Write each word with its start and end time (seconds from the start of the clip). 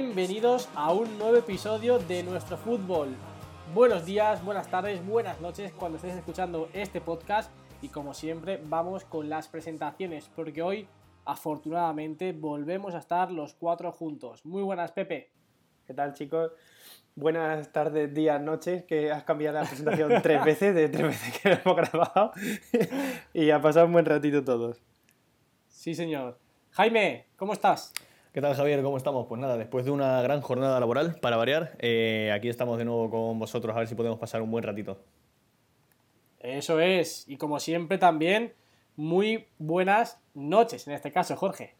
Bienvenidos 0.00 0.68
a 0.76 0.92
un 0.92 1.18
nuevo 1.18 1.36
episodio 1.38 1.98
de 1.98 2.22
nuestro 2.22 2.56
fútbol. 2.56 3.08
Buenos 3.74 4.06
días, 4.06 4.44
buenas 4.44 4.70
tardes, 4.70 5.04
buenas 5.04 5.40
noches 5.40 5.72
cuando 5.72 5.96
estés 5.96 6.14
escuchando 6.14 6.68
este 6.72 7.00
podcast 7.00 7.50
y 7.82 7.88
como 7.88 8.14
siempre 8.14 8.60
vamos 8.64 9.04
con 9.04 9.28
las 9.28 9.48
presentaciones 9.48 10.30
porque 10.36 10.62
hoy 10.62 10.86
afortunadamente 11.24 12.32
volvemos 12.32 12.94
a 12.94 12.98
estar 12.98 13.32
los 13.32 13.54
cuatro 13.54 13.90
juntos. 13.90 14.46
Muy 14.46 14.62
buenas 14.62 14.92
Pepe. 14.92 15.32
¿Qué 15.84 15.94
tal 15.94 16.14
chicos? 16.14 16.52
Buenas 17.16 17.72
tardes, 17.72 18.14
días, 18.14 18.40
noches, 18.40 18.84
que 18.84 19.10
has 19.10 19.24
cambiado 19.24 19.58
la 19.58 19.66
presentación 19.66 20.12
tres 20.22 20.44
veces, 20.44 20.76
de 20.76 20.88
tres 20.90 21.06
veces 21.08 21.40
que 21.40 21.48
hemos 21.54 21.76
grabado 21.76 22.30
y 23.34 23.50
ha 23.50 23.60
pasado 23.60 23.86
un 23.86 23.94
buen 23.94 24.04
ratito 24.04 24.44
todos. 24.44 24.80
Sí 25.66 25.92
señor. 25.96 26.38
Jaime, 26.70 27.26
¿cómo 27.34 27.52
estás? 27.52 27.92
¿Qué 28.38 28.42
tal 28.42 28.54
Javier? 28.54 28.84
¿Cómo 28.84 28.96
estamos? 28.96 29.26
Pues 29.26 29.40
nada, 29.40 29.56
después 29.56 29.84
de 29.84 29.90
una 29.90 30.22
gran 30.22 30.42
jornada 30.42 30.78
laboral, 30.78 31.16
para 31.20 31.36
variar, 31.36 31.72
eh, 31.80 32.30
aquí 32.32 32.48
estamos 32.48 32.78
de 32.78 32.84
nuevo 32.84 33.10
con 33.10 33.36
vosotros 33.36 33.74
a 33.74 33.80
ver 33.80 33.88
si 33.88 33.96
podemos 33.96 34.16
pasar 34.16 34.42
un 34.42 34.50
buen 34.52 34.62
ratito. 34.62 34.96
Eso 36.38 36.78
es, 36.78 37.28
y 37.28 37.36
como 37.36 37.58
siempre 37.58 37.98
también, 37.98 38.52
muy 38.94 39.48
buenas 39.58 40.20
noches, 40.34 40.86
en 40.86 40.94
este 40.94 41.10
caso, 41.10 41.34
Jorge. 41.34 41.74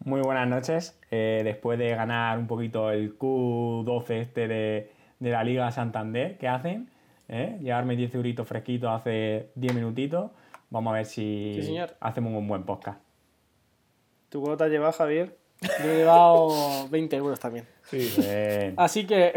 Muy 0.00 0.20
buenas 0.20 0.48
noches. 0.48 0.98
Eh, 1.12 1.42
después 1.44 1.78
de 1.78 1.90
ganar 1.90 2.40
un 2.40 2.48
poquito 2.48 2.90
el 2.90 3.16
Q12 3.16 4.10
este 4.10 4.48
de, 4.48 4.90
la 5.20 5.44
Liga 5.44 5.70
Santander 5.70 6.38
que 6.38 6.48
hacen, 6.48 6.90
¿eh? 7.28 7.56
llevarme 7.60 7.94
10 7.94 8.16
euritos 8.16 8.48
fresquitos 8.48 8.90
hace 8.90 9.50
10 9.54 9.74
minutitos, 9.76 10.32
vamos 10.70 10.90
a 10.90 10.96
ver 10.96 11.06
si 11.06 11.78
hacemos 12.00 12.32
un 12.32 12.48
buen 12.48 12.64
podcast. 12.64 13.00
¿Tu 14.28 14.40
cuota 14.40 14.66
lleva, 14.66 14.90
Javier? 14.90 15.39
Yo 15.60 15.90
he 15.90 15.96
llevado 15.98 16.88
20 16.88 17.16
euros 17.16 17.38
también. 17.38 17.66
Sí, 17.90 18.08
Así 18.76 19.06
que 19.06 19.32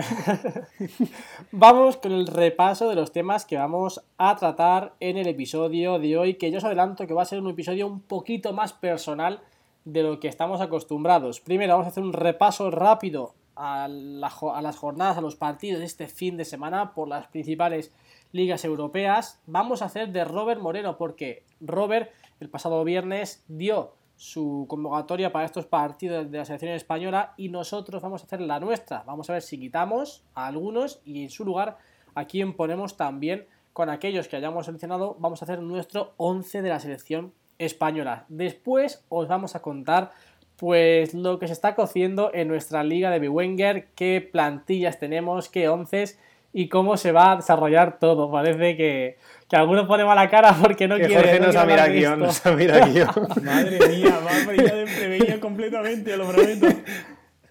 vamos 1.52 1.98
con 1.98 2.12
el 2.12 2.28
repaso 2.28 2.88
de 2.88 2.96
los 2.96 3.12
temas 3.12 3.46
que 3.46 3.58
vamos 3.58 4.02
a 4.18 4.36
tratar 4.36 4.94
en 5.00 5.18
el 5.18 5.28
episodio 5.28 6.00
de 6.00 6.18
hoy, 6.18 6.36
que 6.36 6.52
yo 6.52 6.60
os 6.60 6.64
adelanto 6.64 7.08
que 7.08 7.14
va 7.14 7.24
a 7.24 7.26
ser 7.26 7.40
un 7.40 7.50
episodio 7.50 7.88
un 7.88 8.00
poquito 8.00 8.54
más 8.54 8.72
personal 8.72 9.42
de 9.86 10.04
lo 10.04 10.20
que 10.20 10.30
estamos 10.30 10.62
acostumbrados. 10.62 11.42
Primero 11.42 11.74
vamos 11.74 11.88
a 11.88 11.90
hacer 11.90 12.04
un 12.04 12.14
repaso 12.14 12.72
rápido 12.72 13.34
a, 13.56 13.86
a 13.86 13.88
las 13.90 14.78
jornadas, 14.78 15.18
a 15.18 15.22
los 15.22 15.36
partidos 15.36 15.80
de 15.80 15.86
este 15.86 16.08
fin 16.08 16.38
de 16.38 16.46
semana 16.46 16.94
por 16.94 17.08
las 17.10 17.28
principales 17.28 17.92
ligas 18.32 18.64
europeas. 18.64 19.42
Vamos 19.46 19.82
a 19.82 19.86
hacer 19.86 20.14
de 20.14 20.24
Robert 20.24 20.62
Moreno 20.62 20.98
porque 20.98 21.44
Robert 21.60 22.12
el 22.40 22.50
pasado 22.50 22.84
viernes 22.84 23.44
dio 23.48 23.94
su 24.24 24.68
convocatoria 24.70 25.34
para 25.34 25.44
estos 25.44 25.66
partidos 25.66 26.32
de 26.32 26.38
la 26.38 26.46
selección 26.46 26.72
española 26.72 27.34
y 27.36 27.50
nosotros 27.50 28.02
vamos 28.02 28.22
a 28.22 28.26
hacer 28.26 28.40
la 28.40 28.62
nuestra. 28.62 29.04
Vamos 29.06 29.30
a 29.30 29.34
ver 29.34 29.42
si 29.42 29.60
quitamos 29.60 30.24
a 30.34 30.48
algunos 30.48 31.02
y 31.04 31.24
en 31.24 31.30
su 31.30 31.44
lugar 31.44 31.78
a 32.16 32.24
quién 32.24 32.54
ponemos 32.54 32.96
también 32.96 33.46
con 33.74 33.90
aquellos 33.90 34.30
que 34.30 34.38
hayamos 34.38 34.66
seleccionado. 34.66 35.18
Vamos 35.20 35.42
a 35.42 35.46
hacer 35.46 35.62
nuestro 35.62 36.14
11 36.16 36.62
de 36.62 36.70
la 36.70 36.80
selección 36.80 37.34
española. 37.58 38.26
Después 38.30 39.04
os 39.10 39.28
vamos 39.28 39.58
a 39.58 39.62
contar 39.62 40.12
pues 40.56 41.14
lo 41.14 41.38
que 41.38 41.48
se 41.48 41.54
está 41.54 41.76
cociendo 41.76 42.32
en 42.34 42.48
nuestra 42.48 42.82
liga 42.86 43.10
de 43.10 43.28
Wenger, 43.28 43.90
qué 43.94 44.22
plantillas 44.22 45.00
tenemos, 45.00 45.50
qué 45.50 45.68
onces 45.68 46.18
y 46.54 46.70
cómo 46.70 46.96
se 46.98 47.12
va 47.12 47.32
a 47.32 47.36
desarrollar 47.38 47.98
todo. 48.00 48.32
Parece 48.32 48.78
que, 48.78 49.18
que 49.50 49.56
alguno 49.56 49.88
pone 49.88 50.06
mala 50.06 50.30
cara 50.30 50.56
porque 50.62 50.88
no 50.88 50.96
quiere. 50.96 51.16
Jorge 51.16 51.40
no 51.40 51.52
se 51.52 51.66
mira 51.66 51.88
guion, 51.88 52.20
no 52.20 52.32
se 52.32 52.56
mira 52.56 52.86
guion. 52.86 53.10
Madre 53.44 53.80
mía, 53.90 54.20
va 54.26 54.32
a 54.32 54.46
brillar 54.46 54.86
de 54.86 55.40
completamente, 55.40 56.16
lo 56.16 56.28
prometo. 56.30 56.68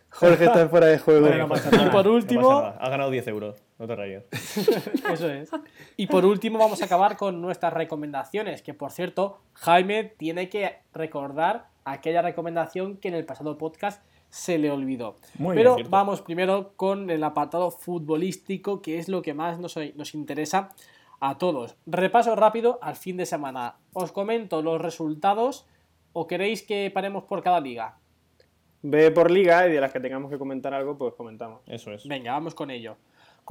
Jorge 0.09 0.45
está 0.45 0.69
fuera 0.69 0.87
de 0.87 0.99
juego. 0.99 1.29
y 1.29 1.91
por 1.91 2.07
último. 2.07 2.51
ha 2.51 2.89
ganado 2.89 3.11
10 3.11 3.27
euros, 3.29 3.63
no 3.79 3.87
te 3.87 3.97
rayes. 3.97 4.25
Eso 5.13 5.29
es. 5.29 5.51
Y 5.97 6.07
por 6.07 6.25
último, 6.25 6.59
vamos 6.59 6.81
a 6.83 6.85
acabar 6.85 7.17
con 7.17 7.41
nuestras 7.41 7.73
recomendaciones. 7.73 8.63
Que 8.63 8.73
por 8.73 8.93
cierto, 8.93 9.41
Jaime 9.55 10.05
tiene 10.05 10.49
que 10.49 10.77
recordar 10.93 11.67
aquella 11.85 12.23
recomendación 12.23 12.99
que 12.99 13.09
en 13.09 13.15
el 13.15 13.25
pasado 13.25 13.59
podcast 13.59 14.05
se 14.33 14.57
le 14.57 14.71
olvidó. 14.71 15.17
Pero 15.55 15.77
vamos 15.91 16.23
primero 16.23 16.73
con 16.77 17.11
el 17.11 17.23
apartado 17.23 17.71
futbolístico, 17.71 18.81
que 18.81 18.99
es 18.99 19.11
lo 19.11 19.21
que 19.21 19.35
más 19.35 19.59
nos, 19.59 19.77
nos 19.95 20.15
interesa 20.15 20.71
a 21.21 21.37
todos. 21.37 21.77
Repaso 21.85 22.35
rápido 22.35 22.79
al 22.81 22.97
fin 22.97 23.19
de 23.19 23.27
semana. 23.27 23.77
Os 23.93 24.11
comento 24.11 24.63
los 24.63 24.81
resultados 24.81 25.67
o 26.15 26.27
queréis 26.27 26.63
que 26.63 26.91
paremos 26.91 27.25
por 27.25 27.43
cada 27.43 27.61
liga. 27.61 27.99
Ve 28.81 29.11
por 29.11 29.31
liga 29.31 29.69
y 29.69 29.73
de 29.73 29.81
las 29.83 29.93
que 29.93 30.01
tengamos 30.01 30.31
que 30.31 30.39
comentar 30.39 30.73
algo, 30.73 30.97
pues 30.97 31.13
comentamos. 31.13 31.61
Eso 31.67 31.93
es. 31.93 32.09
Venga, 32.09 32.33
vamos 32.33 32.55
con 32.55 32.71
ello. 32.71 32.97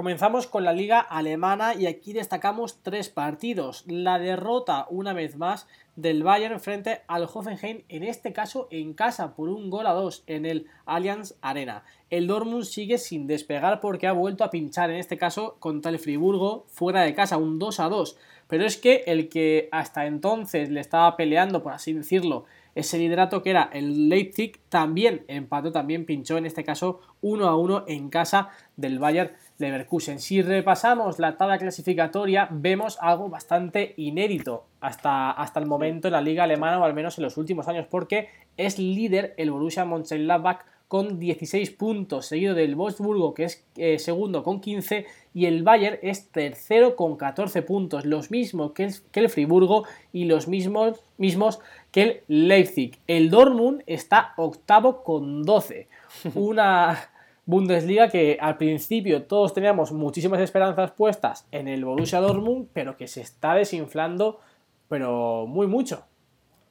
Comenzamos 0.01 0.47
con 0.47 0.63
la 0.63 0.73
liga 0.73 0.99
alemana 0.99 1.75
y 1.75 1.85
aquí 1.85 2.11
destacamos 2.11 2.81
tres 2.81 3.09
partidos. 3.09 3.83
La 3.85 4.17
derrota 4.17 4.87
una 4.89 5.13
vez 5.13 5.37
más 5.37 5.67
del 5.95 6.23
Bayern 6.23 6.59
frente 6.59 7.01
al 7.07 7.29
Hoffenheim, 7.31 7.83
en 7.87 8.01
este 8.01 8.33
caso 8.33 8.67
en 8.71 8.95
casa 8.95 9.35
por 9.35 9.47
un 9.47 9.69
gol 9.69 9.85
a 9.85 9.93
dos 9.93 10.23
en 10.25 10.47
el 10.47 10.65
Allianz 10.87 11.35
Arena. 11.43 11.83
El 12.09 12.25
Dortmund 12.25 12.63
sigue 12.63 12.97
sin 12.97 13.27
despegar 13.27 13.79
porque 13.79 14.07
ha 14.07 14.11
vuelto 14.11 14.43
a 14.43 14.49
pinchar, 14.49 14.89
en 14.89 14.97
este 14.97 15.19
caso 15.19 15.57
contra 15.59 15.91
el 15.91 15.99
Friburgo 15.99 16.65
fuera 16.67 17.03
de 17.03 17.13
casa, 17.13 17.37
un 17.37 17.59
2 17.59 17.79
a 17.79 17.89
2. 17.89 18.17
Pero 18.47 18.65
es 18.65 18.77
que 18.77 19.03
el 19.05 19.29
que 19.29 19.69
hasta 19.71 20.07
entonces 20.07 20.71
le 20.71 20.79
estaba 20.79 21.15
peleando, 21.15 21.61
por 21.61 21.73
así 21.73 21.93
decirlo, 21.93 22.45
ese 22.73 22.97
liderato 22.97 23.43
que 23.43 23.51
era 23.51 23.69
el 23.71 24.09
Leipzig, 24.09 24.59
también 24.69 25.25
empató, 25.27 25.71
también 25.71 26.05
pinchó, 26.05 26.37
en 26.37 26.45
este 26.45 26.63
caso 26.63 27.01
1 27.21 27.45
a 27.47 27.55
1 27.55 27.85
en 27.87 28.09
casa 28.09 28.49
del 28.77 28.97
Bayern 28.97 29.31
Leverkusen. 29.61 30.19
Si 30.19 30.41
repasamos 30.41 31.19
la 31.19 31.37
tabla 31.37 31.57
clasificatoria, 31.57 32.47
vemos 32.51 32.97
algo 32.99 33.29
bastante 33.29 33.93
inédito 33.95 34.65
hasta, 34.81 35.31
hasta 35.31 35.59
el 35.59 35.67
momento 35.67 36.07
en 36.07 36.13
la 36.13 36.21
liga 36.21 36.43
alemana, 36.43 36.79
o 36.79 36.83
al 36.83 36.93
menos 36.93 37.17
en 37.17 37.23
los 37.23 37.37
últimos 37.37 37.67
años, 37.67 37.85
porque 37.89 38.27
es 38.57 38.77
líder 38.77 39.33
el 39.37 39.51
Borussia 39.51 39.85
Mönchengladbach 39.85 40.65
con 40.91 41.19
16 41.19 41.71
puntos, 41.71 42.25
seguido 42.25 42.53
del 42.53 42.75
Wolfsburgo, 42.75 43.33
que 43.33 43.45
es 43.45 43.63
eh, 43.77 43.97
segundo 43.97 44.43
con 44.43 44.59
15, 44.59 45.05
y 45.33 45.45
el 45.45 45.63
Bayern 45.63 45.97
es 46.01 46.27
tercero 46.31 46.97
con 46.97 47.15
14 47.15 47.61
puntos, 47.61 48.03
los 48.03 48.29
mismos 48.29 48.73
que 48.73 48.83
el, 48.83 48.93
que 49.13 49.21
el 49.21 49.29
Friburgo 49.29 49.85
y 50.11 50.25
los 50.25 50.49
mismos, 50.49 51.01
mismos 51.17 51.61
que 51.91 52.01
el 52.01 52.23
Leipzig. 52.27 52.99
El 53.07 53.29
Dortmund 53.29 53.83
está 53.87 54.33
octavo 54.35 55.01
con 55.05 55.43
12. 55.43 55.87
Una, 56.35 57.10
Bundesliga 57.51 58.07
que 58.07 58.37
al 58.39 58.55
principio 58.55 59.23
todos 59.23 59.53
teníamos 59.53 59.91
muchísimas 59.91 60.39
esperanzas 60.39 60.91
puestas 60.91 61.45
en 61.51 61.67
el 61.67 61.83
Borussia 61.83 62.21
Dortmund, 62.21 62.69
pero 62.71 62.95
que 62.95 63.07
se 63.07 63.19
está 63.19 63.55
desinflando, 63.55 64.39
pero 64.87 65.45
muy 65.47 65.67
mucho. 65.67 66.05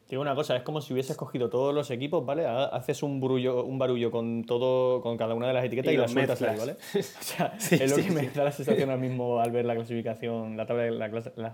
Digo 0.08 0.22
una 0.22 0.34
cosa, 0.34 0.56
es 0.56 0.62
como 0.62 0.80
si 0.80 0.94
hubieses 0.94 1.18
cogido 1.18 1.50
todos 1.50 1.74
los 1.74 1.90
equipos, 1.90 2.24
¿vale? 2.24 2.46
Haces 2.46 3.02
un 3.02 3.20
barullo, 3.20 3.62
un 3.62 3.78
barullo 3.78 4.10
con 4.10 4.44
todo, 4.44 5.02
con 5.02 5.18
cada 5.18 5.34
una 5.34 5.48
de 5.48 5.52
las 5.52 5.66
etiquetas 5.66 5.92
y, 5.92 5.98
las 5.98 6.12
sueltas 6.12 6.40
ahí, 6.40 6.58
¿vale? 6.58 6.72
o 6.94 7.02
sea, 7.22 7.52
es 7.70 7.90
lo 7.90 7.96
que 8.02 8.10
me 8.10 8.30
da 8.30 8.44
la 8.44 8.50
sensación 8.50 8.88
ahora 8.88 9.00
mismo 9.00 9.38
al 9.38 9.50
ver 9.50 9.66
la 9.66 9.74
clasificación, 9.74 10.56
la 10.56 10.64
tabla, 10.64 11.10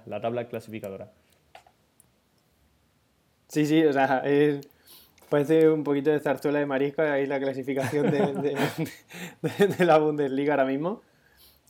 la, 0.06 0.20
tabla 0.20 0.46
clasificadora. 0.46 1.10
Sí, 3.48 3.66
sí, 3.66 3.84
o 3.84 3.92
sea, 3.92 4.22
es 4.24 4.68
Parece 5.28 5.69
un 5.69 5.82
poquito 5.82 6.11
de 6.11 6.20
zarzuela 6.20 6.58
de 6.58 6.67
marisco 6.67 7.02
ahí 7.02 7.26
la 7.26 7.40
clasificación 7.40 8.11
de, 8.11 8.56
de, 9.76 9.84
la 9.84 9.99
Bundesliga 9.99 10.55
ahora 10.55 10.64
mismo. 10.64 11.02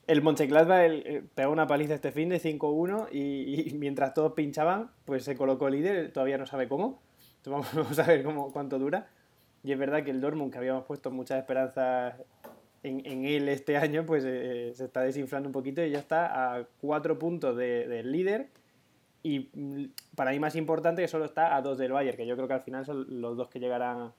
El 0.06 0.22
Mönchengladbach 0.22 0.84
el, 0.84 1.28
pegó 1.34 1.52
una 1.52 1.66
paliza 1.66 1.94
este 1.94 2.12
fin 2.12 2.28
de 2.28 2.40
5-1 2.40 3.08
y, 3.12 3.74
mientras 3.78 4.12
todos 4.14 4.32
pinchaban, 4.34 4.90
pues 5.04 5.24
se 5.24 5.36
colocó 5.36 5.70
líder, 5.70 6.12
todavía 6.12 6.38
no 6.38 6.46
sabe 6.46 6.68
cómo. 6.68 7.00
Entonces 7.38 7.74
vamos, 7.74 7.98
a 7.98 8.02
ver 8.02 8.22
cómo, 8.22 8.52
cuánto 8.52 8.78
dura. 8.78 9.08
Y 9.64 9.72
es 9.72 9.78
verdad 9.78 10.04
que 10.04 10.10
el 10.10 10.20
Dortmund, 10.20 10.52
que 10.52 10.58
habíamos 10.58 10.84
puesto 10.84 11.10
muchas 11.10 11.38
esperanzas 11.38 12.14
en, 12.82 13.04
en 13.06 13.24
él 13.24 13.48
este 13.48 13.76
año, 13.78 14.04
pues 14.04 14.22
eh, 14.26 14.72
se 14.74 14.84
está 14.84 15.00
desinflando 15.00 15.48
un 15.48 15.52
poquito 15.52 15.82
y 15.82 15.90
ya 15.90 15.98
está 15.98 16.56
a 16.56 16.66
cuatro 16.80 17.18
puntos 17.18 17.56
del 17.56 18.12
líder 18.12 18.48
y 19.26 19.50
mm, 19.52 19.84
para 20.14 20.30
mí 20.30 20.38
más 20.38 20.54
importante 20.54 21.02
que 21.02 21.08
solo 21.08 21.24
está 21.24 21.56
a 21.56 21.62
dos 21.62 21.78
del 21.78 21.92
Bayern, 21.92 22.16
que 22.16 22.26
yo 22.26 22.36
creo 22.36 22.46
que 22.46 22.54
al 22.54 22.60
final 22.60 22.84
son 22.86 23.20
los 23.20 23.36
dos 23.36 23.48
que 23.48 23.58
llegarán 23.58 24.12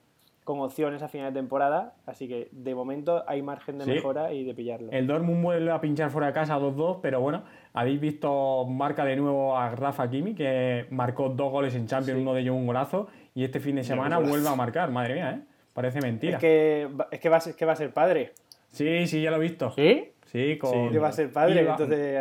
con 0.44 0.59
opciones 0.59 1.01
a 1.01 1.07
final 1.07 1.33
de 1.33 1.39
temporada, 1.39 1.94
así 2.06 2.27
que 2.27 2.50
de 2.51 2.75
momento 2.75 3.24
hay 3.27 3.42
margen 3.42 3.77
de 3.77 3.86
mejora 3.86 4.33
y 4.33 4.44
de 4.44 4.54
pillarlo. 4.54 4.92
El 4.92 5.07
Dortmund 5.07 5.44
vuelve 5.44 5.71
a 5.71 5.81
pinchar 5.81 6.09
fuera 6.09 6.27
de 6.27 6.33
casa 6.33 6.57
2-2, 6.57 7.00
pero 7.01 7.19
bueno, 7.21 7.44
habéis 7.74 8.00
visto 8.00 8.65
marca 8.65 9.04
de 9.04 9.15
nuevo 9.18 9.57
a 9.57 9.69
Rafa 9.71 10.09
Kimi, 10.09 10.36
que 10.36 10.88
marcó 10.89 11.30
dos 11.30 11.51
goles 11.51 11.75
en 11.75 11.88
Champions, 11.88 12.21
uno 12.21 12.33
de 12.33 12.42
ellos 12.42 12.56
un 12.56 12.65
golazo, 12.65 13.07
y 13.33 13.44
este 13.44 13.60
fin 13.60 13.75
de 13.75 13.83
semana 13.83 14.19
vuelve 14.19 14.48
a 14.48 14.56
marcar, 14.56 14.89
madre 14.92 15.15
mía, 15.15 15.31
¿eh? 15.31 15.42
Parece 15.74 16.01
mentira. 16.01 16.38
Es 16.38 16.42
que, 16.42 16.89
es 17.12 17.19
que, 17.19 17.30
va, 17.30 17.38
a 17.38 17.42
ser, 17.42 17.56
que 17.56 17.65
va 17.65 17.74
a 17.74 17.75
ser 17.75 17.94
padre. 17.94 18.33
Sí, 18.69 19.06
sí, 19.06 19.21
ya 19.21 19.31
lo 19.31 19.38
he 19.38 19.42
visto. 19.42 19.71
¿Sí? 19.71 20.13
Sí, 20.25 20.57
con... 20.57 20.92
que 20.92 21.00
va 21.00 21.10
a 21.10 21.12
ser 21.12 21.31
padre, 21.31 21.62
entonces... 21.62 22.19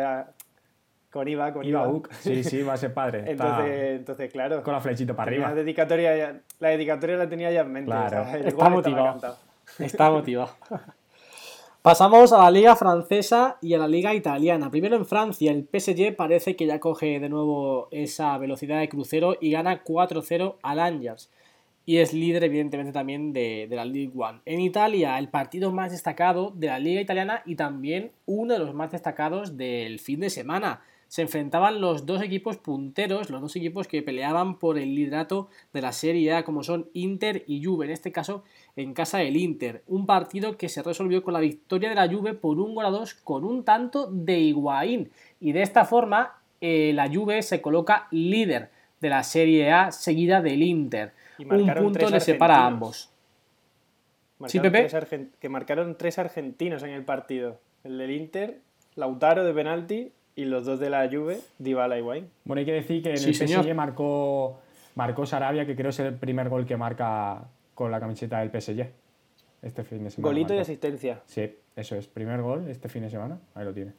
Con 1.17 1.27
Iba, 1.27 1.51
con 1.51 1.65
Iba. 1.65 1.91
Sí, 2.19 2.43
sí, 2.43 2.61
va 2.61 2.73
a 2.73 2.77
ser 2.77 2.93
padre. 2.93 3.23
entonces, 3.25 3.97
entonces, 3.97 4.31
claro. 4.31 4.61
Con 4.61 4.71
la 4.71 4.81
flechita 4.81 5.15
para 5.15 5.31
arriba. 5.31 5.49
La 5.49 5.55
dedicatoria, 5.55 6.43
la 6.59 6.69
dedicatoria 6.69 7.17
la 7.17 7.27
tenía 7.27 7.49
ya 7.49 7.61
en 7.61 7.71
mente. 7.71 7.89
Claro. 7.89 8.23
Está 8.45 8.69
motivado. 8.69 9.37
Está 9.79 10.11
motivado. 10.11 10.51
Pasamos 11.81 12.31
a 12.33 12.43
la 12.43 12.51
liga 12.51 12.75
francesa 12.75 13.57
y 13.63 13.73
a 13.73 13.79
la 13.79 13.87
liga 13.87 14.13
italiana. 14.13 14.69
Primero 14.69 14.95
en 14.95 15.07
Francia, 15.07 15.51
el 15.51 15.67
PSG 15.67 16.15
parece 16.15 16.55
que 16.55 16.67
ya 16.67 16.79
coge 16.79 17.19
de 17.19 17.29
nuevo 17.29 17.87
esa 17.89 18.37
velocidad 18.37 18.79
de 18.79 18.87
crucero 18.87 19.37
y 19.41 19.49
gana 19.49 19.83
4-0 19.83 20.57
al 20.61 20.79
Angers. 20.79 21.31
Y 21.83 21.97
es 21.97 22.13
líder, 22.13 22.43
evidentemente, 22.43 22.91
también 22.91 23.33
de, 23.33 23.65
de 23.67 23.75
la 23.75 23.85
Ligue 23.85 24.11
1. 24.13 24.41
En 24.45 24.59
Italia, 24.59 25.17
el 25.17 25.29
partido 25.29 25.71
más 25.71 25.91
destacado 25.91 26.51
de 26.51 26.67
la 26.67 26.77
liga 26.77 27.01
italiana 27.01 27.41
y 27.43 27.55
también 27.55 28.11
uno 28.27 28.53
de 28.53 28.59
los 28.59 28.75
más 28.75 28.91
destacados 28.91 29.57
del 29.57 29.97
fin 29.97 30.19
de 30.19 30.29
semana 30.29 30.83
se 31.07 31.21
enfrentaban 31.21 31.79
los 31.79 32.05
dos 32.05 32.21
equipos 32.21 32.57
punteros, 32.57 33.29
los 33.29 33.41
dos 33.41 33.55
equipos 33.55 33.87
que 33.87 34.01
peleaban 34.01 34.59
por 34.59 34.77
el 34.77 34.93
liderato 34.93 35.49
de 35.73 35.81
la 35.81 35.93
Serie 35.93 36.33
A, 36.33 36.43
como 36.43 36.63
son 36.63 36.89
Inter 36.93 37.43
y 37.47 37.63
Juve, 37.63 37.85
en 37.85 37.91
este 37.91 38.11
caso 38.11 38.43
en 38.75 38.93
casa 38.93 39.19
del 39.19 39.37
Inter. 39.37 39.83
Un 39.87 40.05
partido 40.05 40.57
que 40.57 40.69
se 40.69 40.83
resolvió 40.83 41.23
con 41.23 41.33
la 41.33 41.39
victoria 41.39 41.89
de 41.89 41.95
la 41.95 42.09
Juve 42.09 42.33
por 42.33 42.59
un 42.59 42.75
gol 42.75 42.85
a 42.85 42.89
dos 42.89 43.13
con 43.13 43.45
un 43.45 43.63
tanto 43.63 44.11
de 44.11 44.39
Higuaín. 44.39 45.09
Y 45.39 45.53
de 45.53 45.61
esta 45.61 45.85
forma, 45.85 46.41
eh, 46.59 46.91
la 46.93 47.09
Juve 47.09 47.41
se 47.41 47.61
coloca 47.61 48.07
líder 48.11 48.69
de 48.99 49.09
la 49.09 49.23
Serie 49.23 49.71
A, 49.71 49.91
seguida 49.91 50.41
del 50.41 50.61
Inter. 50.61 51.13
Un 51.39 51.73
punto 51.73 52.09
le 52.09 52.19
separa 52.19 52.57
a 52.57 52.67
ambos. 52.67 53.11
¿Sí, 54.45 54.59
Pepe? 54.59 54.87
que 55.39 55.49
marcaron 55.49 55.97
tres 55.97 56.19
argentinos 56.19 56.83
en 56.83 56.89
el 56.89 57.03
partido. 57.03 57.59
El 57.83 57.97
del 57.97 58.11
Inter, 58.11 58.59
Lautaro 58.95 59.43
de 59.43 59.53
penalti 59.53 60.11
y 60.37 60.45
los 60.45 60.65
dos 60.65 60.79
de 60.79 60.89
la 60.91 61.09
Juve, 61.09 61.39
Dybala 61.57 61.97
y 61.97 62.01
Wayne. 62.01 62.27
Bueno, 62.45 62.59
hay 62.59 62.65
que 62.65 62.71
decir 62.71 63.01
que 63.01 63.09
en 63.09 63.15
el 63.15 63.33
PSG 63.33 63.73
marcó, 63.73 64.59
marcó 64.93 65.25
Sarabia, 65.25 65.65
que 65.65 65.75
creo 65.75 65.89
es 65.89 65.99
el 65.99 66.13
primer 66.13 66.47
gol 66.47 66.65
que 66.65 66.77
marca 66.77 67.45
con 67.73 67.91
la 67.91 67.99
camiseta 67.99 68.39
del 68.39 68.51
PSG 68.51 68.87
este 69.63 69.83
fin 69.83 70.03
de 70.03 70.11
semana. 70.11 70.31
Golito 70.31 70.53
y 70.53 70.59
asistencia. 70.59 71.21
Sí, 71.25 71.55
eso 71.75 71.95
es. 71.95 72.07
Primer 72.07 72.43
gol 72.43 72.69
este 72.69 72.87
fin 72.87 73.01
de 73.01 73.09
semana. 73.09 73.39
Ahí 73.55 73.65
lo 73.65 73.73
tiene. 73.73 73.93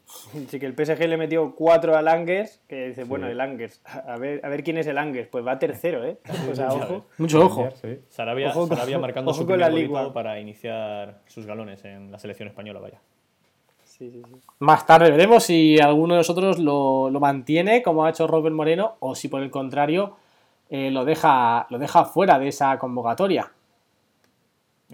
Sí, 0.49 0.61
que 0.61 0.67
el 0.67 0.75
PSG 0.75 1.09
le 1.09 1.17
metió 1.17 1.57
cuatro 1.57 1.97
al 1.97 2.07
Angers, 2.07 2.63
que 2.69 2.91
dice, 2.91 3.03
bueno, 3.03 3.27
el 3.27 3.41
Angers, 3.41 3.83
a 3.85 4.17
ver, 4.17 4.41
a 4.45 4.49
ver 4.49 4.63
quién 4.63 4.79
es 4.79 4.87
el 4.87 4.97
Angers. 4.97 5.27
Pues 5.27 5.45
va 5.45 5.59
tercero, 5.59 6.05
¿eh? 6.07 6.19
O 6.49 6.55
sea, 6.55 6.69
ojo. 6.69 7.07
Mucho 7.19 7.45
ojo. 7.45 7.69
Sarabia, 8.11 8.53
Sarabia 8.53 9.01
marcando 9.01 9.35
su 9.35 9.45
primer 9.45 9.73
golito 9.73 10.13
para 10.13 10.39
iniciar 10.39 11.21
sus 11.27 11.47
galones 11.47 11.85
en 11.85 12.13
la 12.13 12.21
selección 12.21 12.49
española, 12.49 12.79
vaya. 12.79 13.01
Más 14.61 14.87
tarde 14.87 15.11
veremos 15.11 15.45
si 15.45 15.79
alguno 15.79 16.15
de 16.15 16.21
nosotros 16.21 16.59
lo, 16.59 17.11
mantiene, 17.21 17.83
como 17.83 18.05
ha 18.05 18.11
hecho 18.11 18.27
Robert 18.27 18.55
Moreno, 18.55 18.97
o 19.01 19.15
si 19.15 19.29
por 19.29 19.43
el 19.43 19.51
contrario 19.51 20.17
eh, 20.71 20.91
lo, 20.91 21.05
deja, 21.05 21.67
lo 21.71 21.79
deja 21.79 22.05
fuera 22.05 22.39
de 22.39 22.49
esa 22.49 22.79
convocatoria. 22.79 23.51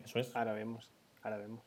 Eso 0.04 0.18
es. 0.18 0.34
Ahora 0.34 0.52
vemos. 0.52 0.88
Ahora 1.22 1.38
vemos. 1.38 1.60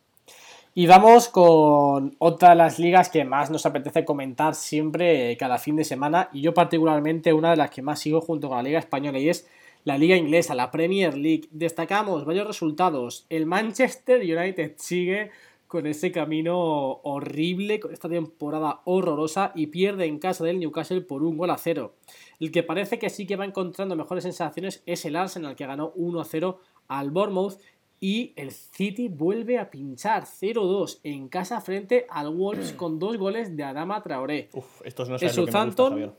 Y 0.73 0.85
vamos 0.85 1.27
con 1.27 2.15
otra 2.19 2.49
de 2.49 2.55
las 2.55 2.77
ligas 2.77 3.09
que 3.09 3.25
más 3.25 3.49
nos 3.49 3.65
apetece 3.65 4.05
comentar 4.05 4.53
siempre, 4.53 5.31
eh, 5.31 5.37
cada 5.37 5.57
fin 5.57 5.75
de 5.75 5.83
semana, 5.83 6.29
y 6.31 6.41
yo 6.41 6.53
particularmente 6.53 7.33
una 7.33 7.49
de 7.49 7.57
las 7.57 7.71
que 7.71 7.81
más 7.81 7.99
sigo 7.99 8.21
junto 8.21 8.47
con 8.47 8.57
la 8.57 8.63
Liga 8.63 8.77
Española, 8.77 9.17
y 9.17 9.29
es 9.29 9.47
la 9.85 9.97
Liga 9.97 10.15
Inglesa, 10.15 10.53
la 10.53 10.69
Premier 10.69 11.17
League. 11.17 11.47
Destacamos 11.49 12.25
varios 12.25 12.45
resultados. 12.45 13.25
El 13.29 13.47
Manchester 13.47 14.19
United 14.21 14.73
sigue 14.75 15.31
con 15.67 15.85
ese 15.85 16.11
camino 16.11 17.01
horrible, 17.03 17.79
con 17.79 17.93
esta 17.93 18.09
temporada 18.09 18.81
horrorosa 18.85 19.51
y 19.53 19.67
pierde 19.67 20.05
en 20.05 20.19
casa 20.19 20.43
del 20.45 20.59
Newcastle 20.59 21.01
por 21.01 21.23
un 21.23 21.37
gol 21.37 21.49
a 21.49 21.57
cero. 21.57 21.95
El 22.39 22.51
que 22.51 22.63
parece 22.63 22.99
que 22.99 23.09
sí 23.09 23.27
que 23.27 23.35
va 23.35 23.45
encontrando 23.45 23.95
mejores 23.95 24.23
sensaciones 24.23 24.81
es 24.85 25.05
el 25.05 25.15
Arsenal 25.15 25.55
que 25.55 25.65
ganó 25.65 25.91
1 25.95 26.21
a 26.21 26.25
0 26.25 26.59
al 26.87 27.11
Bournemouth 27.11 27.59
y 27.99 28.33
el 28.35 28.51
City 28.51 29.09
vuelve 29.09 29.57
a 29.57 29.69
pinchar 29.69 30.23
0-2 30.23 30.99
en 31.03 31.27
casa 31.27 31.61
frente 31.61 32.05
al 32.09 32.29
Wolves 32.29 32.73
con 32.73 32.99
dos 32.99 33.17
goles 33.17 33.57
de 33.57 33.63
Adama 33.63 34.01
Traoré. 34.03 34.49
Uf, 34.53 34.81
estos 34.85 35.09
no 35.09 35.15
el 35.15 35.29
Southampton... 35.29 36.13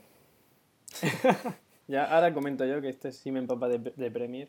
ya, 1.86 2.04
ahora 2.04 2.32
comento 2.32 2.64
yo 2.64 2.80
que 2.80 2.88
este 2.88 3.12
sí 3.12 3.30
me 3.30 3.38
empapa 3.38 3.68
de, 3.68 3.78
de 3.78 4.10
Premier. 4.10 4.48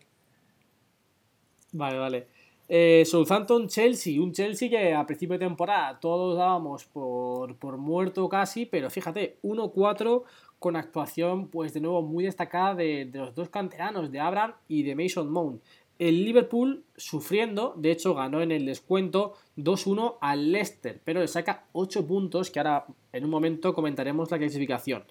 Vale, 1.72 1.98
vale. 1.98 2.28
Eh, 2.72 3.04
Southampton-Chelsea, 3.04 4.22
un 4.22 4.32
Chelsea 4.32 4.70
que 4.70 4.94
a 4.94 5.04
principio 5.08 5.40
de 5.40 5.46
temporada 5.46 6.00
todos 6.00 6.38
dábamos 6.38 6.86
por, 6.86 7.78
muerto 7.78 8.30
casi, 8.30 8.68
pero 8.68 8.92
fíjate, 8.92 9.38
1-4 9.42 10.22
con 10.60 10.76
actuación 10.76 11.48
pues 11.48 11.74
de 11.74 11.82
nuevo 11.82 12.04
muy 12.04 12.26
destacada 12.26 12.76
de, 12.76 13.10
los 13.12 13.34
dos 13.34 13.50
canteranos, 13.50 14.12
de 14.12 14.20
Abraham 14.20 14.54
y 14.68 14.84
de 14.84 14.94
Mason 14.94 15.32
Mount. 15.32 15.64
El 15.98 16.24
Liverpool 16.24 16.84
sufriendo, 16.96 17.74
de 17.76 17.92
hecho 17.92 18.14
ganó 18.14 18.42
en 18.42 18.52
el 18.52 18.68
descuento 18.68 19.34
2-1 19.58 20.18
al 20.22 20.52
Leicester, 20.52 21.02
pero 21.04 21.22
le 21.22 21.28
saca 21.28 21.66
8 21.74 22.06
puntos 22.06 22.52
que 22.52 22.60
ahora 22.60 22.86
en 23.12 23.26
un 23.26 23.32
momento 23.32 23.74
comentaremos 23.74 24.30
la 24.30 24.38
clasificación. 24.38 25.04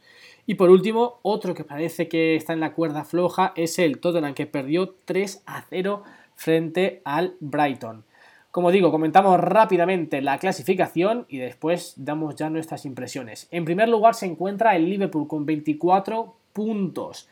Y 0.46 0.55
por 0.55 0.70
último, 0.70 1.19
otro 1.22 1.55
que 1.55 1.64
parece 1.64 2.08
que 2.08 2.37
está 2.37 2.52
en 2.52 2.60
la 2.60 2.72
cuerda 2.72 3.05
floja 3.05 3.52
es 3.56 3.78
el 3.81 3.99
Tottenham 3.99 4.32
que 4.32 4.46
perdió 4.46 4.94
3 5.05 5.43
0 5.69 6.05
frente 6.38 7.02
al 7.05 7.35
Brighton. 7.40 8.05
Como 8.52 8.70
digo, 8.70 8.93
comentamos 8.93 9.40
rápidamente 9.40 10.23
la 10.23 10.38
clasificación 10.38 11.26
y 11.29 11.38
después 11.38 11.94
damos 11.96 12.37
ya 12.37 12.49
nuestras 12.49 12.87
impresiones. 12.87 13.49
En 13.50 13.64
primer 13.64 13.88
lugar 13.88 14.14
se 14.14 14.26
encuentra 14.26 14.76
el 14.76 14.88
Liverpool 14.88 15.26
con 15.26 15.44
24 15.44 16.35
puntos, 16.52 17.29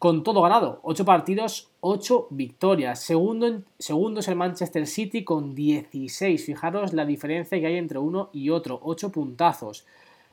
con 0.00 0.24
todo 0.24 0.42
ganado, 0.42 0.80
8 0.82 1.04
partidos, 1.04 1.70
8 1.80 2.26
victorias. 2.30 3.00
Segundo, 3.00 3.62
segundo 3.78 4.18
es 4.18 4.26
el 4.26 4.34
Manchester 4.34 4.88
City 4.88 5.22
con 5.22 5.54
16. 5.54 6.44
Fijaros 6.44 6.92
la 6.92 7.06
diferencia 7.06 7.60
que 7.60 7.66
hay 7.66 7.76
entre 7.76 8.00
uno 8.00 8.30
y 8.32 8.50
otro, 8.50 8.80
8 8.82 9.12
puntazos. 9.12 9.86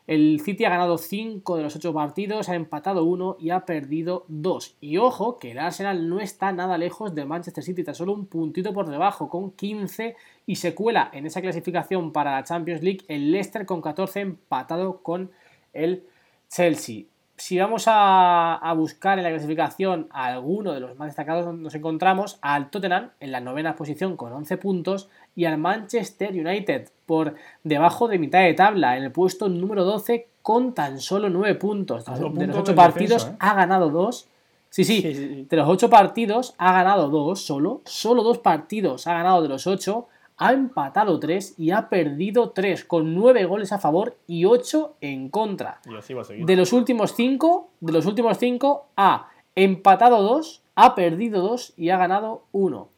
El 0.07 0.39
City 0.41 0.65
ha 0.65 0.69
ganado 0.69 0.97
5 0.97 1.57
de 1.57 1.63
los 1.63 1.75
8 1.75 1.93
partidos, 1.93 2.49
ha 2.49 2.55
empatado 2.55 3.03
1 3.03 3.37
y 3.39 3.51
ha 3.51 3.65
perdido 3.65 4.25
2. 4.27 4.77
Y 4.81 4.97
ojo 4.97 5.39
que 5.39 5.51
el 5.51 5.59
Arsenal 5.59 6.09
no 6.09 6.19
está 6.19 6.51
nada 6.51 6.77
lejos 6.77 7.13
del 7.13 7.27
Manchester 7.27 7.63
City, 7.63 7.81
está 7.81 7.93
solo 7.93 8.13
un 8.13 8.25
puntito 8.25 8.73
por 8.73 8.89
debajo 8.89 9.29
con 9.29 9.51
15 9.51 10.15
y 10.45 10.55
se 10.55 10.73
cuela 10.73 11.09
en 11.13 11.25
esa 11.25 11.41
clasificación 11.41 12.11
para 12.11 12.31
la 12.31 12.43
Champions 12.43 12.81
League 12.81 13.05
el 13.07 13.31
Leicester 13.31 13.65
con 13.65 13.81
14 13.81 14.21
empatado 14.21 15.01
con 15.03 15.31
el 15.73 16.03
Chelsea 16.49 17.10
si 17.41 17.57
vamos 17.57 17.85
a, 17.87 18.71
buscar 18.77 19.17
en 19.17 19.23
la 19.23 19.31
clasificación 19.31 20.07
a 20.11 20.27
alguno 20.27 20.73
de 20.73 20.79
los 20.79 20.95
más 20.95 21.07
destacados, 21.07 21.51
nos 21.55 21.73
encontramos 21.73 22.37
al 22.43 22.69
Tottenham 22.69 23.09
en 23.19 23.31
la 23.31 23.39
novena 23.39 23.75
posición 23.75 24.15
con 24.15 24.31
11 24.31 24.57
puntos 24.57 25.09
y 25.35 25.45
al 25.45 25.57
Manchester 25.57 26.33
United 26.33 26.89
por 27.07 27.33
debajo 27.63 28.07
de 28.07 28.19
mitad 28.19 28.41
de 28.41 28.53
tabla 28.53 28.95
en 28.95 29.05
el 29.05 29.11
puesto 29.11 29.49
número 29.49 29.83
12 29.85 30.27
con 30.43 30.75
tan 30.75 30.99
solo 30.99 31.31
9 31.31 31.55
puntos. 31.55 32.05
De, 32.05 32.45
los 32.45 32.57
8 32.57 32.75
partidos 32.75 33.25
¿eh? 33.25 33.35
ha 33.39 33.55
ganado 33.55 33.89
2. 33.89 34.27
Sí, 34.69 34.83
sí, 34.83 35.47
de 35.49 35.57
los 35.57 35.67
8 35.67 35.89
partidos 35.89 36.53
ha 36.59 36.71
ganado 36.73 37.09
2 37.09 37.41
solo. 37.41 37.81
Solo 37.85 38.21
2 38.21 38.37
partidos 38.37 39.07
ha 39.07 39.13
ganado 39.13 39.41
de 39.41 39.49
los 39.49 39.65
8 39.65 40.07
ha 40.41 40.53
empatado 40.53 41.19
3 41.19 41.59
y 41.59 41.69
ha 41.69 41.87
perdido 41.87 42.49
3, 42.49 42.83
con 42.85 43.13
9 43.13 43.45
goles 43.45 43.71
a 43.71 43.77
favor 43.77 44.17
y 44.25 44.45
8 44.45 44.95
en 44.99 45.29
contra. 45.29 45.81
De 45.85 46.55
los 46.55 46.73
últimos 46.73 47.13
5, 47.13 47.69
de 47.79 47.93
los 47.93 48.07
últimos 48.07 48.39
5 48.39 48.87
ha 48.97 49.29
empatado 49.53 50.23
2, 50.23 50.63
ha 50.73 50.95
perdido 50.95 51.43
2 51.43 51.75
y 51.77 51.91
ha 51.91 51.97
ganado 51.97 52.45
1. 52.53 52.89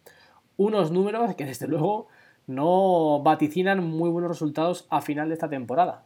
Unos 0.55 0.91
números 0.91 1.35
que 1.35 1.43
desde 1.43 1.67
luego 1.67 2.07
no 2.47 3.21
vaticinan 3.21 3.83
muy 3.85 4.09
buenos 4.09 4.31
resultados 4.31 4.87
a 4.89 5.01
final 5.01 5.27
de 5.27 5.33
esta 5.33 5.49
temporada. 5.49 6.05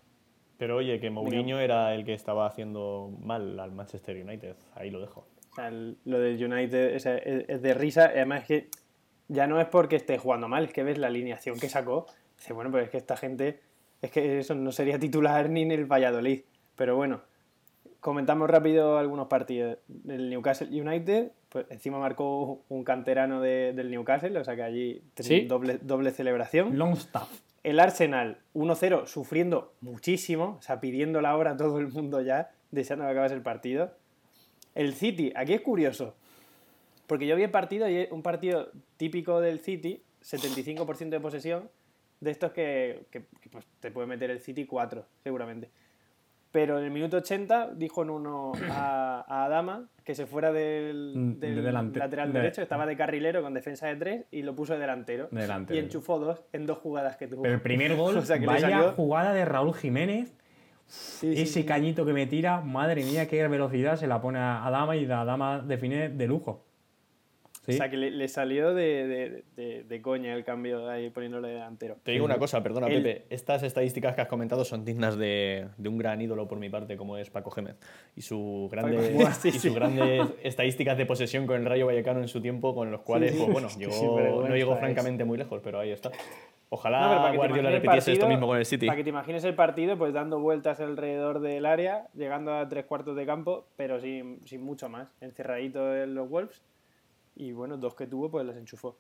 Pero 0.58 0.78
oye, 0.78 1.00
que 1.00 1.12
Mourinho 1.12 1.60
era 1.60 1.94
el 1.94 2.04
que 2.04 2.16
estaba 2.16 2.48
haciendo 2.48 3.12
mal 3.22 3.60
al 3.60 3.74
Manchester 3.74 4.18
United. 4.26 4.56
Ahí 4.74 4.90
lo 4.90 5.00
dejo. 5.00 5.28
lo 6.04 6.20
del 6.20 6.44
United 6.44 6.96
es, 6.96 7.06
es 7.06 7.62
de 7.62 7.74
risa. 7.76 8.06
Además 8.06 8.42
es 8.42 8.48
que 8.48 8.70
ya 9.28 9.48
no 9.48 9.60
es 9.60 9.68
porque 9.68 9.96
esté 9.96 10.18
jugando 10.18 10.48
mal, 10.48 10.66
es 10.66 10.74
que 10.74 10.84
ves 10.84 10.98
la 10.98 11.08
alineación 11.08 11.60
que 11.60 11.70
sacó. 11.70 12.06
Dice, 12.38 12.54
bueno, 12.54 12.72
pues 12.72 12.86
es 12.86 12.90
que 12.90 12.98
esta 12.98 13.18
gente, 13.18 13.60
es 14.02 14.12
que 14.12 14.40
eso 14.40 14.56
no 14.56 14.72
sería 14.72 15.00
titular 15.00 15.50
ni 15.50 15.64
en 15.64 15.72
el 15.72 15.86
Valladolid. 15.86 16.42
Pero 16.76 16.96
bueno, 16.96 17.22
comentamos 18.00 18.50
rápido 18.50 18.98
algunos 18.98 19.28
partidos. 19.28 19.80
El 20.08 20.30
Newcastle 20.30 20.70
United, 20.70 21.32
pues 21.50 21.66
encima 21.70 22.00
marcó 22.00 22.64
un 22.70 22.84
canterano 22.84 23.42
del 23.42 23.90
Newcastle, 23.90 24.38
o 24.38 24.44
sea 24.44 24.56
que 24.56 24.64
allí 24.64 25.04
doble, 25.48 25.80
doble 25.82 26.12
celebración. 26.12 26.78
Longstaff. 26.78 27.30
El 27.64 27.80
Arsenal 27.80 28.38
1-0 28.54 29.08
sufriendo 29.08 29.74
muchísimo, 29.82 30.58
o 30.60 30.62
sea, 30.62 30.80
pidiendo 30.80 31.20
la 31.20 31.36
hora 31.36 31.52
a 31.52 31.58
todo 31.58 31.80
el 31.80 31.90
mundo 31.90 32.22
ya, 32.22 32.52
deseando 32.72 33.06
que 33.06 33.12
acabase 33.12 33.34
el 33.34 33.42
partido. 33.42 33.92
El 34.74 34.94
City, 34.94 35.34
aquí 35.36 35.54
es 35.54 35.62
curioso, 35.62 36.16
porque 37.08 37.26
yo 37.26 37.36
vi 37.36 37.44
el 37.44 37.52
partido 37.52 37.90
y 37.90 38.08
un 38.12 38.22
partido 38.22 38.70
típico 38.98 39.40
del 39.40 39.60
City, 39.60 40.04
75% 40.22 41.10
de 41.10 41.20
posesión, 41.20 41.70
de 42.20 42.32
estos 42.32 42.52
que, 42.52 43.06
pues, 43.50 43.66
te 43.80 43.92
puede 43.92 44.08
meter 44.08 44.30
el 44.30 44.40
City 44.40 44.66
4, 44.66 45.06
seguramente. 45.24 45.70
Pero 46.52 46.80
en 46.80 46.86
el 46.86 46.92
minuto 46.92 47.18
80 47.18 47.74
dijo 47.76 48.04
en 48.04 48.10
uno 48.10 48.54
a, 48.72 49.46
Adama 49.46 49.90
que 50.04 50.16
se 50.16 50.26
fuera 50.26 50.52
del, 50.52 51.14
mm, 51.16 51.96
lateral 51.98 52.32
derecho, 52.34 52.62
estaba 52.62 52.86
de 52.86 52.96
carrilero 52.96 53.42
con 53.42 53.54
defensa 53.54 53.88
de 53.88 53.96
3 53.98 54.26
y 54.32 54.42
lo 54.42 54.56
puso 54.56 54.74
de 54.74 54.80
delantero. 54.80 55.30
Y 55.70 55.78
enchufó 55.78 56.20
dos 56.20 56.42
en 56.54 56.66
dos 56.66 56.78
jugadas 56.78 57.18
que 57.18 57.28
tuvo. 57.28 57.44
Pero 57.44 57.56
el 57.56 57.62
primer 57.62 57.96
gol, 57.98 58.24
vaya 58.46 58.94
jugada 58.94 59.34
de 59.34 59.46
Raúl 59.46 59.76
Jiménez. 59.76 60.34
ese 61.22 61.66
cañito 61.66 62.06
que 62.06 62.14
me 62.14 62.26
tira, 62.28 62.62
madre 62.62 63.04
mía, 63.04 63.28
qué 63.28 63.46
velocidad 63.48 63.98
se 63.98 64.08
la 64.08 64.22
pone 64.22 64.40
a 64.40 64.66
Adama 64.66 64.96
y 64.96 65.06
la 65.06 65.22
Adama 65.22 65.60
define 65.60 66.10
de 66.10 66.28
lujo. 66.28 66.67
O 67.68 67.72
sea, 67.74 67.90
que 67.90 67.98
le, 67.98 68.28
salió 68.30 68.74
de, 68.74 69.44
coña 70.02 70.34
el 70.34 70.44
cambio 70.46 70.90
ahí 70.90 71.10
poniéndole 71.10 71.50
delantero. 71.50 71.98
Te 72.04 72.14
digo 72.14 72.24
una 72.24 72.38
cosa, 72.38 72.64
perdona, 72.64 72.88
Pepe. 72.88 73.26
Estas 73.30 73.64
estadísticas 73.64 74.16
que 74.16 74.22
has 74.22 74.28
comentado 74.28 74.64
son 74.64 74.86
dignas 74.86 75.18
de, 75.18 75.68
un 75.86 75.98
gran 75.98 76.22
ídolo 76.22 76.48
por 76.48 76.60
mi 76.60 76.70
parte, 76.70 76.96
como 76.96 77.18
es 77.18 77.30
Paco 77.30 77.52
Gémez. 77.52 77.76
Y, 78.16 78.22
su 78.22 78.70
grande, 78.72 79.18
y 79.44 79.52
sus 79.52 79.76
grandes 79.76 80.28
estadísticas 80.44 80.98
de 80.98 81.06
posesión 81.06 81.46
con 81.46 81.58
el 81.58 81.66
Rayo 81.66 81.88
Vallecano 81.88 82.22
en 82.22 82.30
su 82.30 82.42
tiempo, 82.42 82.74
con 82.74 82.90
los 82.90 83.02
cuales, 83.02 83.36
pues 83.36 83.52
bueno, 83.52 83.68
no 84.48 84.56
llegó 84.56 84.78
francamente 84.78 85.26
muy 85.26 85.38
lejos, 85.38 85.60
pero 85.64 85.80
ahí 85.80 85.92
está. 85.92 86.12
Ojalá 86.70 87.32
Guardiola 87.34 87.72
repitiese 87.72 88.14
esto 88.14 88.28
mismo 88.28 88.48
con 88.48 88.58
el 88.58 88.66
City. 88.66 88.88
Para 88.88 88.98
que 88.98 89.04
te 89.04 89.10
imagines 89.10 89.44
el 89.44 89.56
partido, 89.56 89.98
pues 89.98 90.14
dando 90.14 90.40
vueltas 90.40 90.80
alrededor 90.80 91.40
del 91.40 91.66
área, 91.66 92.08
llegando 92.14 92.54
a 92.54 92.68
tres 92.68 92.86
cuartos 92.86 93.16
de 93.16 93.26
campo, 93.26 93.68
pero 93.76 94.00
sin, 94.00 94.46
sin 94.46 94.64
mucho 94.64 94.90
más. 94.90 95.16
Encerradito 95.22 95.96
en 95.96 96.14
los 96.14 96.30
Wolves 96.30 96.62
y 97.38 97.52
bueno, 97.52 97.78
dos 97.78 97.96
que 97.96 98.08
tuvo, 98.08 98.30
pues 98.30 98.46
las 98.46 98.58
enchufó. 98.58 98.98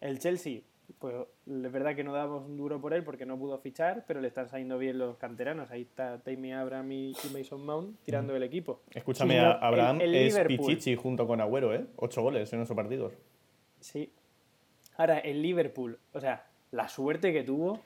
El 0.00 0.18
Chelsea, 0.18 0.60
pues 0.98 1.14
es 1.14 1.72
verdad 1.72 1.94
que 1.94 2.04
no 2.04 2.12
damos 2.12 2.46
un 2.46 2.56
duro 2.56 2.80
por 2.80 2.94
él 2.94 3.04
porque 3.04 3.26
no 3.26 3.38
pudo 3.38 3.58
fichar, 3.58 4.04
pero 4.06 4.20
le 4.20 4.28
están 4.28 4.48
saliendo 4.48 4.78
bien 4.78 4.98
los 4.98 5.16
canteranos. 5.16 5.70
Ahí 5.70 5.82
está 5.82 6.18
Tammy 6.18 6.52
Abraham 6.52 6.92
y, 6.92 7.12
Mason 7.32 7.64
Mount 7.64 7.98
tirando 8.04 8.34
el 8.36 8.42
equipo. 8.42 8.82
Escúchame, 8.94 9.38
Abraham 9.38 9.98
es 10.00 10.38
Pichichi 10.38 10.94
junto 10.96 11.26
con 11.26 11.40
Agüero, 11.40 11.74
¿eh? 11.74 11.84
Ocho 11.96 12.22
goles 12.22 12.52
en 12.52 12.60
ocho 12.62 12.74
partidos. 12.74 13.12
Sí. 13.80 14.12
Ahora, 14.96 15.18
el 15.18 15.42
Liverpool, 15.42 15.98
o 16.12 16.20
sea, 16.20 16.46
la 16.70 16.88
suerte 16.88 17.32
que 17.32 17.42
tuvo. 17.42 17.80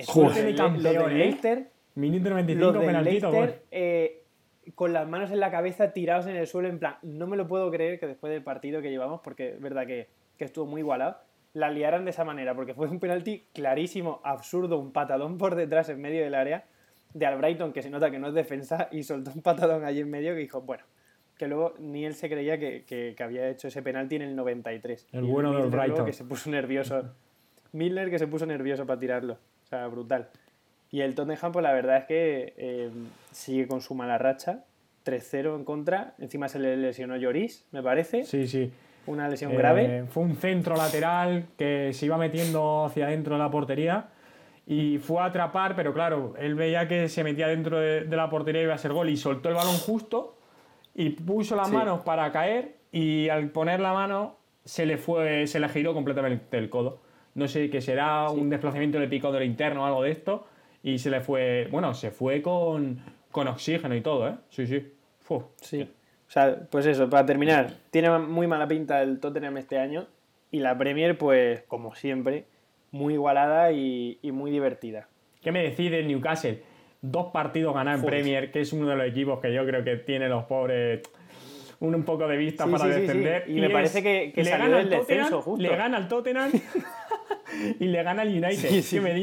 Suerte 0.00 0.42
de 0.42 0.54
campeón, 0.54 1.12
¿eh? 1.12 1.14
Leicester, 1.14 1.70
Minuto 1.94 2.30
95, 2.30 2.80
penaltito, 2.80 3.32
eh, 3.72 4.22
con 4.74 4.92
las 4.92 5.08
manos 5.08 5.30
en 5.30 5.40
la 5.40 5.50
cabeza 5.50 5.92
tirados 5.92 6.26
en 6.26 6.36
el 6.36 6.46
suelo, 6.46 6.68
en 6.68 6.78
plan, 6.78 6.96
no 7.02 7.26
me 7.26 7.36
lo 7.36 7.46
puedo 7.46 7.70
creer 7.70 7.98
que 7.98 8.06
después 8.06 8.32
del 8.32 8.42
partido 8.42 8.82
que 8.82 8.90
llevamos, 8.90 9.20
porque 9.22 9.50
es 9.50 9.60
verdad 9.60 9.86
que, 9.86 10.08
estuvo 10.38 10.66
muy 10.66 10.82
igualado, 10.82 11.16
la 11.52 11.70
liaran 11.70 12.04
de 12.04 12.10
esa 12.10 12.24
manera, 12.24 12.54
porque 12.54 12.74
fue 12.74 12.88
un 12.88 13.00
penalti 13.00 13.46
clarísimo, 13.52 14.20
absurdo, 14.22 14.78
un 14.78 14.92
patadón 14.92 15.36
por 15.36 15.54
detrás 15.54 15.88
en 15.88 16.00
medio 16.00 16.22
del 16.22 16.34
área 16.34 16.64
de 17.14 17.26
Albrighton, 17.26 17.72
que 17.72 17.82
se 17.82 17.90
nota 17.90 18.10
que 18.10 18.18
no 18.18 18.28
es 18.28 18.34
defensa, 18.34 18.88
y 18.92 19.02
soltó 19.02 19.32
un 19.34 19.42
patadón 19.42 19.84
allí 19.84 20.00
en 20.00 20.10
medio 20.10 20.34
que 20.34 20.40
dijo, 20.40 20.60
bueno, 20.60 20.84
que 21.36 21.48
luego 21.48 21.74
ni 21.78 22.04
él 22.04 22.14
se 22.14 22.28
creía 22.28 22.58
que, 22.58 23.16
había 23.20 23.48
hecho 23.48 23.68
ese 23.68 23.82
penalti 23.82 24.16
en 24.16 24.22
el 24.22 24.36
93. 24.36 25.08
El 25.12 25.24
bueno 25.24 25.52
de 25.52 25.62
Albrighton. 25.62 26.04
Que 26.04 26.12
se 26.12 26.24
puso 26.24 26.50
nervioso. 26.50 27.14
Milner 27.72 28.10
que 28.10 28.18
se 28.18 28.26
puso 28.26 28.44
nervioso 28.44 28.86
para 28.86 28.98
tirarlo. 28.98 29.34
O 29.34 29.66
sea, 29.66 29.86
brutal. 29.86 30.30
Y 30.90 31.02
el 31.02 31.14
Tottenham, 31.14 31.52
pues 31.52 31.62
la 31.62 31.72
verdad 31.72 31.98
es 31.98 32.04
que 32.04 32.54
eh, 32.56 32.90
sigue 33.32 33.66
con 33.66 33.80
su 33.80 33.94
mala 33.94 34.18
racha. 34.18 34.64
3-0 35.04 35.56
en 35.56 35.64
contra. 35.64 36.14
Encima 36.18 36.48
se 36.48 36.58
le 36.58 36.76
lesionó 36.76 37.16
Lloris, 37.16 37.66
me 37.72 37.82
parece. 37.82 38.24
Sí, 38.24 38.46
sí. 38.46 38.70
Una 39.06 39.28
lesión 39.28 39.54
grave. 39.54 39.98
Eh, 39.98 40.04
fue 40.06 40.22
un 40.22 40.36
centro 40.36 40.76
lateral 40.76 41.46
que 41.56 41.92
se 41.92 42.06
iba 42.06 42.18
metiendo 42.18 42.84
hacia 42.84 43.06
dentro 43.06 43.36
de 43.36 43.42
la 43.42 43.50
portería 43.50 44.08
y 44.66 44.98
fue 44.98 45.22
a 45.22 45.26
atrapar, 45.26 45.74
pero 45.74 45.94
claro, 45.94 46.34
él 46.38 46.54
veía 46.54 46.86
que 46.88 47.08
se 47.08 47.24
metía 47.24 47.48
dentro 47.48 47.78
de, 47.80 48.04
la 48.04 48.28
portería 48.28 48.60
y 48.60 48.64
iba 48.64 48.74
a 48.74 48.78
ser 48.78 48.92
gol 48.92 49.08
y 49.08 49.16
soltó 49.16 49.48
el 49.48 49.54
balón 49.54 49.78
justo 49.78 50.36
y 50.94 51.10
puso 51.10 51.56
las 51.56 51.70
manos 51.70 52.00
para 52.00 52.30
caer 52.32 52.76
y 52.92 53.30
al 53.30 53.48
poner 53.48 53.80
la 53.80 53.94
mano 53.94 54.36
se 54.66 54.84
le 54.84 54.98
fue, 54.98 55.46
se 55.46 55.58
le 55.58 55.70
giró 55.70 55.94
completamente 55.94 56.58
el 56.58 56.68
codo. 56.68 57.00
No 57.34 57.48
sé 57.48 57.70
qué 57.70 57.80
será, 57.80 58.28
un 58.28 58.50
desplazamiento 58.50 58.98
del 58.98 59.08
picador 59.08 59.42
interno 59.42 59.84
o 59.84 59.86
algo 59.86 60.02
de 60.02 60.10
esto 60.10 60.46
y 60.82 60.98
se 60.98 61.10
le 61.10 61.20
fue, 61.20 61.68
bueno, 61.70 61.94
se 61.94 62.10
fue 62.10 62.42
con, 62.42 63.00
con 63.30 63.48
oxígeno 63.48 63.94
y 63.94 64.00
todo, 64.00 64.28
¿eh? 64.28 64.34
Sí, 64.50 64.66
sí. 64.66 64.92
Sí. 65.60 65.82
O 65.82 66.30
sea, 66.30 66.58
pues 66.70 66.86
eso, 66.86 67.08
para 67.08 67.24
terminar, 67.26 67.72
tiene 67.90 68.10
muy 68.18 68.46
mala 68.46 68.68
pinta 68.68 69.02
el 69.02 69.18
Tottenham 69.18 69.56
este 69.56 69.78
año 69.78 70.06
y 70.50 70.60
la 70.60 70.76
Premier, 70.76 71.16
pues, 71.16 71.62
como 71.62 71.94
siempre, 71.94 72.44
muy 72.90 73.14
igualada 73.14 73.72
y, 73.72 74.18
muy 74.32 74.50
divertida. 74.50 75.08
¿Qué 75.42 75.52
me 75.52 75.62
decide 75.62 76.00
el 76.00 76.08
Newcastle? 76.08 76.62
Dos 77.00 77.30
partidos 77.32 77.74
ganados 77.74 78.00
en 78.00 78.06
Premier, 78.06 78.50
que 78.50 78.60
es 78.60 78.72
uno 78.72 78.88
de 78.88 78.96
los 78.96 79.06
equipos 79.06 79.40
que 79.40 79.52
yo 79.52 79.64
creo 79.64 79.84
que 79.84 79.96
tiene 79.96 80.28
los 80.28 80.44
pobres 80.44 81.02
un, 81.80 82.02
poco 82.02 82.26
de 82.26 82.36
vista 82.36 82.66
para 82.66 82.86
defender. 82.86 83.44
Y, 83.48 83.60
me 83.60 83.70
parece 83.70 84.02
que, 84.02 84.32
le 84.34 84.50
gana 84.50 84.80
el 84.80 84.90
descenso, 84.90 85.40
justo. 85.40 85.62
Le 85.62 85.76
gana 85.76 85.96
al 85.96 86.08
Tottenham 86.08 86.50
y 87.80 87.84
le 87.84 88.02
gana 88.02 88.22
al 88.22 88.28
United. 88.28 88.84
¿Qué 88.90 89.00
me 89.00 89.14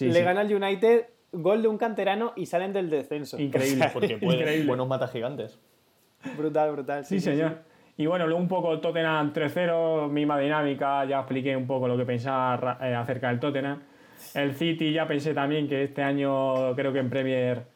le 0.00 0.22
gana 0.22 0.40
al 0.40 0.52
United, 0.52 1.06
gol 1.32 1.62
de 1.62 1.68
un 1.68 1.78
canterano 1.78 2.32
y 2.36 2.46
salen 2.46 2.72
del 2.72 2.90
descenso. 2.90 3.38
Increíble, 3.40 3.90
porque 3.92 4.18
puede, 4.18 4.64
buenos 4.64 4.88
mata 4.88 5.08
gigantes. 5.08 5.58
Brutal, 6.36 6.72
brutal. 6.72 7.04
Sí, 7.04 7.20
señor. 7.20 7.58
Y 7.96 8.06
bueno, 8.06 8.26
luego 8.26 8.40
un 8.40 8.48
poco 8.48 8.72
el 8.72 8.80
Tottenham 8.80 9.32
3-0, 9.32 10.08
misma 10.10 10.38
dinámica, 10.38 11.04
ya 11.04 11.18
expliqué 11.18 11.56
un 11.56 11.66
poco 11.66 11.86
lo 11.86 11.96
que 11.96 12.04
pensaba 12.04 12.78
eh, 12.80 12.94
acerca 12.94 13.28
del 13.28 13.38
Tottenham. 13.38 13.80
El 14.34 14.54
City 14.54 14.92
ya 14.92 15.06
pensé 15.06 15.32
también 15.32 15.68
que 15.68 15.84
este 15.84 16.02
año 16.02 16.74
creo 16.74 16.92
que 16.92 16.98
en 16.98 17.10
Premier 17.10 17.73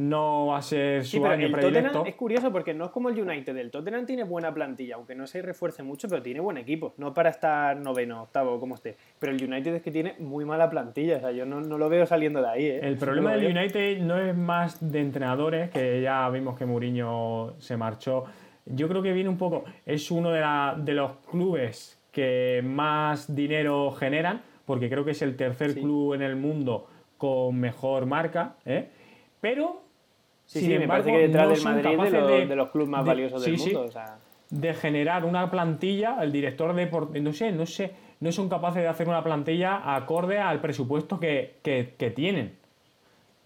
no 0.00 0.46
va 0.46 0.58
a 0.58 0.62
ser 0.62 1.04
su 1.04 1.24
año 1.26 1.46
el 1.46 1.52
Tottenham 1.52 2.06
es 2.06 2.14
curioso 2.14 2.50
porque 2.50 2.72
no 2.72 2.86
es 2.86 2.90
como 2.90 3.10
el 3.10 3.20
United. 3.20 3.54
El 3.54 3.70
Tottenham 3.70 4.06
tiene 4.06 4.24
buena 4.24 4.52
plantilla, 4.52 4.94
aunque 4.94 5.14
no 5.14 5.26
se 5.26 5.42
refuerce 5.42 5.82
mucho, 5.82 6.08
pero 6.08 6.22
tiene 6.22 6.40
buen 6.40 6.56
equipo. 6.56 6.94
No 6.96 7.12
para 7.12 7.28
estar 7.28 7.76
noveno, 7.76 8.22
octavo, 8.22 8.58
como 8.58 8.76
esté. 8.76 8.96
Pero 9.18 9.32
el 9.32 9.44
United 9.44 9.74
es 9.74 9.82
que 9.82 9.90
tiene 9.90 10.14
muy 10.18 10.46
mala 10.46 10.70
plantilla. 10.70 11.18
O 11.18 11.20
sea, 11.20 11.32
yo 11.32 11.44
no, 11.44 11.60
lo 11.60 11.88
veo 11.90 12.06
saliendo 12.06 12.40
de 12.40 12.48
ahí. 12.48 12.64
¿eh? 12.64 12.80
El 12.82 12.96
problema 12.96 13.32
del 13.32 13.54
United 13.54 13.98
no 14.00 14.18
es 14.18 14.34
más 14.34 14.78
de 14.90 15.00
entrenadores, 15.00 15.70
que 15.70 16.00
ya 16.00 16.28
vimos 16.30 16.56
que 16.56 16.64
Mourinho 16.64 17.54
se 17.58 17.76
marchó. 17.76 18.24
Yo 18.64 18.88
creo 18.88 19.02
que 19.02 19.12
viene 19.12 19.28
un 19.28 19.38
poco. 19.38 19.64
Es 19.84 20.10
uno 20.10 20.30
de, 20.30 20.42
de 20.78 20.94
los 20.94 21.16
clubes 21.30 22.00
que 22.10 22.62
más 22.64 23.34
dinero 23.34 23.90
generan, 23.90 24.40
porque 24.64 24.88
creo 24.88 25.04
que 25.04 25.10
es 25.10 25.20
el 25.20 25.36
tercer 25.36 25.74
club 25.74 26.14
en 26.14 26.22
el 26.22 26.36
mundo 26.36 26.88
con 27.18 27.60
mejor 27.60 28.06
marca. 28.06 28.56
¿eh? 28.64 28.88
Pero 29.42 29.89
Sí, 30.50 30.62
Sin 30.62 30.72
embargo, 30.72 30.80
me 30.80 30.88
parece 30.88 31.12
que 31.12 31.28
detrás 31.28 31.48
del 31.48 31.62
Madrid 31.62 32.26
de, 32.26 32.46
de, 32.46 32.56
los 32.56 32.70
clubes 32.70 32.88
más 32.88 33.04
valiosos 33.04 33.44
del 33.44 33.56
mundo. 33.56 33.88
De 34.50 34.74
generar 34.74 35.24
una 35.24 35.48
plantilla, 35.48 36.16
el 36.20 36.32
director 36.32 36.74
de 36.74 37.20
no 37.20 37.32
sé, 37.32 37.52
no 37.52 37.66
sé, 37.66 37.92
no 38.18 38.32
son 38.32 38.48
capaces 38.48 38.82
de 38.82 38.88
hacer 38.88 39.08
una 39.08 39.22
plantilla 39.22 39.94
acorde 39.94 40.40
al 40.40 40.60
presupuesto 40.60 41.20
que, 41.20 41.58
que, 41.62 42.10
tienen. 42.10 42.56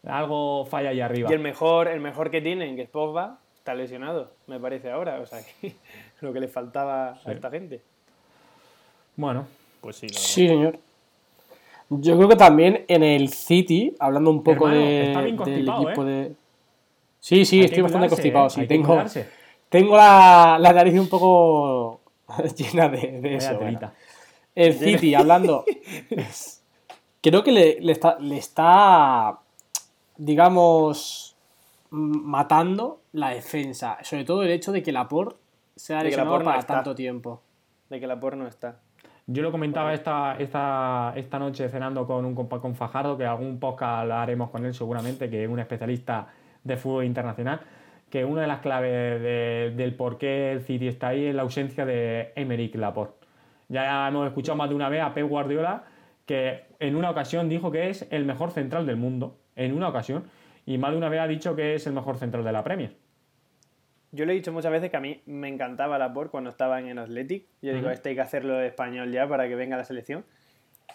Algo 0.06 0.64
falla 0.64 0.88
ahí 0.88 1.02
arriba. 1.02 1.28
Y 1.30 1.34
el 1.34 1.40
mejor, 1.40 1.88
el 1.88 2.00
mejor 2.00 2.30
que 2.30 2.40
tienen, 2.40 2.74
que 2.74 2.82
es 2.82 2.88
Pogba, 2.88 3.38
está 3.58 3.74
lesionado, 3.74 4.30
me 4.46 4.58
parece 4.58 4.90
ahora. 4.90 5.20
O 5.20 5.26
sea, 5.26 5.40
lo 6.22 6.32
que 6.32 6.40
le 6.40 6.48
faltaba 6.48 7.18
a 7.22 7.32
esta 7.32 7.50
gente. 7.50 7.82
Bueno, 9.16 9.46
pues 9.82 9.96
sí. 9.96 10.08
Sí, 10.08 10.48
señor. 10.48 10.78
Yo 11.90 12.16
creo 12.16 12.30
que 12.30 12.36
también 12.36 12.86
en 12.88 13.02
el 13.02 13.28
City, 13.28 13.94
hablando 13.98 14.30
un 14.30 14.42
poco 14.42 14.68
de, 14.68 15.34
del 15.44 15.68
equipo 15.68 16.02
¿eh? 16.02 16.06
de 16.06 16.34
Sí, 17.24 17.46
sí, 17.46 17.62
estoy 17.62 17.80
bastante 17.80 18.10
constipado. 18.10 18.50
Sí. 18.50 18.66
Tengo, 18.66 19.02
tengo 19.70 19.96
la, 19.96 20.58
la, 20.60 20.74
nariz 20.74 21.00
un 21.00 21.08
poco 21.08 22.02
llena 22.54 22.90
de, 22.90 23.36
eso. 23.36 23.58
El 24.54 24.74
City, 24.74 25.14
hablando. 25.14 25.64
creo 27.22 27.42
que 27.42 27.50
le, 27.50 27.80
le, 27.80 27.92
está, 27.92 28.18
le 28.20 28.36
está, 28.36 29.38
digamos, 30.18 31.34
matando 31.88 33.00
la 33.12 33.30
defensa. 33.30 33.96
Sobre 34.02 34.26
todo 34.26 34.42
el 34.42 34.50
hecho 34.50 34.70
de 34.70 34.82
que 34.82 34.92
Laporte 34.92 35.36
se 35.76 35.94
ha 35.94 36.02
lesionado 36.02 36.44
para 36.44 36.60
tanto 36.60 36.94
tiempo. 36.94 37.40
De 37.88 38.00
que 38.00 38.06
Laporte 38.06 38.36
no 38.36 38.46
está. 38.46 38.80
Yo 39.26 39.42
lo 39.42 39.50
comentaba 39.50 39.94
esta, 39.94 40.36
esta, 40.38 41.14
esta 41.16 41.38
noche 41.38 41.70
cenando 41.70 42.06
con 42.06 42.26
un 42.26 42.34
compa 42.34 42.60
con 42.60 42.74
Fajardo, 42.74 43.16
que 43.16 43.24
algún 43.24 43.58
podcast 43.58 44.08
lo 44.08 44.14
haremos 44.14 44.50
con 44.50 44.66
él 44.66 44.74
seguramente, 44.74 45.30
que 45.30 45.44
es 45.44 45.48
un 45.48 45.58
especialista 45.58 46.28
de 46.64 46.76
fútbol 46.76 47.04
internacional. 47.04 47.60
que 48.10 48.24
una 48.24 48.42
de 48.42 48.46
las 48.46 48.60
claves 48.60 49.20
del 49.76 49.94
por 49.96 50.18
qué 50.18 50.52
el 50.52 50.60
City 50.60 50.86
está 50.86 51.08
ahí 51.08 51.26
es 51.26 51.34
la 51.34 51.42
ausencia 51.42 51.84
de 51.84 52.32
Emerick 52.36 52.76
Laporte. 52.76 53.26
Ya 53.68 54.06
hemos 54.06 54.26
escuchado 54.26 54.56
más 54.56 54.68
de 54.68 54.76
una 54.76 54.88
vez 54.88 55.02
a 55.02 55.12
Pep 55.14 55.26
Guardiola 55.28 55.84
que 56.26 56.64
en 56.78 56.96
una 56.96 57.10
ocasión 57.10 57.48
dijo 57.48 57.70
que 57.70 57.90
es 57.90 58.06
el 58.10 58.24
mejor 58.24 58.50
central 58.50 58.86
del 58.86 58.96
mundo. 58.96 59.38
En 59.56 59.74
una 59.74 59.88
ocasión. 59.88 60.24
Y 60.66 60.78
más 60.78 60.92
de 60.92 60.96
una 60.96 61.08
vez 61.08 61.20
ha 61.20 61.26
dicho 61.26 61.54
que 61.54 61.74
es 61.74 61.86
el 61.86 61.92
mejor 61.92 62.16
central 62.16 62.44
de 62.44 62.52
la 62.52 62.64
Premier. 62.64 62.96
Yo 64.12 64.24
le 64.24 64.32
he 64.32 64.36
dicho 64.36 64.52
muchas 64.52 64.70
veces 64.70 64.90
que 64.90 64.96
a 64.96 65.00
mí 65.00 65.20
me 65.26 65.48
encantaba 65.48 65.98
Laporte 65.98 66.30
cuando 66.30 66.50
estaba 66.50 66.78
en 66.78 66.86
el 66.86 66.98
Athletic. 66.98 67.46
Yo 67.60 67.74
digo, 67.74 67.90
este 67.90 68.10
hay 68.10 68.14
que 68.14 68.20
hacerlo 68.20 68.54
de 68.54 68.68
español 68.68 69.10
ya 69.10 69.26
para 69.28 69.48
que 69.48 69.56
venga 69.56 69.76
la 69.76 69.84
selección. 69.84 70.24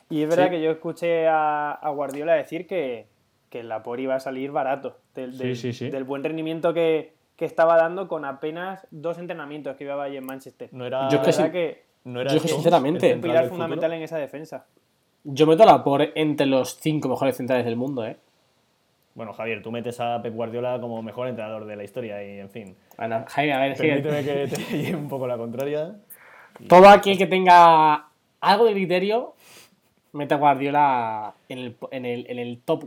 Y 0.10 0.24
es 0.24 0.30
verdad 0.30 0.50
que 0.50 0.62
yo 0.62 0.72
escuché 0.72 1.28
a, 1.28 1.78
Guardiola 1.94 2.34
decir 2.34 2.66
que, 2.66 3.08
que 3.50 3.64
Laporte 3.64 4.04
iba 4.04 4.16
a 4.16 4.20
salir 4.20 4.52
barato 4.52 4.98
del, 5.16 5.38
del 5.38 6.04
buen 6.04 6.24
rendimiento 6.24 6.74
que, 6.74 7.14
que, 7.36 7.46
estaba 7.46 7.78
dando 7.78 8.08
con 8.08 8.26
apenas 8.26 8.88
dos 8.92 9.18
entrenamientos 9.18 9.76
que 9.76 9.84
iba 9.86 10.02
allí 10.02 10.18
en 10.18 10.26
Manchester. 10.26 10.70
No 10.72 10.86
era, 10.86 11.10
yo 11.10 11.22
que, 11.22 11.32
que 11.52 11.84
no 12.06 12.22
era 12.22 12.34
yo 12.34 12.42
que 12.42 12.48
sinceramente 12.48 13.14
un 13.14 13.22
pilar 13.22 13.48
fundamental 13.48 13.94
en 13.94 14.04
esa 14.04 14.18
defensa. 14.18 14.66
Yo 15.24 15.46
meto 15.48 15.64
a 15.64 15.66
Laporte 15.66 16.12
entre 16.16 16.46
los 16.46 16.78
cinco 16.80 17.10
mejores 17.10 17.36
centrales 17.36 17.66
del 17.66 17.76
mundo, 17.76 18.06
¿eh? 18.06 18.18
Bueno, 19.16 19.34
Javier, 19.34 19.62
tú 19.62 19.72
metes 19.72 20.00
a 20.00 20.22
Pep 20.22 20.34
Guardiola 20.34 20.80
como 20.80 21.02
mejor 21.02 21.28
entrenador 21.28 21.66
de 21.66 21.76
la 21.76 21.84
historia 21.84 22.24
y, 22.24 22.40
en 22.40 22.50
fin. 22.50 22.76
Bueno, 22.98 23.26
Javier, 23.28 23.54
a 23.56 23.60
ver, 23.60 23.76
Permíteme 23.76 24.24
que 24.24 24.48
te 24.48 24.78
lleve 24.78 24.96
un 24.96 25.10
poco 25.10 25.28
la 25.28 25.38
contraria. 25.38 25.96
Todo 26.68 26.88
aquel 26.88 27.18
que 27.18 27.26
tenga 27.26 28.08
algo 28.40 28.66
de 28.66 28.74
criterio, 28.74 29.36
mete 30.14 30.36
a 30.36 30.38
Guardiola 30.38 31.34
en 31.50 31.58
el, 31.58 31.76
en 31.92 32.06
el, 32.06 32.26
en 32.30 32.40
el 32.40 32.60
top 32.62 32.86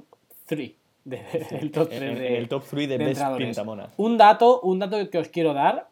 3. 0.57 0.73
De, 1.05 1.21
el 1.61 1.71
top 1.73 1.89
3 1.89 2.03
en, 2.03 2.19
el 2.23 2.49
top 2.49 2.65
3 2.69 2.89
de, 2.89 2.99
best 2.99 3.23
pintamona. 3.37 3.89
Un 3.97 4.17
dato, 4.17 4.61
un 4.61 4.79
dato 4.79 5.11
que 5.11 5.19
os 5.19 5.29
quiero 5.29 5.53
dar. 5.53 5.89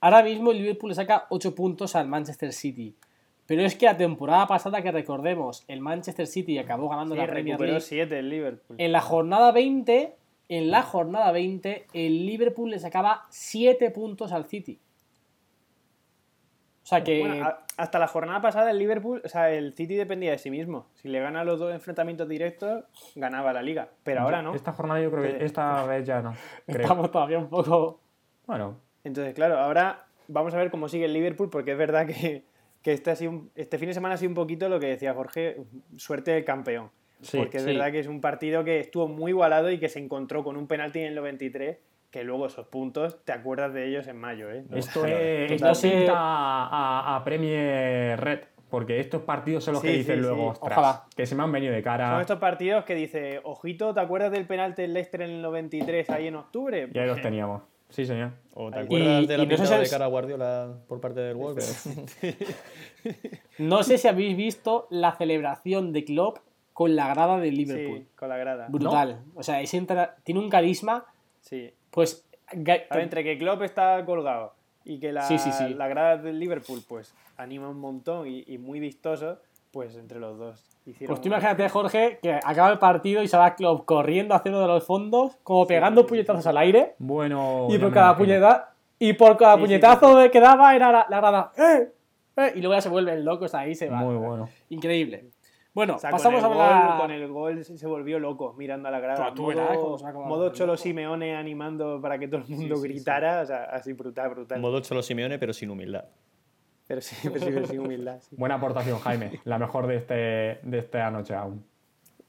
Ahora 0.00 0.22
mismo 0.22 0.50
el 0.50 0.58
Liverpool 0.58 0.90
le 0.90 0.94
saca 0.96 1.26
8 1.30 1.54
puntos 1.54 1.94
al 1.94 2.08
Manchester 2.08 2.52
City. 2.52 2.96
Pero 3.46 3.62
es 3.62 3.76
que 3.76 3.86
la 3.86 3.96
temporada 3.96 4.46
pasada, 4.46 4.82
que 4.82 4.90
recordemos, 4.90 5.64
el 5.68 5.80
Manchester 5.80 6.26
City 6.26 6.58
acabó 6.58 6.88
ganando 6.88 7.14
la 7.14 7.26
Premier 7.26 7.60
League. 7.60 7.80
7 7.80 8.18
el 8.18 8.30
Liverpool. 8.30 8.76
En 8.78 8.92
la 8.92 9.00
jornada 9.00 9.52
20, 9.52 10.14
en 10.48 10.70
la 10.70 10.82
jornada 10.82 11.30
20, 11.32 11.86
el 11.92 12.26
Liverpool 12.26 12.70
le 12.70 12.78
sacaba 12.78 13.26
7 13.30 13.90
puntos 13.90 14.32
al 14.32 14.46
City. 14.46 14.78
O 16.82 16.86
sea 16.86 17.04
que. 17.04 17.42
hasta 17.76 17.98
la 17.98 18.06
jornada 18.08 18.40
pasada 18.40 18.70
el 18.70 18.78
Liverpool, 18.78 19.22
o 19.24 19.28
sea, 19.28 19.50
el 19.50 19.74
City 19.74 19.94
dependía 19.94 20.32
de 20.32 20.38
sí 20.38 20.50
mismo. 20.50 20.86
Si 20.94 21.08
le 21.08 21.20
gana 21.20 21.44
los 21.44 21.60
dos 21.60 21.72
enfrentamientos 21.72 22.28
directos, 22.28 22.84
ganaba 23.14 23.52
la 23.52 23.62
liga. 23.62 23.88
Pero 24.02 24.22
ahora 24.22 24.42
no. 24.42 24.54
Esta 24.54 24.72
jornada 24.72 25.00
yo 25.00 25.10
creo 25.10 25.22
que 25.22 25.44
esta 25.44 25.84
vez 25.86 26.06
ya 26.06 26.22
no. 26.22 26.34
Estamos 26.66 27.10
todavía 27.10 27.38
un 27.38 27.48
poco. 27.48 28.00
Bueno. 28.46 28.76
Entonces, 29.04 29.34
claro, 29.34 29.58
ahora 29.58 30.06
vamos 30.28 30.54
a 30.54 30.58
ver 30.58 30.70
cómo 30.70 30.88
sigue 30.88 31.06
el 31.06 31.12
Liverpool, 31.12 31.50
porque 31.50 31.72
es 31.72 31.78
verdad 31.78 32.06
que 32.06 32.44
que 32.82 32.92
este, 32.92 33.10
ha 33.10 33.16
sido 33.16 33.44
este 33.54 33.78
fin 33.78 33.88
de 33.88 33.94
semana 33.94 34.16
ha 34.16 34.18
sido 34.18 34.30
un 34.30 34.34
poquito 34.34 34.68
lo 34.68 34.80
que 34.80 34.86
decía 34.86 35.14
Jorge, 35.14 35.56
suerte 35.96 36.32
de 36.32 36.44
campeón. 36.44 36.90
porque 37.32 37.58
es 37.58 37.64
verdad 37.64 37.92
que 37.92 38.00
es 38.00 38.08
un 38.08 38.20
partido 38.20 38.64
que 38.64 38.80
estuvo 38.80 39.06
muy 39.06 39.30
igualado 39.30 39.70
y 39.70 39.78
que 39.78 39.88
se 39.88 40.00
encontró 40.00 40.42
con 40.42 40.56
un 40.56 40.66
penalti 40.66 40.98
en 40.98 41.06
el 41.06 41.14
93 41.14 41.78
que 42.12 42.22
luego 42.22 42.46
esos 42.46 42.66
puntos 42.66 43.24
te 43.24 43.32
acuerdas 43.32 43.72
de 43.72 43.88
ellos 43.88 44.06
en 44.06 44.18
mayo. 44.18 44.50
¿eh? 44.50 44.64
Esto, 44.74 45.06
es, 45.06 45.50
esto 45.50 46.12
a, 46.14 47.16
a, 47.16 47.24
Premier 47.24 48.20
Red, 48.20 48.40
porque 48.68 49.00
estos 49.00 49.22
partidos 49.22 49.64
son 49.64 49.74
los 49.74 49.82
que 49.82 49.92
dicen 49.92 50.20
luego, 50.20 50.50
ostras, 50.60 51.04
que 51.16 51.24
se 51.24 51.34
me 51.34 51.42
han 51.42 51.50
venido 51.50 51.72
de 51.72 51.82
cara. 51.82 52.10
Son 52.10 52.20
estos 52.20 52.38
partidos 52.38 52.84
que 52.84 52.94
dice, 52.94 53.40
ojito, 53.44 53.94
¿te 53.94 54.00
acuerdas 54.00 54.30
del 54.30 54.46
penalti 54.46 54.82
en 54.82 54.92
Leicester 54.92 55.22
en 55.22 55.30
el 55.30 55.42
93 55.42 56.10
ahí 56.10 56.26
en 56.26 56.36
octubre? 56.36 56.90
Ya 56.92 57.06
los 57.06 57.20
teníamos. 57.20 57.62
Sí, 57.88 58.04
señor. 58.04 58.32
¿O 58.54 58.70
te 58.70 58.80
acuerdas 58.80 59.26
de 59.26 59.38
la 59.38 59.48
pintada 59.48 59.78
de 59.78 59.88
cara 59.88 60.04
a 60.04 60.08
Guardiola 60.08 60.74
por 60.88 61.00
parte 61.00 61.20
del 61.20 61.36
Walker? 61.36 61.64
no 63.58 63.82
sé 63.82 63.96
si 63.96 64.08
habéis 64.08 64.36
visto 64.36 64.86
la 64.90 65.12
celebración 65.16 65.92
de 65.92 66.04
Klopp 66.04 66.38
con 66.74 66.94
la 66.94 67.08
grada 67.08 67.38
de 67.38 67.50
Liverpool. 67.50 67.98
Sí, 68.00 68.08
con 68.16 68.28
la 68.28 68.36
grada. 68.36 68.66
Brutal. 68.68 69.22
O 69.34 69.42
sea, 69.42 69.62
tiene 70.24 70.40
un 70.40 70.50
carisma. 70.50 71.06
Sí. 71.40 71.72
Pues. 71.92 72.26
entre 72.50 73.22
que 73.22 73.38
Klopp 73.38 73.62
está 73.62 74.04
colgado 74.04 74.54
y 74.84 74.98
que 74.98 75.12
la, 75.12 75.28
la 75.76 75.88
grada 75.88 76.16
del 76.16 76.40
Liverpool, 76.40 76.80
pues 76.88 77.14
anima 77.36 77.68
un 77.68 77.78
montón 77.78 78.26
y, 78.26 78.44
y 78.48 78.58
muy 78.58 78.80
vistoso, 78.80 79.38
pues 79.70 79.94
entre 79.96 80.18
los 80.18 80.36
dos 80.38 80.72
pues 81.06 81.20
tú 81.20 81.28
imagínate, 81.28 81.68
Jorge, 81.68 82.18
que 82.20 82.32
acaba 82.32 82.70
el 82.70 82.78
partido 82.78 83.22
y 83.22 83.28
se 83.28 83.36
va 83.36 83.54
Klopp 83.54 83.84
corriendo 83.84 84.34
haciendo 84.34 84.60
de 84.60 84.66
los 84.66 84.84
fondos, 84.84 85.36
como 85.44 85.66
pegando 85.66 86.06
puñetazos 86.06 86.46
al 86.46 86.56
aire. 86.56 86.94
Bueno. 86.98 87.68
Y 87.70 87.78
por 87.78 87.92
cada 87.92 88.16
puñetazo. 88.16 88.64
Y 88.98 89.12
por 89.12 89.36
cada 89.36 89.56
puñetazo 89.56 90.30
que 90.30 90.40
daba 90.40 90.74
era 90.74 90.90
la, 90.90 91.06
grada. 91.08 91.52
¡Eh! 91.56 91.88
¡Eh! 92.36 92.52
Y 92.56 92.60
luego 92.60 92.74
ya 92.74 92.80
se 92.80 92.88
vuelven 92.88 93.24
locos 93.24 93.54
ahí 93.54 93.74
se 93.74 93.88
va. 93.88 93.98
Muy 93.98 94.16
bueno. 94.16 94.48
Increíble. 94.70 95.26
Bueno, 95.74 95.96
pasamos 95.98 96.42
a 96.42 96.46
hablar. 96.46 97.00
Con 97.00 97.10
el 97.10 97.28
gol 97.28 97.64
se 97.64 97.86
volvió 97.86 98.18
loco 98.18 98.54
mirando 98.58 98.88
a 98.88 98.90
la 98.90 99.00
grada. 99.00 99.30
modo, 99.34 99.98
modo 100.26 100.52
Cholo 100.52 100.76
Simeone 100.76 101.34
animando 101.34 102.00
para 102.00 102.18
que 102.18 102.28
todo 102.28 102.42
el 102.42 102.48
mundo 102.48 102.80
gritara. 102.80 103.42
O 103.42 103.46
sea, 103.46 103.64
así 103.64 103.92
brutal, 103.94 104.30
brutal. 104.30 104.60
Modo 104.60 104.80
Cholo 104.80 105.02
Simeone, 105.02 105.38
pero 105.38 105.52
sin 105.52 105.70
humildad. 105.70 106.04
Pero 106.86 107.00
sí, 107.00 107.16
pero 107.30 107.66
sí, 107.66 107.78
humildad. 107.78 108.20
Buena 108.32 108.56
aportación, 108.56 108.98
Jaime. 108.98 109.40
La 109.44 109.58
mejor 109.58 109.86
de, 109.86 109.96
este, 109.96 110.14
de 110.62 110.78
esta 110.78 111.10
noche 111.10 111.34
aún. 111.34 111.64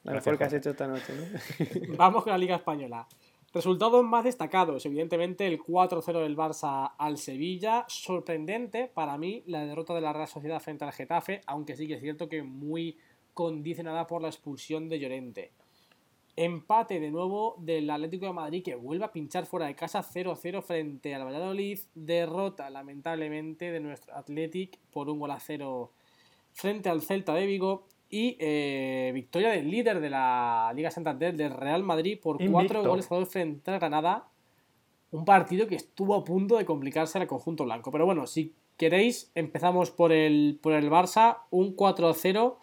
La 0.03 0.13
mejor 0.13 0.37
que 0.37 0.43
has 0.45 0.53
hecho 0.53 0.69
esta 0.69 0.87
noche, 0.87 1.13
¿no? 1.13 1.95
Vamos 1.97 2.23
con 2.23 2.31
la 2.31 2.37
Liga 2.37 2.55
Española. 2.55 3.07
Resultados 3.53 4.03
más 4.03 4.23
destacados, 4.23 4.83
evidentemente 4.85 5.45
el 5.45 5.59
4-0 5.59 6.23
del 6.23 6.35
Barça 6.35 6.93
al 6.97 7.17
Sevilla. 7.17 7.85
Sorprendente 7.87 8.89
para 8.91 9.17
mí 9.17 9.43
la 9.45 9.65
derrota 9.65 9.93
de 9.93 10.01
la 10.01 10.11
Real 10.11 10.27
Sociedad 10.27 10.59
frente 10.59 10.85
al 10.85 10.91
Getafe, 10.91 11.41
aunque 11.45 11.75
sí 11.75 11.87
que 11.87 11.95
es 11.95 12.01
cierto 12.01 12.27
que 12.27 12.41
muy 12.41 12.97
condicionada 13.33 14.07
por 14.07 14.21
la 14.21 14.29
expulsión 14.29 14.89
de 14.89 14.99
Llorente. 14.99 15.51
Empate 16.35 16.99
de 16.99 17.11
nuevo 17.11 17.55
del 17.59 17.89
Atlético 17.89 18.25
de 18.25 18.33
Madrid 18.33 18.63
que 18.63 18.73
vuelve 18.73 19.05
a 19.05 19.11
pinchar 19.11 19.45
fuera 19.45 19.67
de 19.67 19.75
casa 19.75 20.01
0-0 20.01 20.63
frente 20.63 21.13
al 21.13 21.25
Valladolid. 21.25 21.79
Derrota 21.93 22.69
lamentablemente 22.71 23.71
de 23.71 23.79
nuestro 23.79 24.15
Athletic 24.15 24.79
por 24.91 25.09
un 25.09 25.19
gol 25.19 25.29
a 25.29 25.39
0 25.39 25.91
frente 26.51 26.89
al 26.89 27.01
Celta 27.01 27.35
de 27.35 27.45
Vigo. 27.45 27.85
Y 28.09 28.37
eh, 28.39 29.11
victoria 29.13 29.49
del 29.49 29.69
líder 29.69 29.99
de 29.99 30.09
la 30.09 30.71
Liga 30.75 30.91
Santander, 30.91 31.35
del 31.35 31.51
Real 31.51 31.81
Madrid, 31.83 32.19
por 32.21 32.37
4 32.43 32.83
goles 32.83 33.11
a 33.11 33.15
2 33.15 33.29
frente 33.29 33.71
al 33.71 33.79
Granada. 33.79 34.27
Un 35.11 35.25
partido 35.25 35.67
que 35.67 35.75
estuvo 35.75 36.15
a 36.15 36.23
punto 36.23 36.57
de 36.57 36.65
complicarse 36.65 37.19
al 37.19 37.27
conjunto 37.27 37.63
blanco. 37.63 37.91
Pero 37.91 38.05
bueno, 38.05 38.27
si 38.27 38.53
queréis, 38.77 39.31
empezamos 39.35 39.91
por 39.91 40.11
el, 40.11 40.59
por 40.61 40.73
el 40.73 40.89
Barça. 40.89 41.39
Un 41.51 41.75
4-0 41.75 42.55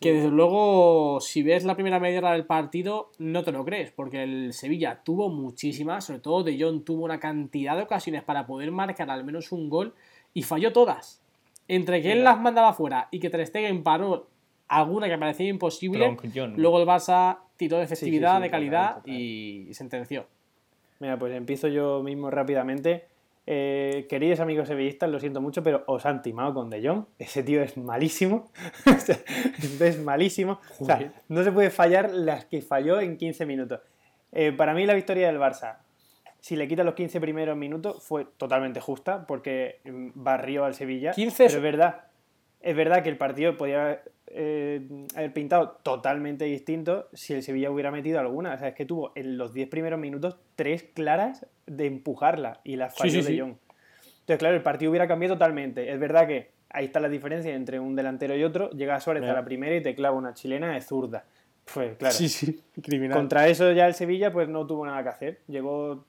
que 0.00 0.12
desde 0.12 0.28
luego, 0.28 1.20
si 1.20 1.42
ves 1.42 1.64
la 1.64 1.74
primera 1.74 2.00
media 2.00 2.18
hora 2.18 2.32
del 2.32 2.46
partido, 2.46 3.10
no 3.18 3.42
te 3.42 3.52
lo 3.52 3.64
crees, 3.64 3.90
porque 3.90 4.22
el 4.22 4.52
Sevilla 4.52 5.02
tuvo 5.04 5.28
muchísimas, 5.28 6.04
sobre 6.04 6.20
todo 6.20 6.42
De 6.42 6.60
Jong 6.60 6.84
tuvo 6.84 7.04
una 7.04 7.20
cantidad 7.20 7.76
de 7.76 7.82
ocasiones 7.82 8.22
para 8.22 8.46
poder 8.46 8.70
marcar 8.70 9.10
al 9.10 9.24
menos 9.24 9.52
un 9.52 9.70
gol 9.70 9.94
y 10.34 10.42
falló 10.42 10.72
todas. 10.72 11.22
Entre 11.68 12.02
que 12.02 12.12
él 12.12 12.24
las 12.24 12.38
mandaba 12.40 12.74
fuera 12.74 13.08
y 13.10 13.20
que 13.20 13.30
Ter 13.30 13.46
Stegen 13.46 13.82
paró 13.82 14.26
alguna 14.68 15.08
que 15.08 15.16
parecía 15.16 15.48
imposible, 15.48 16.16
luego 16.56 16.80
el 16.80 16.86
Barça 16.86 17.38
tiró 17.56 17.78
de 17.78 17.86
festividad, 17.86 18.40
de 18.40 18.50
calidad 18.50 19.04
y 19.06 19.68
sentenció. 19.72 20.26
Mira, 21.00 21.18
pues 21.18 21.34
empiezo 21.34 21.68
yo 21.68 22.02
mismo 22.02 22.30
rápidamente. 22.30 23.06
Eh, 23.46 24.06
queridos 24.08 24.40
amigos 24.40 24.68
sevillistas, 24.68 25.10
lo 25.10 25.20
siento 25.20 25.40
mucho, 25.40 25.62
pero 25.62 25.84
os 25.86 26.06
han 26.06 26.22
timado 26.22 26.54
con 26.54 26.70
De 26.70 26.86
Jong. 26.86 27.04
Ese 27.18 27.42
tío 27.42 27.62
es 27.62 27.76
malísimo. 27.76 28.50
es 29.80 29.98
malísimo. 30.00 30.60
O 30.80 30.84
sea, 30.84 31.12
no 31.28 31.44
se 31.44 31.52
puede 31.52 31.70
fallar 31.70 32.10
las 32.10 32.46
que 32.46 32.62
falló 32.62 33.00
en 33.00 33.16
15 33.18 33.44
minutos. 33.46 33.80
Eh, 34.32 34.52
para 34.52 34.74
mí 34.74 34.86
la 34.86 34.94
victoria 34.94 35.26
del 35.26 35.38
Barça, 35.38 35.78
si 36.40 36.56
le 36.56 36.66
quita 36.66 36.84
los 36.84 36.94
15 36.94 37.20
primeros 37.20 37.56
minutos, 37.56 38.02
fue 38.02 38.26
totalmente 38.36 38.80
justa 38.80 39.26
porque 39.26 39.80
mm, 39.84 40.10
barrió 40.14 40.64
al 40.64 40.74
Sevilla. 40.74 41.12
15 41.12 41.44
pero 41.44 41.56
es 41.56 41.62
verdad, 41.62 42.04
es 42.60 42.74
verdad 42.74 43.02
que 43.02 43.10
el 43.10 43.18
partido 43.18 43.56
podía 43.56 44.00
eh, 44.36 45.06
haber 45.14 45.32
pintado 45.32 45.78
totalmente 45.84 46.44
distinto 46.44 47.08
si 47.12 47.34
el 47.34 47.42
Sevilla 47.44 47.70
hubiera 47.70 47.92
metido 47.92 48.18
alguna. 48.18 48.54
O 48.54 48.58
sea, 48.58 48.68
es 48.68 48.74
que 48.74 48.84
tuvo 48.84 49.12
en 49.14 49.38
los 49.38 49.54
10 49.54 49.68
primeros 49.68 50.00
minutos 50.00 50.36
tres 50.56 50.82
claras 50.82 51.46
de 51.66 51.86
empujarla 51.86 52.60
y 52.64 52.74
las 52.74 52.96
falló 52.96 53.22
de 53.22 53.38
Jong. 53.38 53.54
Entonces, 54.20 54.38
claro, 54.38 54.56
el 54.56 54.62
partido 54.62 54.90
hubiera 54.90 55.06
cambiado 55.06 55.36
totalmente. 55.36 55.92
Es 55.92 56.00
verdad 56.00 56.26
que 56.26 56.50
ahí 56.70 56.86
está 56.86 56.98
la 56.98 57.08
diferencia 57.08 57.54
entre 57.54 57.78
un 57.78 57.94
delantero 57.94 58.36
y 58.36 58.42
otro. 58.42 58.70
Llega 58.70 58.98
Suárez 58.98 59.22
a 59.22 59.32
la 59.32 59.44
primera 59.44 59.76
y 59.76 59.82
te 59.82 59.94
clava 59.94 60.16
una 60.16 60.34
chilena 60.34 60.74
de 60.74 60.80
zurda. 60.80 61.24
Pues 61.72 61.96
claro. 61.96 62.14
Sí, 62.14 62.28
sí, 62.28 62.60
criminal. 62.82 63.16
Contra 63.16 63.46
eso 63.46 63.70
ya 63.72 63.86
el 63.86 63.94
Sevilla 63.94 64.32
pues 64.32 64.48
no 64.48 64.66
tuvo 64.66 64.84
nada 64.84 65.02
que 65.04 65.08
hacer. 65.10 65.40
Llegó 65.46 66.04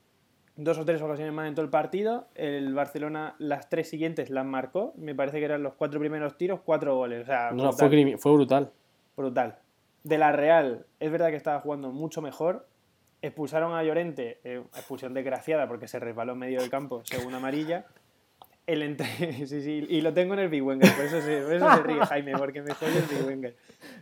dos 0.57 0.77
o 0.77 0.85
tres 0.85 1.01
ocasiones 1.01 1.33
más 1.33 1.47
en 1.47 1.55
todo 1.55 1.65
el 1.65 1.71
partido. 1.71 2.27
El 2.35 2.73
Barcelona 2.73 3.35
las 3.39 3.69
tres 3.69 3.89
siguientes 3.89 4.29
las 4.29 4.45
marcó. 4.45 4.93
Me 4.97 5.15
parece 5.15 5.39
que 5.39 5.45
eran 5.45 5.63
los 5.63 5.73
cuatro 5.73 5.99
primeros 5.99 6.37
tiros, 6.37 6.61
cuatro 6.63 6.95
goles. 6.95 7.23
O 7.23 7.25
sea, 7.25 7.51
no, 7.51 7.73
fue, 7.73 8.17
fue 8.17 8.33
brutal. 8.33 8.71
Brutal. 9.15 9.57
De 10.03 10.17
la 10.17 10.31
Real, 10.31 10.85
es 10.99 11.11
verdad 11.11 11.29
que 11.29 11.35
estaba 11.35 11.59
jugando 11.59 11.91
mucho 11.91 12.21
mejor. 12.21 12.67
expulsaron 13.21 13.73
a 13.73 13.83
Llorente, 13.83 14.39
eh, 14.43 14.61
expulsión 14.75 15.13
desgraciada 15.13 15.67
porque 15.67 15.87
se 15.87 15.99
resbaló 15.99 16.33
en 16.33 16.39
medio 16.39 16.61
del 16.61 16.69
campo, 16.69 17.01
según 17.05 17.33
amarilla. 17.33 17.85
El 18.67 18.83
entre... 18.83 19.07
sí, 19.47 19.61
sí, 19.61 19.85
y 19.89 20.01
lo 20.01 20.13
tengo 20.13 20.33
en 20.35 20.41
el 20.41 20.49
Big 20.49 20.63
Wenger, 20.63 20.93
por 20.95 21.05
eso 21.05 21.21
se, 21.21 21.41
por 21.41 21.53
eso 21.53 21.75
se 21.75 21.83
ríe 21.83 22.05
Jaime, 22.05 22.33
porque 22.37 22.61
me 22.61 22.73
jode 22.73 22.97
el 22.97 23.05
Big 23.05 23.27
Wenger. 23.27 23.55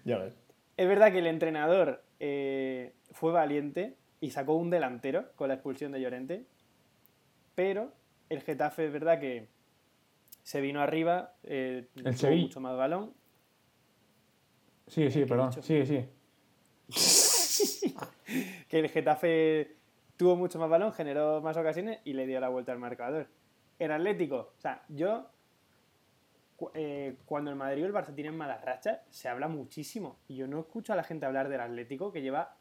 Ya 0.03 0.17
ves. 0.17 0.37
Es 0.75 0.87
verdad 0.87 1.11
que 1.11 1.19
el 1.19 1.27
entrenador 1.27 2.03
eh, 2.19 2.93
fue 3.11 3.31
valiente 3.31 3.95
y 4.23 4.29
sacó 4.29 4.53
un 4.53 4.69
delantero 4.69 5.33
con 5.35 5.49
la 5.49 5.55
expulsión 5.55 5.91
de 5.91 5.99
Llorente, 5.99 6.45
pero 7.55 7.91
el 8.29 8.39
Getafe 8.39 8.85
es 8.85 8.93
verdad 8.93 9.19
que 9.19 9.49
se 10.43 10.61
vino 10.61 10.79
arriba, 10.79 11.33
eh, 11.43 11.89
El 11.93 12.15
tuvo 12.15 12.31
mucho 12.31 12.61
más 12.61 12.77
balón. 12.77 13.13
Sí, 14.87 15.11
sí, 15.11 15.19
¿Qué 15.19 15.23
he 15.23 15.27
perdón. 15.27 15.51
Sí, 15.61 15.85
sí. 15.85 16.05
que 18.69 18.79
el 18.79 18.87
Getafe 18.87 19.75
tuvo 20.15 20.37
mucho 20.37 20.57
más 20.57 20.69
balón, 20.69 20.93
generó 20.93 21.41
más 21.41 21.57
ocasiones 21.57 21.99
y 22.05 22.13
le 22.13 22.25
dio 22.25 22.39
la 22.39 22.47
vuelta 22.47 22.71
al 22.71 22.79
marcador. 22.79 23.27
El 23.77 23.91
Atlético, 23.91 24.53
o 24.57 24.61
sea, 24.61 24.85
yo 24.87 25.29
eh, 26.75 27.17
cuando 27.25 27.51
el 27.51 27.57
Madrid 27.57 27.83
o 27.83 27.87
el 27.87 27.93
Barça 27.93 28.15
tienen 28.15 28.37
malas 28.37 28.63
rachas, 28.63 29.01
se 29.09 29.27
habla 29.27 29.49
muchísimo. 29.49 30.15
Y 30.29 30.37
yo 30.37 30.47
no 30.47 30.61
escucho 30.61 30.93
a 30.93 30.95
la 30.95 31.03
gente 31.03 31.25
hablar 31.25 31.49
del 31.49 31.59
Atlético 31.59 32.13
que 32.13 32.21
lleva 32.21 32.55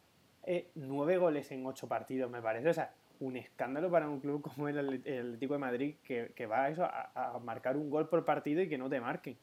eh, 0.45 0.69
nueve 0.75 1.17
goles 1.19 1.51
en 1.53 1.65
ocho 1.67 1.87
partidos, 1.89 2.31
me 2.31 2.41
parece. 2.43 2.69
O 2.69 2.75
sea, 2.75 2.93
un 3.21 3.37
escándalo 3.37 3.91
para 3.91 4.09
un 4.09 4.21
club 4.21 4.43
como 4.43 4.69
el 4.69 4.79
Atlético 4.79 5.55
de 5.55 5.59
Madrid 5.61 5.95
que, 6.05 6.33
que 6.35 6.47
va 6.47 6.65
a 6.65 6.69
eso, 6.71 6.85
a, 6.85 7.11
a 7.15 7.39
marcar 7.39 7.77
un 7.77 7.89
gol 7.91 8.09
por 8.09 8.25
partido 8.25 8.61
y 8.63 8.69
que 8.69 8.79
no 8.79 8.89
te 8.91 9.01
marquen. 9.01 9.37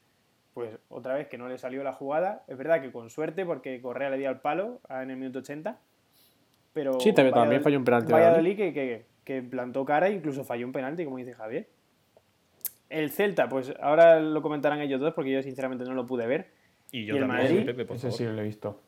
Pues 0.53 0.77
otra 0.89 1.13
vez 1.13 1.27
que 1.27 1.37
no 1.37 1.47
le 1.47 1.57
salió 1.57 1.83
la 1.83 1.93
jugada. 1.93 2.43
Es 2.47 2.57
verdad 2.57 2.81
que 2.81 2.91
con 2.91 3.09
suerte, 3.09 3.45
porque 3.45 3.81
Correa 3.81 4.09
le 4.09 4.17
dio 4.17 4.29
al 4.29 4.41
palo 4.41 4.81
en 4.89 5.09
el 5.11 5.15
minuto 5.17 5.39
80. 5.39 5.77
Pero 6.73 6.99
Sí, 6.99 7.13
también- 7.13 7.33
Valladolid- 7.33 7.61
falló 7.63 7.77
un 7.77 7.85
penalti 7.85 8.11
Valladolid 8.11 8.57
que, 8.57 8.73
que, 8.73 9.05
que 9.23 9.41
plantó 9.41 9.85
cara 9.85 10.07
e 10.07 10.13
incluso 10.13 10.43
falló 10.43 10.65
un 10.65 10.71
penalti, 10.73 11.05
como 11.05 11.17
dice 11.17 11.33
Javier. 11.33 11.67
El 12.89 13.11
Celta, 13.11 13.47
pues 13.47 13.73
ahora 13.79 14.19
lo 14.19 14.41
comentarán 14.41 14.81
ellos 14.81 14.99
dos 14.99 15.13
porque 15.13 15.31
yo 15.31 15.41
sinceramente 15.43 15.85
no 15.85 15.93
lo 15.93 16.05
pude 16.05 16.25
ver. 16.27 16.47
Y 16.91 17.05
yo 17.05 17.13
¿Y 17.15 17.17
el 17.19 17.27
también, 17.27 17.43
Madrid? 17.43 17.65
Pepe, 17.65 17.85
por 17.85 17.95
Ese 17.97 18.11
sí 18.11 18.23
lo 18.25 18.39
he 18.39 18.43
visto. 18.43 18.81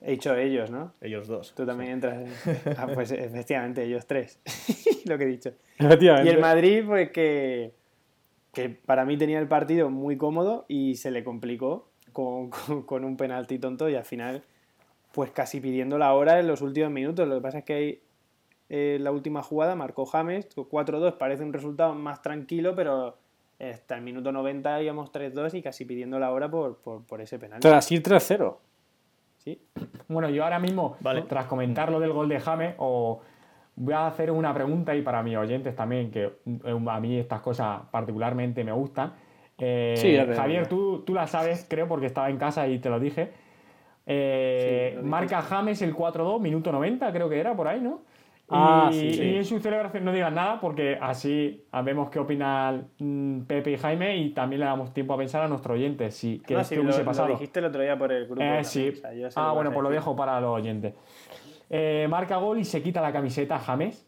He 0.00 0.12
dicho 0.12 0.34
ellos, 0.36 0.70
¿no? 0.70 0.92
Ellos 1.00 1.26
dos. 1.26 1.52
Tú 1.54 1.66
también 1.66 1.92
entras. 1.92 2.22
Ah, 2.78 2.86
pues 2.92 3.10
efectivamente, 3.10 3.82
ellos 3.84 4.06
tres. 4.06 4.40
lo 5.06 5.18
que 5.18 5.24
he 5.24 5.28
dicho. 5.28 5.52
Y 5.78 5.84
Efectivamente. 5.84 6.30
el 6.30 6.40
Madrid, 6.40 6.84
pues 6.86 7.10
que, 7.10 7.72
que 8.52 8.68
para 8.70 9.04
mí 9.04 9.16
tenía 9.16 9.38
el 9.40 9.48
partido 9.48 9.90
muy 9.90 10.16
cómodo 10.16 10.64
y 10.68 10.94
se 10.96 11.10
le 11.10 11.24
complicó 11.24 11.88
con, 12.12 12.50
con- 12.66 12.82
con 12.82 13.04
un 13.04 13.16
penalti 13.16 13.58
tonto 13.58 13.88
y 13.88 13.96
al 13.96 14.04
final, 14.04 14.42
pues 15.12 15.30
casi 15.32 15.60
pidiendo 15.60 15.98
la 15.98 16.12
hora 16.14 16.38
en 16.38 16.46
los 16.46 16.60
últimos 16.62 16.90
minutos. 16.90 17.26
Lo 17.26 17.36
que 17.36 17.40
pasa 17.40 17.58
es 17.58 17.64
que 17.64 17.72
ahí, 17.74 18.00
eh, 18.68 18.98
la 19.00 19.10
última 19.10 19.42
jugada 19.42 19.74
marcó 19.74 20.06
James, 20.06 20.48
4-2, 20.56 21.18
parece 21.18 21.42
un 21.42 21.52
resultado 21.52 21.94
más 21.94 22.22
tranquilo, 22.22 22.74
pero 22.76 23.18
hasta 23.60 23.96
el 23.96 24.02
minuto 24.02 24.32
90 24.32 24.82
íbamos 24.82 25.12
3-2 25.12 25.54
y 25.54 25.62
casi 25.62 25.84
pidiendo 25.84 26.18
la 26.18 26.32
hora 26.32 26.50
por, 26.50 26.78
por, 26.78 27.04
por 27.04 27.20
ese 27.20 27.38
penalti. 27.38 27.68
Tras 27.68 27.90
ir 27.92 28.02
3-0. 28.02 28.56
Sí. 29.44 29.60
Bueno, 30.06 30.30
yo 30.30 30.44
ahora 30.44 30.60
mismo, 30.60 30.96
Vale. 31.00 31.22
tras 31.22 31.46
comentar 31.46 31.90
lo 31.90 31.98
del 31.98 32.12
gol 32.12 32.28
de 32.28 32.38
James, 32.38 32.74
o 32.78 33.20
voy 33.74 33.94
a 33.94 34.06
hacer 34.06 34.30
una 34.30 34.54
pregunta 34.54 34.94
y 34.94 35.02
para 35.02 35.22
mis 35.22 35.36
oyentes 35.36 35.74
también, 35.74 36.10
que 36.12 36.24
eh, 36.46 36.80
a 36.86 37.00
mí 37.00 37.18
estas 37.18 37.40
cosas 37.40 37.80
particularmente 37.90 38.62
me 38.62 38.72
gustan. 38.72 39.14
Eh, 39.58 39.94
Sí, 39.96 40.16
Javier, 40.34 40.68
tú, 40.68 41.00
tú 41.00 41.12
la 41.12 41.26
sabes, 41.26 41.66
creo, 41.68 41.88
porque 41.88 42.06
estaba 42.06 42.30
en 42.30 42.36
casa 42.36 42.68
y 42.68 42.78
te 42.78 42.88
lo 42.88 43.00
dije. 43.00 43.32
Eh, 44.06 44.90
Sí, 44.94 44.96
lo 45.02 45.08
marca 45.08 45.42
James 45.42 45.82
el 45.82 45.94
4-2, 45.94 46.40
minuto 46.40 46.70
90, 46.70 47.12
creo 47.12 47.28
que 47.28 47.40
era 47.40 47.56
por 47.56 47.66
ahí, 47.66 47.80
¿no? 47.80 48.02
Y, 48.52 48.54
Ah, 48.54 48.90
sí, 48.92 49.14
sí. 49.14 49.22
y 49.22 49.36
en 49.36 49.44
su 49.46 49.58
celebración 49.60 50.04
no 50.04 50.12
digas 50.12 50.30
nada 50.32 50.60
porque 50.60 50.98
así 51.00 51.64
vemos 51.84 52.10
qué 52.10 52.18
opinan 52.18 52.88
mm, 52.98 53.40
Pepe 53.42 53.70
y 53.72 53.76
Jaime 53.78 54.16
y 54.18 54.30
también 54.34 54.60
le 54.60 54.66
damos 54.66 54.92
tiempo 54.92 55.14
a 55.14 55.16
pensar 55.16 55.42
a 55.42 55.48
nuestro 55.48 55.72
oyente 55.72 56.10
si 56.10 56.38
qué, 56.40 56.52
No, 56.54 56.60
qué 56.60 56.64
sí, 56.66 56.74
lo, 56.76 56.82
hubiese 56.82 56.98
lo 56.98 57.04
pasado. 57.06 57.28
dijiste 57.28 57.60
el 57.60 57.64
otro 57.66 57.80
día 57.80 57.96
por 57.96 58.12
el 58.12 58.26
grupo. 58.26 58.42
Eh, 58.42 58.62
sí. 58.62 58.90
o 58.90 58.94
sea, 58.94 59.10
ah, 59.36 59.48
que 59.48 59.54
bueno, 59.54 59.72
pues 59.72 59.82
lo 59.82 59.88
dejo 59.90 60.14
para 60.14 60.38
los 60.40 60.50
oyentes. 60.50 60.94
Eh, 61.70 62.06
marca 62.10 62.36
gol 62.36 62.58
y 62.58 62.64
se 62.64 62.82
quita 62.82 63.00
la 63.00 63.10
camiseta 63.12 63.58
James. 63.58 64.06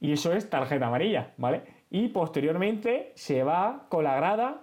Y 0.00 0.12
eso 0.12 0.32
es 0.32 0.48
tarjeta 0.48 0.86
amarilla, 0.86 1.32
¿vale? 1.38 1.62
Y 1.90 2.06
posteriormente 2.08 3.10
se 3.16 3.42
va 3.42 3.86
con 3.88 4.04
la 4.04 4.14
grada 4.14 4.60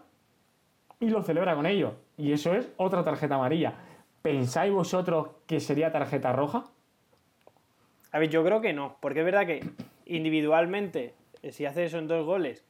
y 1.02 1.10
lo 1.10 1.22
celebra 1.24 1.56
con 1.56 1.65
ellos. 1.65 1.91
Y 2.18 2.32
eso 2.32 2.54
es 2.56 2.72
otra 2.78 3.04
tarjeta 3.04 3.36
amarilla. 3.36 3.74
¿Pensáis 4.22 4.72
vosotros 4.72 5.28
que 5.46 5.60
sería 5.60 5.91
tarjeta 5.91 6.32
roja? 6.32 6.63
A 8.15 8.19
ver, 8.19 8.30
yo 8.30 8.45
creo 8.45 8.62
que 8.62 8.71
no, 8.71 8.95
porque 9.01 9.19
es 9.19 9.25
verdad 9.25 9.45
que 9.45 9.60
individualmente, 10.06 11.13
eh, 11.43 11.51
si 11.51 11.65
haces 11.65 11.88
eso 11.88 11.97
en 11.97 12.08
dos 12.08 12.25
goles, 12.25 12.63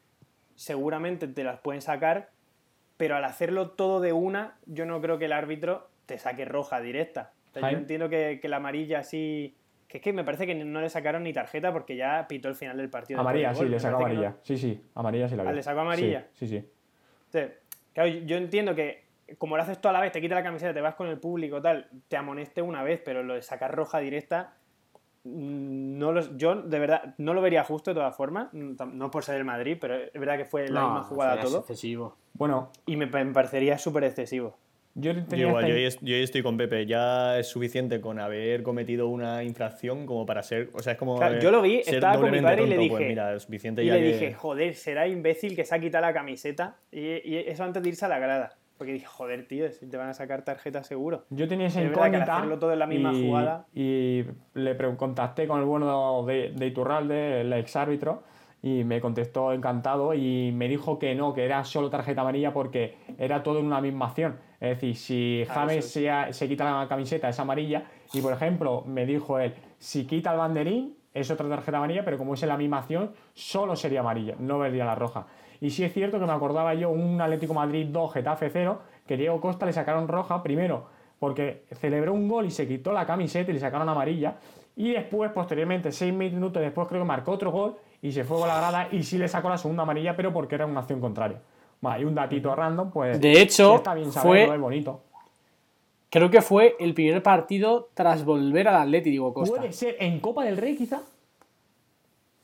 seguramente 0.55 1.27
te 1.27 1.43
las 1.43 1.59
pueden 1.59 1.83
sacar, 1.83 2.31
pero 2.97 3.15
al 3.15 3.23
hacerlo 3.25 3.69
todo 3.69 4.01
de 4.01 4.11
una, 4.11 4.57
yo 4.65 4.87
no 4.87 4.99
creo 5.01 5.19
que 5.19 5.25
el 5.25 5.33
árbitro 5.33 5.87
te 6.07 6.17
saque 6.17 6.45
roja 6.45 6.81
directa. 6.81 7.33
O 7.51 7.59
sea, 7.59 7.69
yo 7.71 7.77
entiendo 7.77 8.09
que, 8.09 8.39
que 8.41 8.49
la 8.49 8.57
amarilla 8.57 9.03
sí. 9.03 9.55
Que 9.87 9.97
es 9.99 10.03
que 10.03 10.13
me 10.13 10.23
parece 10.23 10.47
que 10.47 10.55
no 10.55 10.81
le 10.81 10.89
sacaron 10.89 11.21
ni 11.21 11.31
tarjeta 11.31 11.71
porque 11.71 11.95
ya 11.95 12.25
pitó 12.27 12.49
el 12.49 12.55
final 12.55 12.77
del 12.77 12.89
partido. 12.89 13.19
Amarilla, 13.19 13.53
sí, 13.53 13.65
le 13.65 13.79
sacó 13.79 13.99
que 13.99 14.03
no- 14.05 14.09
amarilla. 14.09 14.35
Sí, 14.41 14.57
sí, 14.57 14.83
amarilla 14.95 15.29
sí 15.29 15.35
la 15.35 15.43
Ah, 15.43 15.45
veo. 15.45 15.55
¿le 15.57 15.61
sacó 15.61 15.81
amarilla? 15.81 16.25
Sí, 16.33 16.47
sí. 16.47 16.59
sí. 16.59 16.69
Entonces, 17.27 17.59
claro, 17.93 18.09
yo 18.09 18.37
entiendo 18.37 18.73
que 18.73 19.05
como 19.37 19.57
lo 19.57 19.61
haces 19.61 19.79
toda 19.79 19.93
la 19.93 20.01
vez, 20.01 20.11
te 20.11 20.21
quitas 20.21 20.37
la 20.37 20.43
camiseta, 20.43 20.73
te 20.73 20.81
vas 20.81 20.95
con 20.95 21.07
el 21.07 21.19
público, 21.19 21.61
tal, 21.61 21.87
te 22.07 22.17
amoneste 22.17 22.63
una 22.63 22.81
vez, 22.81 22.99
pero 23.05 23.21
lo 23.21 23.35
de 23.35 23.43
sacar 23.43 23.75
roja 23.75 23.99
directa, 23.99 24.55
no 25.25 26.11
los, 26.11 26.37
yo 26.37 26.55
de 26.55 26.79
verdad 26.79 27.15
no 27.17 27.33
lo 27.33 27.41
vería 27.41 27.63
justo 27.63 27.91
de 27.91 27.95
todas 27.95 28.15
formas, 28.15 28.47
mm, 28.53 28.73
no 28.93 29.11
por 29.11 29.23
ser 29.23 29.35
el 29.35 29.43
Madrid, 29.45 29.77
pero 29.81 29.95
es 29.95 30.13
verdad 30.13 30.37
que 30.37 30.45
fue 30.45 30.67
la 30.69 30.81
misma 30.83 31.03
jugada 31.03 31.31
sería 31.33 31.45
todo, 31.49 31.59
excesivo. 31.59 32.15
Bueno, 32.33 32.71
y 32.85 32.95
me, 32.95 33.07
me 33.07 33.25
parecería 33.33 33.77
súper 33.77 34.03
excesivo. 34.05 34.55
yo 34.93 35.11
Yo 35.11 35.47
igual, 35.49 35.67
yo, 36.01 36.15
estoy 36.15 36.41
con 36.43 36.57
Pepe. 36.57 36.85
Ya 36.85 37.37
es 37.39 37.47
suficiente 37.47 37.99
con 37.99 38.19
haber 38.19 38.63
cometido 38.63 39.07
una 39.07 39.43
infracción 39.43 40.05
como 40.05 40.25
para 40.25 40.41
ser. 40.43 40.69
O 40.73 40.79
sea, 40.81 40.93
es 40.93 40.99
como. 40.99 41.17
Claro, 41.17 41.35
eh, 41.37 41.41
yo 41.41 41.51
lo 41.51 41.61
vi, 41.61 41.83
ser 41.83 41.95
estaba 41.95 42.15
con 42.15 42.31
mi 42.31 42.37
doblemente 42.37 42.49
padre 42.49 42.63
y 42.63 42.69
le. 42.69 42.75
Pues 42.89 42.99
dije- 42.99 43.09
mira, 43.09 43.33
es 43.35 43.43
suficiente 43.43 43.83
Y 43.83 43.87
ya 43.87 43.95
le 43.95 43.99
que- 44.01 44.07
dije, 44.13 44.33
joder, 44.33 44.75
será 44.75 45.07
imbécil 45.07 45.55
que 45.55 45.65
se 45.65 45.75
ha 45.75 45.79
quitado 45.79 46.05
la 46.05 46.13
camiseta, 46.13 46.77
y, 46.91 46.99
y 47.29 47.37
eso 47.47 47.63
antes 47.63 47.81
de 47.83 47.89
irse 47.89 48.05
a 48.05 48.09
la 48.09 48.19
grada. 48.19 48.55
Porque 48.77 48.93
dije, 48.93 49.05
joder, 49.05 49.47
tío, 49.47 49.71
si 49.71 49.87
te 49.87 49.95
van 49.97 50.09
a 50.09 50.13
sacar 50.13 50.43
tarjeta 50.43 50.83
seguro. 50.83 51.23
Yo 51.29 51.47
tenía 51.47 51.67
esa 51.67 51.81
Es 51.81 51.89
verdad 51.89 52.03
que 52.03 52.07
incógnita. 52.09 52.37
hacerlo 52.37 52.59
todo 52.59 52.73
en 52.73 52.79
la 52.79 52.87
misma 52.87 53.13
y, 53.13 53.25
jugada- 53.27 53.65
Y 53.73 54.23
le 54.53 54.77
contacté 54.97 55.47
con 55.47 55.59
el 55.59 55.65
bueno 55.65 56.23
de, 56.25 56.51
de 56.53 56.67
Iturralde, 56.67 57.41
el 57.41 57.53
ex 57.53 57.75
árbitro, 57.77 58.23
y 58.61 58.83
me 58.83 58.99
contestó 58.99 59.53
encantado 59.53 60.13
y 60.13 60.51
me 60.53 60.67
dijo 60.67 60.99
que 60.99 61.15
no, 61.15 61.33
que 61.33 61.45
era 61.45 61.63
solo 61.63 61.89
tarjeta 61.89 62.21
amarilla 62.21 62.51
porque 62.51 62.97
era 63.17 63.43
todo 63.43 63.59
en 63.59 63.65
una 63.67 63.79
misma 63.79 64.07
acción. 64.07 64.37
Es 64.59 64.69
decir, 64.81 64.95
si 64.97 65.43
Ah, 65.49 65.53
James 65.53 65.89
se, 65.91 66.09
se 66.31 66.47
quita 66.49 66.79
la 66.81 66.87
camiseta, 66.87 67.29
es 67.29 67.39
amarilla, 67.39 67.83
y 68.13 68.21
por 68.21 68.33
ejemplo, 68.33 68.83
me 68.85 69.05
dijo 69.05 69.39
él, 69.39 69.53
si 69.77 70.05
quita 70.05 70.31
el 70.31 70.37
banderín, 70.39 70.97
es 71.13 71.31
otra 71.31 71.47
tarjeta 71.47 71.77
amarilla, 71.77 72.03
pero 72.03 72.17
como 72.17 72.33
es 72.33 72.43
en 72.43 72.49
la 72.49 72.57
misma 72.57 72.79
acción, 72.79 73.11
solo 73.33 73.75
sería 73.77 74.01
amarilla, 74.01 74.35
no 74.39 74.59
vería 74.59 74.83
la 74.83 74.95
roja. 74.95 75.27
Y 75.61 75.69
sí 75.69 75.83
es 75.83 75.93
cierto 75.93 76.19
que 76.19 76.25
me 76.25 76.33
acordaba 76.33 76.73
yo 76.73 76.89
un 76.89 77.19
Atlético 77.21 77.53
Madrid 77.53 77.87
2, 77.89 78.13
Getafe 78.13 78.49
0, 78.49 78.79
que 79.07 79.17
Diego 79.17 79.39
Costa 79.39 79.65
le 79.65 79.73
sacaron 79.73 80.07
roja 80.07 80.43
primero 80.43 80.95
porque 81.19 81.63
celebró 81.79 82.13
un 82.13 82.27
gol 82.27 82.45
y 82.45 82.51
se 82.51 82.67
quitó 82.67 82.91
la 82.91 83.05
camiseta 83.05 83.49
y 83.51 83.53
le 83.53 83.59
sacaron 83.59 83.87
amarilla. 83.89 84.35
Y 84.75 84.91
después, 84.91 85.31
posteriormente, 85.31 85.91
seis 85.91 86.13
minutos 86.13 86.61
después, 86.61 86.87
creo 86.87 87.01
que 87.01 87.07
marcó 87.07 87.31
otro 87.31 87.51
gol 87.51 87.75
y 88.01 88.11
se 88.11 88.23
fue 88.23 88.37
con 88.37 88.47
la 88.47 88.57
grada 88.57 88.89
y 88.91 89.03
sí 89.03 89.17
le 89.17 89.27
sacó 89.27 89.49
la 89.49 89.57
segunda 89.57 89.83
amarilla, 89.83 90.15
pero 90.15 90.33
porque 90.33 90.55
era 90.55 90.65
una 90.65 90.81
acción 90.81 90.99
contraria. 90.99 91.41
Bueno, 91.79 91.99
y 91.99 92.03
un 92.05 92.15
datito 92.15 92.53
random, 92.53 92.91
pues. 92.91 93.19
De 93.19 93.41
hecho, 93.41 93.75
está 93.75 93.93
bien 93.93 94.11
fue- 94.11 94.21
saberlo, 94.21 94.53
es 94.55 94.61
bonito. 94.61 95.01
Creo 96.09 96.29
que 96.29 96.41
fue 96.41 96.75
el 96.79 96.93
primer 96.93 97.21
partido 97.23 97.89
tras 97.93 98.23
volver 98.23 98.67
al 98.67 98.75
Atleti, 98.75 99.09
digo 99.09 99.33
Costa. 99.33 99.57
Puede 99.57 99.73
ser 99.73 99.97
en 99.99 100.19
Copa 100.19 100.45
del 100.45 100.57
Rey, 100.57 100.75
quizá. 100.77 101.01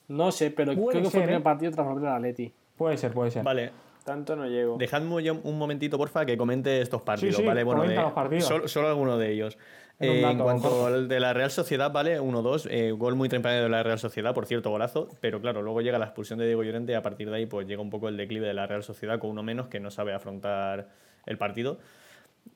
No 0.07 0.31
sé, 0.31 0.51
pero 0.51 0.73
creo 0.73 1.03
que 1.03 1.09
fue 1.09 1.19
el 1.19 1.25
primer 1.25 1.41
¿eh? 1.41 1.43
partido 1.43 1.71
tras 1.71 1.87
volver 1.87 2.09
al 2.09 2.15
Atleti. 2.17 2.51
Puede 2.81 2.97
ser, 2.97 3.13
puede 3.13 3.29
ser. 3.29 3.43
Vale, 3.43 3.71
Tanto 4.03 4.35
no 4.35 4.47
llego. 4.47 4.75
dejadme 4.79 5.21
yo 5.21 5.35
un 5.43 5.59
momentito, 5.59 5.99
porfa, 5.99 6.25
que 6.25 6.35
comente 6.35 6.81
estos 6.81 7.03
partidos, 7.03 7.35
sí, 7.35 7.45
¿vale? 7.45 7.63
Bueno, 7.63 7.81
comenta 7.81 8.01
de- 8.01 8.05
los 8.07 8.13
partidos. 8.13 8.45
Solo, 8.45 8.67
solo 8.67 8.87
alguno 8.87 9.19
de 9.19 9.31
ellos. 9.31 9.55
En 9.99 10.09
un 10.09 10.15
Eh, 10.15 10.31
en 10.31 10.39
cuanto 10.39 10.87
al 10.87 11.07
de 11.07 11.19
la 11.19 11.31
Real 11.31 11.51
Sociedad, 11.51 11.91
¿vale? 11.91 12.19
1-2, 12.19 12.67
eh, 12.71 12.89
gol 12.91 13.13
muy 13.13 13.29
temprano 13.29 13.61
de 13.61 13.69
la 13.69 13.83
Real 13.83 13.99
Sociedad, 13.99 14.33
por 14.33 14.47
cierto, 14.47 14.71
golazo, 14.71 15.09
pero 15.19 15.39
claro, 15.39 15.61
luego 15.61 15.81
llega 15.81 15.99
la 15.99 16.05
expulsión 16.05 16.39
de 16.39 16.47
Diego 16.47 16.63
Llorente 16.63 16.93
y 16.93 16.95
a 16.95 17.03
partir 17.03 17.29
de 17.29 17.35
ahí 17.35 17.45
pues 17.45 17.67
llega 17.67 17.83
un 17.83 17.91
poco 17.91 18.09
el 18.09 18.17
declive 18.17 18.47
de 18.47 18.55
la 18.55 18.65
Real 18.65 18.81
Sociedad 18.81 19.19
con 19.19 19.29
uno 19.29 19.43
menos 19.43 19.67
que 19.67 19.79
no 19.79 19.91
sabe 19.91 20.11
afrontar 20.15 20.87
el 21.27 21.37
partido. 21.37 21.77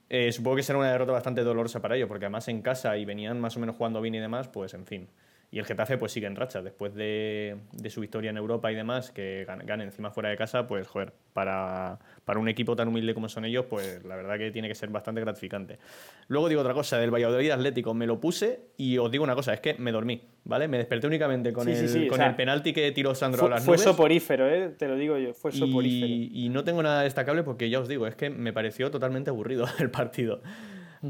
Eh, 0.09 0.31
supongo 0.31 0.55
que 0.55 0.63
será 0.63 0.79
una 0.79 0.91
derrota 0.91 1.11
bastante 1.11 1.43
dolorosa 1.43 1.79
para 1.83 1.95
ellos, 1.95 2.07
porque 2.07 2.25
además 2.25 2.47
en 2.47 2.63
casa 2.63 2.97
y 2.97 3.05
venían 3.05 3.39
más 3.39 3.55
o 3.57 3.59
menos 3.59 3.75
jugando 3.75 4.01
bien 4.01 4.15
y 4.15 4.19
demás, 4.19 4.47
pues 4.47 4.73
en 4.73 4.87
fin. 4.87 5.07
Y 5.55 5.59
el 5.59 5.65
Getafe 5.65 5.97
pues 5.97 6.11
sigue 6.11 6.27
en 6.27 6.35
racha, 6.35 6.61
después 6.61 6.93
de, 6.95 7.55
su 7.87 8.01
victoria 8.01 8.29
en 8.29 8.35
Europa 8.35 8.73
y 8.73 8.75
demás, 8.75 9.11
que 9.11 9.45
gane, 9.47 9.85
encima 9.85 10.11
fuera 10.11 10.27
de 10.27 10.35
casa, 10.35 10.67
pues 10.67 10.85
joder, 10.85 11.13
para, 11.31 11.97
para, 12.25 12.41
un 12.41 12.49
equipo 12.49 12.75
tan 12.75 12.89
humilde 12.89 13.13
como 13.13 13.29
son 13.29 13.45
ellos, 13.45 13.65
pues 13.69 14.03
la 14.03 14.17
verdad 14.17 14.37
que 14.37 14.51
tiene 14.51 14.67
que 14.67 14.75
ser 14.75 14.89
bastante 14.89 15.21
gratificante. 15.21 15.79
Luego 16.27 16.49
digo 16.49 16.59
otra 16.59 16.73
cosa, 16.73 16.97
del 16.97 17.09
Valladolid 17.09 17.51
Atlético, 17.51 17.93
me 17.93 18.05
lo 18.05 18.19
puse 18.19 18.65
y 18.75 18.97
os 18.97 19.09
digo 19.09 19.23
una 19.23 19.33
cosa, 19.33 19.53
es 19.53 19.61
que 19.61 19.75
me 19.75 19.93
dormí, 19.93 20.23
¿vale? 20.43 20.67
Me 20.67 20.75
desperté 20.77 21.07
únicamente 21.07 21.53
con, 21.53 21.69
el, 21.69 22.09
con 22.09 22.21
el 22.21 22.35
penalti 22.35 22.73
que 22.73 22.91
tiró 22.91 23.15
Sandro 23.15 23.39
fue, 23.39 23.47
a 23.47 23.51
las 23.51 23.63
Fue 23.63 23.77
soporífero, 23.77 24.49
¿eh? 24.49 24.73
te 24.77 24.89
lo 24.89 24.97
digo 24.97 25.17
yo, 25.17 25.33
fue 25.33 25.53
soporífero. 25.53 26.05
Y, 26.05 26.31
y 26.33 26.49
no 26.49 26.65
tengo 26.65 26.83
nada 26.83 27.03
destacable 27.03 27.43
porque 27.43 27.69
ya 27.69 27.79
os 27.79 27.87
digo, 27.87 28.07
es 28.07 28.15
que 28.15 28.29
me 28.29 28.51
pareció 28.51 28.91
totalmente 28.91 29.29
aburrido 29.29 29.65
el 29.79 29.89
partido. 29.89 30.41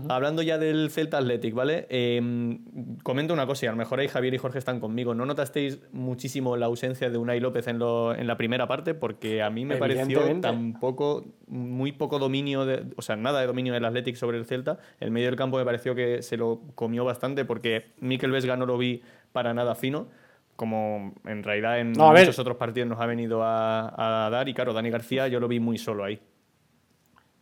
Hablando 0.10 0.42
ya 0.42 0.58
del 0.58 0.90
Celta 0.90 1.18
Athletic, 1.18 1.54
¿vale? 1.54 1.88
Em, 1.90 2.98
comento 3.04 3.34
una 3.34 3.46
cosa, 3.46 3.66
y 3.66 3.68
a 3.68 3.72
lo 3.72 3.78
mejor 3.78 4.00
ahí 4.00 4.08
Javier 4.08 4.34
y 4.34 4.38
Jorge 4.38 4.60
están 4.60 4.80
conmigo. 4.80 5.14
¿No 5.14 5.26
notasteis 5.26 5.80
muchísimo 5.92 6.58
la 6.58 6.66
ausencia 6.66 7.10
de 7.10 7.18
Unai 7.18 7.40
López 7.40 7.68
en, 7.68 7.82
en 7.82 8.28
la 8.28 8.38
primera 8.38 8.68
parte? 8.68 8.94
Porque 8.94 9.42
a 9.42 9.50
mí 9.50 9.66
me 9.66 9.78
pareció 9.78 10.40
tampoco, 10.42 11.26
muy 11.48 11.92
poco 11.92 12.20
dominio, 12.20 12.66
de, 12.66 12.86
o 12.96 13.02
sea, 13.02 13.16
nada 13.16 13.42
de 13.42 13.48
dominio 13.48 13.74
del 13.74 13.86
Athletic 13.86 14.16
sobre 14.16 14.38
el 14.38 14.46
Celta. 14.46 14.80
El 15.00 15.12
medio 15.12 15.28
del 15.28 15.36
campo 15.36 15.58
me 15.58 15.66
pareció 15.66 15.96
que 15.96 16.22
se 16.22 16.38
lo 16.38 16.62
comió 16.76 17.06
bastante 17.06 17.46
porque 17.46 17.94
Mikel 18.00 18.32
Vesga 18.32 18.58
no 18.58 18.66
lo 18.66 18.78
vi 18.78 19.02
para 19.32 19.54
nada 19.54 19.76
fino 19.76 20.08
como 20.56 21.14
en 21.26 21.44
realidad 21.44 21.80
en 21.80 21.92
muchos 21.92 22.40
otros 22.40 22.56
partidos 22.56 22.88
nos 22.88 23.02
ha 23.02 23.06
venido 23.06 23.44
a, 23.44 24.26
a, 24.26 24.30
dar. 24.30 24.48
Y 24.48 24.54
claro, 24.54 24.74
Dani 24.74 24.90
García 24.90 25.28
yo 25.28 25.40
lo 25.40 25.48
vi 25.48 25.60
muy 25.60 25.78
solo 25.78 26.06
ahí. 26.06 26.20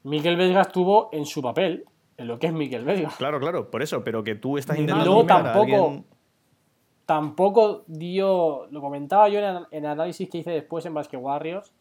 Mikel 0.04 0.36
Vesga 0.36 0.62
estuvo 0.62 1.10
en 1.13 1.26
su 1.26 1.42
papel 1.42 1.86
en 2.24 2.28
lo 2.28 2.40
que 2.40 2.48
es 2.48 2.54
Miquel 2.54 2.84
Vesga. 2.84 3.12
Claro, 3.18 3.40
claro, 3.40 3.70
por 3.70 3.84
eso, 3.84 4.04
pero 4.04 4.24
que 4.24 4.36
tú 4.36 4.58
estás 4.58 4.78
intentando. 4.78 5.04
Y 5.04 5.08
luego 5.08 5.26
tampoco, 5.26 6.04
tampoco 7.06 7.84
dio. 7.88 8.68
Lo 8.72 8.82
comentaba 8.82 9.30
yo 9.30 9.40
en 9.40 9.66
el 9.70 9.86
análisis 9.86 10.30
que 10.30 10.40
hice 10.40 10.52
después 10.52 10.86
en 10.86 10.94
Basket 10.94 11.18
Warriors. 11.18 11.72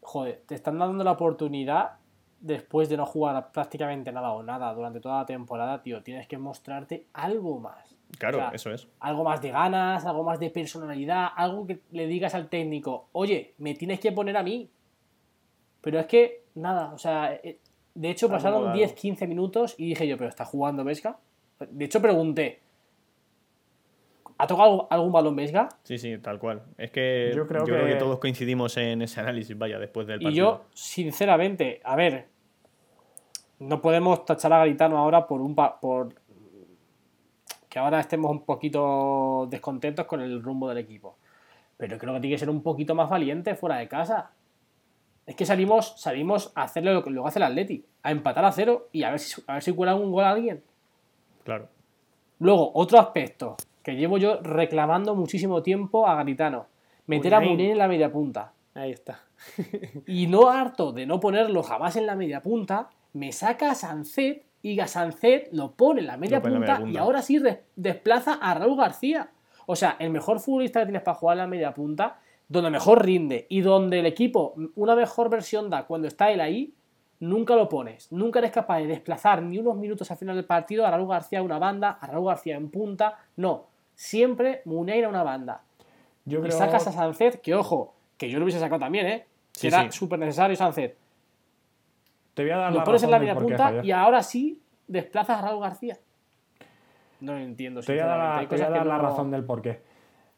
Joder, 0.00 0.42
te 0.46 0.54
están 0.54 0.78
dando 0.78 1.02
la 1.02 1.12
oportunidad 1.12 1.96
después 2.40 2.88
de 2.88 2.96
no 2.96 3.04
jugar 3.04 3.50
prácticamente 3.52 4.12
nada 4.12 4.32
o 4.32 4.42
nada 4.42 4.72
durante 4.72 5.00
toda 5.00 5.18
la 5.18 5.26
temporada, 5.26 5.82
tío. 5.82 6.02
Tienes 6.02 6.28
que 6.28 6.38
mostrarte 6.38 7.06
algo 7.12 7.58
más. 7.58 7.96
Claro, 8.18 8.50
eso 8.52 8.70
es. 8.70 8.88
Algo 9.00 9.24
más 9.24 9.42
de 9.42 9.50
ganas, 9.50 10.06
algo 10.06 10.24
más 10.24 10.40
de 10.40 10.50
personalidad, 10.50 11.28
algo 11.36 11.66
que 11.66 11.80
le 11.90 12.06
digas 12.06 12.34
al 12.34 12.48
técnico, 12.48 13.08
oye, 13.12 13.54
me 13.58 13.74
tienes 13.74 14.00
que 14.00 14.12
poner 14.12 14.36
a 14.36 14.42
mí. 14.42 14.70
Pero 15.80 16.00
es 16.00 16.06
que, 16.06 16.44
nada, 16.54 16.92
o 16.94 16.98
sea, 16.98 17.34
eh, 17.34 17.60
de 17.98 18.10
hecho, 18.10 18.28
pasaron 18.28 18.72
10-15 18.72 19.26
minutos 19.26 19.74
y 19.76 19.86
dije 19.86 20.06
yo, 20.06 20.16
¿pero 20.16 20.30
está 20.30 20.44
jugando 20.44 20.84
Vesga? 20.84 21.18
De 21.68 21.86
hecho, 21.86 22.00
pregunté, 22.00 22.60
¿ha 24.38 24.46
tocado 24.46 24.86
algún 24.88 25.10
balón 25.10 25.34
Vesga? 25.34 25.68
Sí, 25.82 25.98
sí, 25.98 26.16
tal 26.18 26.38
cual. 26.38 26.62
Es 26.76 26.92
que 26.92 27.32
yo 27.34 27.44
creo, 27.48 27.64
que... 27.64 27.96
todos 27.96 28.20
coincidimos 28.20 28.76
en 28.76 29.02
ese 29.02 29.18
análisis, 29.18 29.58
vaya, 29.58 29.80
después 29.80 30.06
del 30.06 30.20
partido. 30.20 30.30
Y 30.30 30.36
yo, 30.36 30.64
sinceramente, 30.72 31.80
a 31.82 31.96
ver, 31.96 32.28
no 33.58 33.82
podemos 33.82 34.24
tachar 34.24 34.52
a 34.52 34.58
Garitano 34.58 34.96
ahora 34.96 35.26
por 35.26 35.40
un 35.40 35.56
por 35.56 36.14
que 37.68 37.80
ahora 37.80 37.98
estemos 37.98 38.30
un 38.30 38.44
poquito 38.44 39.48
descontentos 39.50 40.06
con 40.06 40.20
el 40.20 40.40
rumbo 40.40 40.68
del 40.68 40.78
equipo. 40.78 41.16
Pero 41.76 41.98
creo 41.98 42.14
que 42.14 42.20
tiene 42.20 42.36
que 42.36 42.38
ser 42.38 42.50
un 42.50 42.62
poquito 42.62 42.94
más 42.94 43.10
valiente 43.10 43.56
fuera 43.56 43.78
de 43.78 43.88
casa. 43.88 44.30
Es 45.28 45.36
que 45.36 45.44
salimos, 45.44 45.92
salimos 45.98 46.52
a 46.54 46.62
hacerle 46.62 46.94
lo 46.94 47.04
que 47.04 47.10
luego 47.10 47.28
hace 47.28 47.38
el 47.38 47.42
Atleti, 47.42 47.84
a 48.02 48.12
empatar 48.12 48.46
a 48.46 48.50
cero 48.50 48.88
y 48.92 49.02
a 49.02 49.10
ver 49.10 49.18
si, 49.18 49.38
a 49.46 49.52
ver 49.52 49.62
si 49.62 49.72
cuela 49.72 49.94
un 49.94 50.10
gol 50.10 50.24
a 50.24 50.30
alguien. 50.30 50.62
Claro. 51.44 51.68
Luego, 52.38 52.70
otro 52.72 52.98
aspecto 52.98 53.58
que 53.82 53.94
llevo 53.94 54.16
yo 54.16 54.40
reclamando 54.40 55.14
muchísimo 55.14 55.62
tiempo 55.62 56.08
a 56.08 56.14
Garitano. 56.14 56.64
Meter 57.06 57.34
a 57.34 57.40
Munir 57.40 57.72
en 57.72 57.76
la 57.76 57.88
media 57.88 58.10
punta. 58.10 58.54
Ahí 58.72 58.92
está. 58.92 59.20
y 60.06 60.28
no 60.28 60.48
harto 60.48 60.92
de 60.92 61.04
no 61.04 61.20
ponerlo 61.20 61.62
jamás 61.62 61.96
en 61.96 62.06
la 62.06 62.16
media 62.16 62.40
punta, 62.40 62.88
me 63.12 63.30
saca 63.30 63.72
a 63.72 63.74
Sancet 63.74 64.46
y 64.62 64.80
a 64.80 64.86
Sancet 64.86 65.50
lo 65.52 65.72
pone 65.72 66.00
en 66.00 66.06
la 66.06 66.16
media, 66.16 66.40
punta, 66.40 66.80
y 66.86 66.96
ahora 66.96 67.20
sí 67.20 67.38
desplaza 67.76 68.38
a 68.40 68.54
Raúl 68.54 68.78
García. 68.78 69.28
O 69.66 69.76
sea, 69.76 69.96
el 69.98 70.08
mejor 70.08 70.40
futbolista 70.40 70.80
que 70.80 70.86
tienes 70.86 71.02
para 71.02 71.16
jugar 71.16 71.36
en 71.36 71.42
la 71.42 71.46
media 71.46 71.74
punta 71.74 72.18
donde 72.48 72.70
mejor 72.70 73.04
rinde 73.04 73.46
y 73.48 73.60
donde 73.60 74.00
el 74.00 74.06
equipo 74.06 74.54
una 74.74 74.96
mejor 74.96 75.28
versión 75.28 75.68
da 75.70 75.86
cuando 75.86 76.08
está 76.08 76.30
él 76.30 76.40
ahí, 76.40 76.74
nunca 77.20 77.54
lo 77.54 77.68
pones. 77.68 78.10
Nunca 78.10 78.38
eres 78.38 78.52
capaz 78.52 78.78
de 78.78 78.86
desplazar 78.86 79.42
ni 79.42 79.58
unos 79.58 79.76
minutos 79.76 80.10
al 80.10 80.16
final 80.16 80.36
del 80.36 80.44
partido 80.44 80.86
a 80.86 80.90
Raúl 80.90 81.08
García 81.08 81.40
a 81.40 81.42
una 81.42 81.58
banda, 81.58 81.98
a 82.00 82.06
Raúl 82.06 82.28
García 82.28 82.56
en 82.56 82.70
punta. 82.70 83.18
No, 83.36 83.66
siempre 83.94 84.62
Muneira 84.64 85.08
una 85.08 85.22
banda. 85.22 85.62
Yo 86.24 86.40
creo... 86.40 86.54
Y 86.54 86.58
sacas 86.58 86.86
a 86.86 86.92
Sancet, 86.92 87.40
que 87.40 87.54
ojo, 87.54 87.94
que 88.16 88.30
yo 88.30 88.38
lo 88.38 88.44
hubiese 88.44 88.60
sacado 88.60 88.80
también, 88.80 89.06
¿eh? 89.06 89.26
Que 89.60 89.68
era 89.68 89.90
súper 89.92 90.18
necesario 90.18 90.56
Sancet. 90.56 90.96
Te 92.34 92.42
voy 92.42 92.52
a 92.52 92.56
dar 92.56 92.72
lo 92.72 92.84
pones 92.84 93.02
en 93.02 93.10
la 93.10 93.34
punta 93.34 93.80
y 93.82 93.90
ahora 93.90 94.22
sí 94.22 94.62
desplazas 94.86 95.38
a 95.38 95.48
Raúl 95.48 95.60
García. 95.60 95.98
No 97.20 97.32
lo 97.32 97.40
entiendo. 97.40 97.80
Te 97.80 97.92
voy 97.92 98.00
a 98.00 98.06
dar 98.06 98.86
la, 98.86 98.98
razón 98.98 99.30
del 99.30 99.44
porqué. 99.44 99.80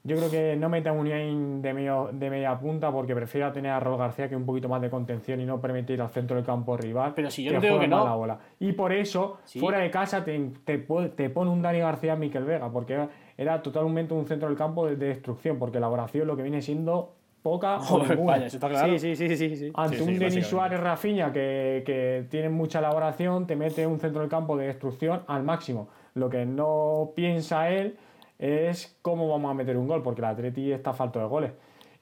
Yo 0.03 0.17
creo 0.17 0.31
que 0.31 0.57
no 0.57 0.71
mete 0.71 0.89
a 0.89 0.95
Muniain 0.95 1.61
de, 1.61 1.75
medio, 1.75 2.09
de 2.11 2.31
media 2.31 2.59
punta 2.59 2.91
porque 2.91 3.15
prefiero 3.15 3.53
tener 3.53 3.71
a 3.71 3.81
Raúl 3.81 3.99
García 3.99 4.31
que 4.31 4.37
un 4.37 4.47
poquito 4.47 4.67
más 4.67 4.81
de 4.81 4.89
contención 4.89 5.41
y 5.43 5.45
no 5.45 5.61
permitir 5.61 6.01
al 6.01 6.09
centro 6.09 6.37
del 6.37 6.45
campo 6.45 6.75
rival 6.75 7.13
Pero 7.15 7.31
si 7.31 7.45
yo 7.45 7.61
que 7.61 7.69
que 7.69 7.89
no. 7.89 8.05
la 8.05 8.15
bola. 8.15 8.39
Y 8.59 8.73
por 8.73 8.95
eso, 8.95 9.41
fuera 9.59 9.81
de 9.81 9.91
casa, 9.91 10.25
te, 10.25 10.53
te, 10.65 10.79
pone 10.79 11.51
un 11.51 11.61
Dani 11.61 11.81
García 11.81 12.17
Miquel 12.17 12.45
Vega, 12.45 12.71
porque 12.73 13.09
era, 13.37 13.63
totalmente 13.63 14.15
un 14.15 14.25
centro 14.27 14.49
del 14.49 14.57
campo 14.57 14.87
de, 14.87 14.97
destrucción, 14.97 15.59
porque 15.59 15.77
elaboración 15.77 16.27
lo 16.27 16.35
que 16.35 16.45
viene 16.45 16.63
siendo 16.63 17.13
poca 17.43 17.77
o 17.77 18.03
ninguna. 18.03 18.49
Sí, 18.49 18.99
sí, 18.99 19.15
sí, 19.15 19.37
sí, 19.37 19.57
sí. 19.57 19.71
Ante 19.75 20.03
un 20.03 20.19
Denis 20.19 20.47
Suárez 20.47 20.81
Rafiña 20.81 21.31
que, 21.31 21.83
que 21.85 22.25
tiene 22.31 22.49
mucha 22.49 22.79
elaboración, 22.79 23.47
te 23.47 23.55
mete 23.55 23.87
un 23.87 24.01
centro 24.01 24.23
del 24.23 24.31
campo 24.31 24.57
de 24.57 24.67
destrucción 24.67 25.25
al 25.27 25.43
máximo. 25.43 25.89
Lo 26.15 26.31
que 26.31 26.47
no 26.47 27.13
piensa 27.15 27.69
él 27.69 27.99
es 28.41 28.97
cómo 29.03 29.29
vamos 29.29 29.51
a 29.51 29.55
meter 29.55 29.77
un 29.77 29.87
gol, 29.87 30.03
porque 30.03 30.23
el 30.23 30.25
Atleti 30.25 30.73
está 30.73 30.95
falto 30.95 31.19
de 31.19 31.27
goles. 31.27 31.53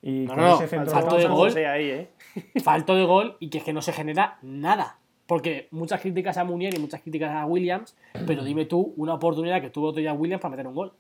Y 0.01 0.27
con 0.27 0.39
ese 0.39 0.69
centro 0.69 0.93
falto 0.93 1.17
de 1.17 1.27
gol, 1.27 1.57
ahí, 1.57 1.91
¿eh? 1.91 2.09
falto 2.63 2.95
de 2.95 3.05
gol 3.05 3.37
y 3.41 3.51
que 3.51 3.59
es 3.59 3.65
que 3.65 3.73
no 3.73 3.83
se 3.83 3.93
genera 3.93 4.39
nada. 4.43 4.99
Porque 5.27 5.67
muchas 5.73 6.01
críticas 6.01 6.39
a 6.39 6.45
Munier 6.45 6.75
y 6.75 6.79
muchas 6.79 7.03
críticas 7.03 7.35
a 7.35 7.45
Williams, 7.45 7.97
pero 8.27 8.45
dime 8.45 8.65
tú 8.65 8.95
una 8.97 9.15
oportunidad 9.15 9.61
que 9.61 9.69
tuvo 9.69 9.91
todavía 9.91 10.13
Williams 10.13 10.41
para 10.41 10.53
meter 10.53 10.69
un 10.69 10.75
gol. 10.75 10.93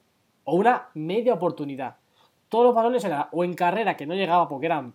O 0.43 0.57
una 0.57 0.89
media 0.95 1.35
oportunidad. 1.35 1.97
Todos 2.49 2.67
los 2.67 2.75
balones 2.75 3.05
eran 3.05 3.27
o 3.31 3.45
en 3.45 3.55
carrera 3.55 3.97
que 3.97 4.07
no 4.07 4.15
llegaba 4.15 4.49
porque 4.49 4.67
eran 4.67 4.95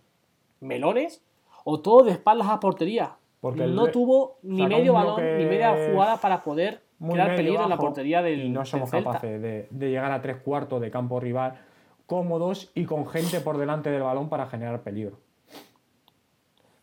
melones, 0.59 1.23
o 1.63 1.79
todo 1.79 2.03
de 2.03 2.11
espaldas 2.11 2.49
a 2.49 2.59
portería. 2.59 3.15
Porque 3.39 3.65
no 3.65 3.87
tuvo 3.87 4.37
ni 4.41 4.67
medio 4.67 4.93
balón 4.93 5.21
ni 5.37 5.45
media 5.45 5.73
jugada 5.89 6.17
para 6.17 6.43
poder 6.43 6.82
crear 6.99 7.35
peligro 7.35 7.63
en 7.63 7.69
la 7.69 7.77
portería 7.77 8.21
del. 8.21 8.43
Y 8.43 8.49
no 8.49 8.65
somos 8.65 8.89
capaces 8.89 9.41
de, 9.41 9.67
llegar 9.71 10.11
a 10.11 10.21
tres 10.21 10.37
cuartos 10.37 10.81
de 10.81 10.91
campo 10.91 11.19
rival 11.19 11.59
cómodos 12.05 12.71
y 12.75 12.85
con 12.85 13.07
gente 13.07 13.39
por 13.39 13.57
delante 13.57 13.89
del 13.89 14.03
balón 14.03 14.29
para 14.29 14.45
generar 14.47 14.81
peligro. 14.81 15.17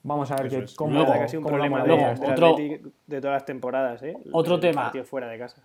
Vamos 0.02 0.30
a 0.30 0.36
ver 0.36 0.48
qué, 0.48 0.64
cómo, 0.76 1.00
un 1.00 1.44
problema 1.44 1.84
de, 1.84 2.80
de, 3.06 3.20
todas 3.20 3.34
las 3.34 3.44
temporadas. 3.44 4.02
¿eh? 4.02 4.16
Otro 4.32 4.58
tema. 4.58 4.90
fuera 5.04 5.28
de 5.28 5.38
casa. 5.38 5.62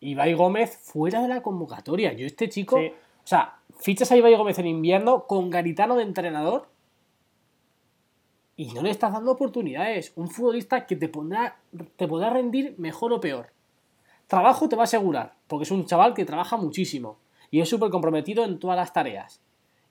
Ibai 0.00 0.34
Gómez 0.34 0.76
fuera 0.76 1.22
de 1.22 1.28
la 1.28 1.42
convocatoria. 1.42 2.12
Yo, 2.12 2.26
este 2.26 2.48
chico. 2.50 2.76
O 2.78 3.26
sea, 3.26 3.54
fichas 3.78 4.12
a 4.12 4.16
Ibai 4.16 4.36
Gómez 4.36 4.58
en 4.58 4.66
invierno 4.66 5.26
con 5.26 5.48
Garitano 5.48 5.96
de 5.96 6.02
entrenador 6.02 6.68
y 8.56 8.72
no 8.72 8.82
le 8.82 8.90
estás 8.90 9.12
dando 9.12 9.32
oportunidades. 9.32 10.12
Un 10.14 10.28
futbolista 10.28 10.86
que 10.86 10.96
te, 10.96 11.08
pondrá, 11.08 11.56
te 11.96 12.06
podrá 12.06 12.30
rendir 12.30 12.74
mejor 12.78 13.14
o 13.14 13.20
peor. 13.20 13.46
Trabajo 14.26 14.68
te 14.68 14.76
va 14.76 14.82
a 14.82 14.84
asegurar, 14.84 15.34
porque 15.46 15.64
es 15.64 15.70
un 15.70 15.84
chaval 15.86 16.14
que 16.14 16.24
trabaja 16.24 16.56
muchísimo 16.56 17.18
y 17.50 17.60
es 17.60 17.68
súper 17.68 17.90
comprometido 17.90 18.44
en 18.44 18.58
todas 18.58 18.76
las 18.76 18.92
tareas. 18.92 19.40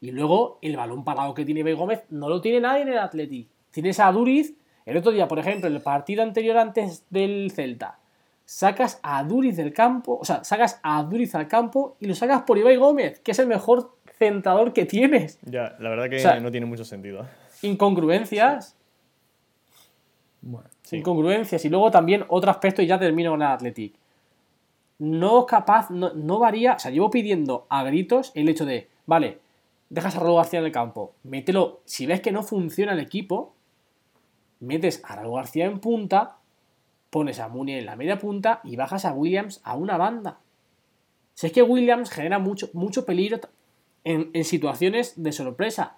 Y 0.01 0.11
luego 0.11 0.59
el 0.61 0.75
balón 0.75 1.03
parado 1.03 1.33
que 1.33 1.45
tiene 1.45 1.61
Ibai 1.61 1.73
Gómez 1.73 2.03
no 2.09 2.27
lo 2.27 2.41
tiene 2.41 2.59
nadie 2.59 2.81
en 2.81 2.89
el 2.89 2.97
Atleti. 2.97 3.47
Tienes 3.71 3.99
a 3.99 4.11
Duriz, 4.11 4.53
el 4.85 4.97
otro 4.97 5.11
día, 5.11 5.27
por 5.27 5.39
ejemplo, 5.39 5.69
en 5.69 5.75
el 5.75 5.81
partido 5.81 6.23
anterior 6.23 6.57
antes 6.57 7.05
del 7.09 7.51
Celta, 7.51 7.99
sacas 8.43 8.99
a 9.01 9.23
Duriz 9.23 9.55
del 9.55 9.71
campo, 9.71 10.17
o 10.19 10.25
sea, 10.25 10.43
sacas 10.43 10.79
a 10.83 11.03
Duriz 11.03 11.33
al 11.35 11.47
campo 11.47 11.95
y 12.01 12.07
lo 12.07 12.15
sacas 12.15 12.41
por 12.41 12.57
Ibai 12.57 12.75
Gómez, 12.75 13.19
que 13.21 13.31
es 13.31 13.39
el 13.39 13.47
mejor 13.47 13.95
centrador 14.17 14.73
que 14.73 14.85
tienes. 14.85 15.39
Ya, 15.43 15.75
la 15.79 15.89
verdad 15.89 16.09
que 16.09 16.41
no 16.41 16.51
tiene 16.51 16.65
mucho 16.65 16.83
sentido. 16.83 17.25
Incongruencias. 17.61 18.75
Bueno, 20.41 20.67
Incongruencias. 20.91 21.63
Y 21.63 21.69
luego 21.69 21.89
también 21.91 22.25
otro 22.27 22.51
aspecto, 22.51 22.81
y 22.81 22.87
ya 22.87 22.99
termino 22.99 23.31
con 23.31 23.41
el 23.41 23.47
Athletic 23.47 24.02
no 25.03 25.45
capaz, 25.45 25.89
no, 25.89 26.39
varía, 26.39 26.75
o 26.75 26.79
sea, 26.79 26.89
llevo 26.89 27.09
pidiendo 27.09 27.67
a 27.67 27.83
gritos 27.83 28.31
el 28.35 28.47
hecho 28.47 28.65
de, 28.65 28.87
vale, 29.05 29.39
dejas 29.89 30.15
a 30.15 30.21
Raúl 30.21 30.37
García 30.37 30.59
en 30.59 30.65
el 30.65 30.71
campo, 30.71 31.13
mételo, 31.23 31.81
si 31.83 32.05
ves 32.05 32.21
que 32.21 32.31
no 32.31 32.41
funciona 32.41 32.93
el 32.93 33.01
equipo, 33.01 33.53
metes 34.61 35.01
a 35.03 35.17
Raúl 35.17 35.35
García 35.35 35.65
en 35.65 35.79
punta, 35.79 36.37
pones 37.09 37.41
a 37.41 37.49
Muni 37.49 37.73
en 37.73 37.85
la 37.85 37.97
media 37.97 38.17
punta 38.17 38.61
y 38.63 38.77
bajas 38.77 39.03
a 39.03 39.11
Williams 39.11 39.59
a 39.65 39.75
una 39.75 39.97
banda. 39.97 40.39
Si 41.33 41.47
es 41.47 41.51
que 41.51 41.63
Williams 41.63 42.09
genera 42.09 42.39
mucho, 42.39 42.69
mucho 42.71 43.05
peligro 43.05 43.41
en, 44.05 44.31
en 44.31 44.45
situaciones 44.45 45.21
de 45.21 45.33
sorpresa. 45.33 45.97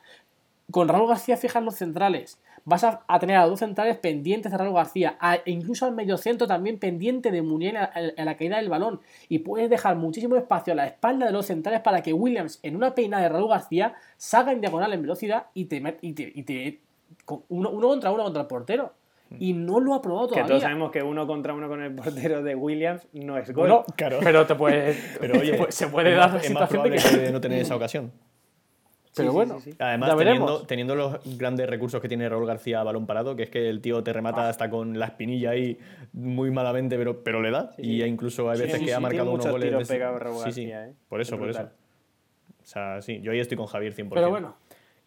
Con 0.72 0.88
Raúl 0.88 1.10
García 1.10 1.38
fijas 1.38 1.62
los 1.62 1.76
centrales. 1.76 2.42
Vas 2.68 2.84
a, 2.84 3.20
tener 3.20 3.38
a 3.38 3.46
dos 3.46 3.60
centrales 3.60 3.98
pendientes 3.98 4.52
de 4.52 4.58
Raúl 4.58 4.74
García, 4.74 5.20
e 5.46 5.52
incluso 5.52 5.86
al 5.86 5.94
mediocentro 5.94 6.48
también 6.48 6.80
pendiente 6.80 7.30
de 7.30 7.44
Munier 7.44 7.90
en, 7.94 8.26
la 8.26 8.36
caída 8.36 8.58
del 8.58 8.70
balón. 8.70 9.02
Y 9.30 9.40
puedes 9.40 9.70
dejar 9.70 9.96
muchísimo 9.98 10.36
espacio 10.36 10.74
a 10.74 10.76
la 10.76 10.88
espalda 10.88 11.28
de 11.28 11.32
los 11.32 11.46
centrales 11.46 11.82
para 11.82 12.02
que 12.02 12.12
Williams, 12.12 12.60
en 12.64 12.76
una 12.76 12.96
peinada 12.96 13.22
de 13.22 13.30
Raúl 13.30 13.50
García, 13.50 13.94
salga 14.18 14.52
en 14.52 14.62
diagonal 14.62 14.92
en 14.94 15.02
velocidad 15.04 15.46
y 15.54 15.66
te, 15.66 15.98
y 16.02 16.14
te, 16.14 16.32
y 16.34 16.44
te 16.44 16.82
uno, 17.50 17.72
contra 17.80 18.12
uno 18.12 18.24
contra 18.24 18.42
el 18.42 18.48
portero. 18.48 18.94
Y 19.40 19.54
no 19.54 19.80
lo 19.80 19.94
ha 19.94 20.02
probado 20.02 20.28
todavía. 20.28 20.46
Que 20.46 20.50
todos 20.50 20.64
sabemos 20.64 20.92
que 20.92 21.04
uno 21.04 21.28
contra 21.28 21.54
uno 21.54 21.68
con 21.68 21.82
el 21.82 21.94
portero 21.94 22.42
de 22.42 22.56
Williams 22.56 23.08
no 23.14 23.38
es 23.38 23.52
gol. 23.52 23.84
claro. 23.96 24.20
Pero 24.24 24.46
te 24.46 24.56
puede, 24.56 24.96
pero 25.20 25.40
oye, 25.40 25.66
se 25.70 25.88
puede 25.88 26.14
dar 26.14 26.40
es 26.42 26.52
más 26.52 26.70
probable 26.70 26.98
que 26.98 27.32
no 27.32 27.42
tener 27.42 27.60
esa 27.60 27.76
ocasión. 27.76 28.12
Pero 29.16 29.34
bueno, 29.34 29.58
además 29.80 30.18
teniendo, 30.18 30.62
teniendo, 30.66 30.96
los 30.96 31.38
grandes 31.38 31.70
recursos 31.70 32.02
que 32.02 32.08
tiene 32.08 32.28
Raúl 32.28 32.46
García 32.46 32.82
a 32.82 32.84
balón 32.84 33.06
parado, 33.06 33.36
que 33.36 33.44
es 33.44 33.50
que 33.50 33.70
el 33.70 33.82
tío 33.82 34.04
te 34.04 34.12
remata 34.14 34.50
hasta 34.50 34.70
con 34.70 35.00
la 35.00 35.06
espinilla 35.06 35.52
ahí 35.52 35.78
muy 36.14 36.52
malamente, 36.52 36.98
pero, 36.98 37.24
pero 37.24 37.42
le 37.42 37.52
da. 37.52 37.72
y 37.78 38.04
incluso 38.04 38.50
hay 38.50 38.60
veces 38.60 38.82
que 38.82 38.94
ha 38.94 39.00
marcado 39.00 39.32
unos 39.32 39.48
goles. 39.48 39.88
sí, 40.46 40.52
sí. 40.52 40.72
¿eh? 40.72 40.94
Por 41.08 41.22
eso, 41.22 41.38
por 41.38 41.50
eso. 41.50 41.62
O 41.62 42.68
sea, 42.68 43.02
sí, 43.02 43.22
yo 43.22 43.32
ahí 43.32 43.40
estoy 43.40 43.58
con 43.58 43.68
Javier 43.68 43.94
100%. 43.94 44.10
Pero 44.12 44.30
bueno, 44.32 44.56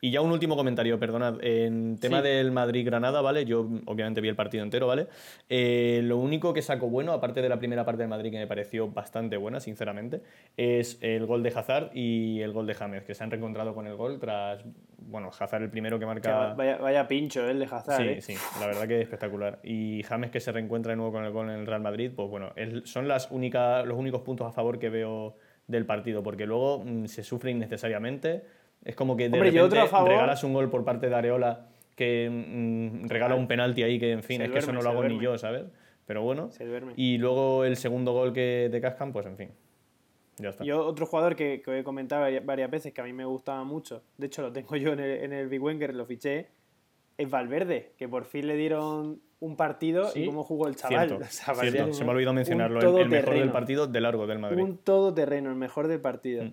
y 0.00 0.10
ya 0.10 0.20
un 0.20 0.30
último 0.30 0.56
comentario, 0.56 0.98
perdonad. 0.98 1.42
En 1.42 1.98
tema 1.98 2.22
del 2.22 2.52
Madrid-Granada, 2.52 3.20
¿vale? 3.20 3.44
Yo 3.44 3.68
obviamente 3.86 4.20
vi 4.20 4.28
el 4.28 4.36
partido 4.36 4.62
entero, 4.62 4.86
¿vale? 4.86 5.08
Eh, 5.48 6.00
lo 6.04 6.18
único 6.18 6.52
que 6.52 6.62
saco 6.62 6.88
bueno, 6.88 7.12
aparte 7.12 7.42
de 7.42 7.48
la 7.48 7.58
primera 7.58 7.84
parte 7.84 8.02
del 8.02 8.08
Madrid 8.08 8.30
que 8.30 8.38
me 8.38 8.46
pareció 8.46 8.88
bastante 8.88 9.36
buena, 9.36 9.60
sinceramente, 9.60 10.22
es 10.56 10.98
el 11.00 11.26
gol 11.26 11.42
de 11.42 11.50
Hazard 11.50 11.90
y 11.94 12.40
el 12.42 12.52
gol 12.52 12.66
de 12.66 12.74
James, 12.74 13.04
que 13.04 13.14
se 13.14 13.24
han 13.24 13.30
reencontrado 13.30 13.74
con 13.74 13.86
el 13.86 13.96
gol 13.96 14.20
tras, 14.20 14.64
bueno, 14.98 15.30
Hazard 15.36 15.62
el 15.62 15.70
primero 15.70 15.98
que 15.98 16.06
marca... 16.06 16.54
vaya, 16.54 17.08
pincho 17.08 17.48
el 17.48 17.58
de 17.58 17.64
Hazard, 17.64 18.02
Sí, 18.02 18.08
¿eh? 18.08 18.20
sí, 18.20 18.34
la 18.60 18.66
verdad 18.66 18.86
que 18.86 18.96
es 18.96 19.02
espectacular. 19.02 19.58
Y 19.64 20.02
James 20.04 20.30
que 20.30 20.40
se 20.40 20.52
reencuentra 20.52 20.92
de 20.92 20.96
nuevo 20.96 21.12
con 21.12 21.24
el 21.24 21.32
gol 21.32 21.50
en 21.50 21.58
el 21.58 21.66
Real 21.66 21.80
Madrid, 21.80 22.12
pues 22.14 22.28
bueno, 22.28 22.52
son 22.84 23.08
las 23.08 23.30
únicas, 23.30 23.84
los 23.84 23.98
únicos 23.98 24.22
puntos 24.22 24.46
a 24.46 24.52
favor 24.52 24.78
que 24.78 24.90
veo 24.90 25.36
del 25.66 25.84
partido, 25.84 26.22
porque 26.22 26.46
luego 26.46 26.82
mm, 26.84 27.06
se 27.06 27.22
sufre 27.22 27.50
innecesariamente 27.50 28.42
es 28.84 28.94
como 28.94 29.16
que 29.16 29.28
de 29.28 29.38
repente 29.38 29.86
regalas 30.06 30.44
un 30.44 30.52
gol 30.52 30.70
por 30.70 30.84
parte 30.84 31.08
de 31.08 31.14
Areola 31.14 31.66
que 31.94 32.30
mm, 32.30 33.08
regala 33.08 33.34
un 33.34 33.48
penalti 33.48 33.82
ahí 33.82 33.98
que, 33.98 34.12
en 34.12 34.22
fin, 34.22 34.40
es 34.42 34.50
que 34.50 34.58
eso 34.58 34.72
no 34.72 34.82
lo 34.82 34.90
hago 34.90 35.04
ni 35.04 35.18
yo, 35.20 35.36
¿sabes? 35.36 35.64
Pero 36.06 36.22
bueno. 36.22 36.48
Y 36.96 37.18
luego 37.18 37.64
el 37.64 37.76
segundo 37.76 38.12
gol 38.12 38.32
que 38.32 38.68
te 38.70 38.80
cascan, 38.80 39.12
pues 39.12 39.26
en 39.26 39.36
fin. 39.36 39.50
Ya 40.38 40.50
está. 40.50 40.64
Yo, 40.64 40.86
otro 40.86 41.04
jugador 41.06 41.34
que, 41.34 41.60
que 41.60 41.80
he 41.80 41.84
comentado 41.84 42.24
varias 42.44 42.70
veces 42.70 42.92
que 42.92 43.00
a 43.00 43.04
mí 43.04 43.12
me 43.12 43.24
gustaba 43.24 43.64
mucho, 43.64 44.02
de 44.16 44.28
hecho 44.28 44.42
lo 44.42 44.52
tengo 44.52 44.76
yo 44.76 44.92
en 44.92 45.00
el, 45.00 45.10
en 45.24 45.32
el 45.32 45.48
Big 45.48 45.60
Wenger, 45.60 45.94
lo 45.94 46.06
fiché, 46.06 46.46
es 47.18 47.28
Valverde, 47.28 47.92
que 47.98 48.08
por 48.08 48.24
fin 48.24 48.46
le 48.46 48.56
dieron 48.56 49.20
un 49.40 49.56
partido 49.56 50.10
y 50.14 50.26
cómo 50.26 50.44
jugó 50.44 50.68
el 50.68 50.76
chaval. 50.76 51.08
Cierto, 51.08 51.24
Se 51.92 52.04
me 52.04 52.10
ha 52.10 52.14
olvidado 52.14 52.34
mencionarlo, 52.34 52.78
el, 52.98 53.08
mejor 53.08 53.34
del 53.34 53.50
partido 53.50 53.86
de 53.86 54.00
largo 54.00 54.26
del 54.26 54.38
Madrid. 54.38 54.62
Un 54.62 54.78
todoterreno, 54.78 55.50
el 55.50 55.56
mejor 55.56 55.88
del 55.88 56.00
partido. 56.00 56.44
Mm. 56.44 56.52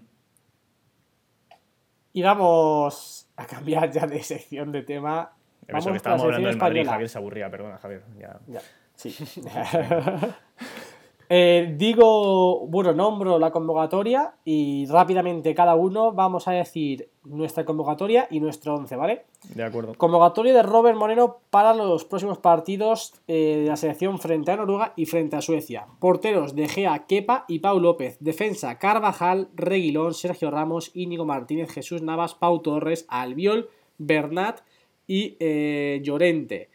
Y 2.15 2.21
vamos 2.21 3.28
a 3.36 3.45
cambiar 3.45 3.91
ya 3.91 4.08
de 4.08 4.23
sección 4.23 4.71
de 4.71 4.84
tema. 4.84 5.34
Vamos 5.67 5.86
que 5.88 5.97
estábamos 5.97 6.23
hablando 6.23 6.47
del 6.47 6.58
Madrid, 6.58 6.86
Javier 6.88 7.10
se 7.10 7.17
aburría, 7.17 7.51
perdona, 7.51 7.78
Javier. 7.78 8.04
Ya. 8.17 8.62
sí. 8.95 9.13
Eh, 11.30 11.74
digo, 11.78 12.68
bueno, 12.68 12.94
nombro 12.94 13.40
la 13.40 13.52
convocatoria 13.52 14.36
y 14.46 14.86
rápidamente 14.88 15.56
cada 15.56 15.76
uno 15.76 16.12
vamos 16.12 16.48
a 16.48 16.52
decir 16.52 17.10
nuestra 17.24 17.66
convocatoria 17.66 18.28
y 18.30 18.40
nuestro 18.40 18.76
11, 18.76 18.96
¿vale? 18.96 19.26
De 19.54 19.64
acuerdo. 19.64 19.96
Convocatoria 19.96 20.54
de 20.54 20.62
Robert 20.62 20.98
Moreno 20.98 21.38
para 21.50 21.74
los 21.74 22.06
próximos 22.06 22.38
partidos 22.38 23.14
eh, 23.28 23.62
de 23.64 23.68
la 23.68 23.76
selección 23.76 24.20
frente 24.20 24.52
a 24.52 24.58
Noruega 24.58 24.94
y 24.96 25.06
frente 25.06 25.36
a 25.36 25.42
Suecia. 25.42 25.88
Porteros 26.00 26.56
de 26.56 26.68
Gea, 26.68 27.06
Kepa 27.08 27.46
y 27.48 27.60
Pau 27.60 27.80
López. 27.80 28.18
Defensa 28.20 28.78
Carvajal, 28.78 29.50
Reguilón, 29.56 30.14
Sergio 30.14 30.52
Ramos, 30.52 30.92
Íñigo 30.94 31.26
Martínez, 31.26 31.72
Jesús 31.72 32.02
Navas, 32.02 32.36
Pau 32.36 32.60
Torres, 32.60 33.06
Albiol, 33.10 33.70
Bernat 33.98 34.60
y 35.08 35.38
eh, 35.40 36.02
Llorente. 36.04 36.70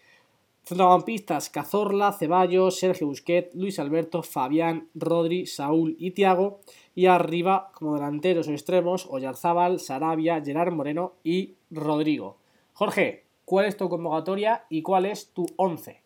Centrocampistas 0.70 1.50
Cazorla, 1.50 2.12
Ceballos, 2.12 2.78
Sergio 2.78 3.08
Busquet, 3.08 3.50
Luis 3.54 3.80
Alberto, 3.80 4.22
Fabián, 4.22 4.86
Rodri, 4.94 5.46
Saúl 5.46 5.96
y 5.98 6.12
Tiago. 6.12 6.60
Y 6.94 7.06
arriba, 7.06 7.72
como 7.74 7.96
delanteros 7.96 8.46
o 8.46 8.52
extremos, 8.52 9.08
Oyarzábal, 9.10 9.80
Sarabia, 9.80 10.40
Gerard 10.40 10.70
Moreno 10.72 11.14
y 11.24 11.56
Rodrigo. 11.72 12.36
Jorge, 12.72 13.24
¿cuál 13.44 13.66
es 13.66 13.76
tu 13.76 13.88
convocatoria 13.88 14.64
y 14.68 14.82
cuál 14.82 15.06
es 15.06 15.32
tu 15.32 15.44
11? 15.56 16.00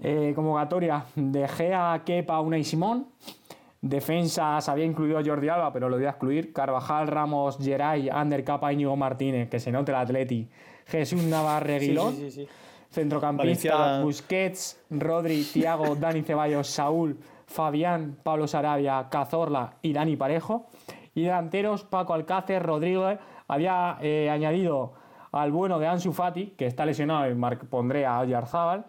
Eh, 0.00 0.32
convocatoria 0.34 1.04
de 1.14 1.46
Gea, 1.48 2.02
Kepa, 2.06 2.40
Una 2.40 2.56
y 2.56 2.64
Simón. 2.64 3.08
Defensa 3.82 4.58
se 4.62 4.70
había 4.70 4.86
incluido 4.86 5.18
a 5.18 5.22
Jordi 5.22 5.50
Alba, 5.50 5.70
pero 5.70 5.90
lo 5.90 5.96
voy 5.96 6.06
a 6.06 6.10
excluir. 6.10 6.54
Carvajal, 6.54 7.08
Ramos, 7.08 7.58
Geray, 7.58 8.08
Ander, 8.08 8.42
Capa, 8.42 8.72
Íñigo 8.72 8.96
Martínez, 8.96 9.50
que 9.50 9.60
se 9.60 9.70
note 9.70 9.92
el 9.92 9.98
Atleti. 9.98 10.48
Jesús 10.86 11.22
Navarre, 11.24 11.78
Guilón. 11.78 12.14
Sí, 12.14 12.30
sí, 12.30 12.46
sí, 12.46 12.48
Centrocampista, 12.92 14.02
Busquets, 14.02 14.84
Rodri, 14.90 15.44
Tiago, 15.44 15.96
Dani 16.00 16.22
Ceballos, 16.22 16.68
Saúl, 16.68 17.18
Fabián, 17.46 18.18
Pablo 18.22 18.46
Sarabia, 18.46 19.08
Cazorla 19.10 19.74
y 19.82 19.92
Dani 19.92 20.16
Parejo. 20.16 20.66
Y 21.14 21.22
delanteros, 21.22 21.84
Paco 21.84 22.14
Alcácer, 22.14 22.62
Rodrigo. 22.62 23.08
Había 23.48 23.98
eh, 24.00 24.30
añadido 24.30 24.94
al 25.32 25.50
bueno 25.50 25.78
de 25.78 25.86
Ansu 25.86 26.12
Fati, 26.12 26.54
que 26.56 26.66
está 26.66 26.86
lesionado 26.86 27.30
y 27.30 27.56
pondré 27.66 28.06
a 28.06 28.20
Oyarzábal, 28.20 28.84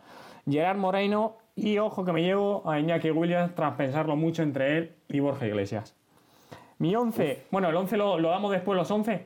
Gerard 0.49 0.77
Moreno 0.77 1.37
y 1.55 1.77
ojo 1.77 2.03
que 2.03 2.11
me 2.11 2.21
llevo 2.21 2.69
a 2.69 2.79
Iñaki 2.79 3.11
Williams 3.11 3.55
tras 3.55 3.75
pensarlo 3.75 4.15
mucho 4.15 4.43
entre 4.43 4.77
él 4.77 4.95
y 5.07 5.19
Borja 5.19 5.47
Iglesias. 5.47 5.95
Mi 6.79 6.95
11, 6.95 7.47
bueno, 7.51 7.69
el 7.69 7.75
11 7.75 7.97
lo, 7.97 8.19
lo 8.19 8.29
damos 8.29 8.51
después, 8.51 8.75
los 8.77 8.89
11. 8.91 9.25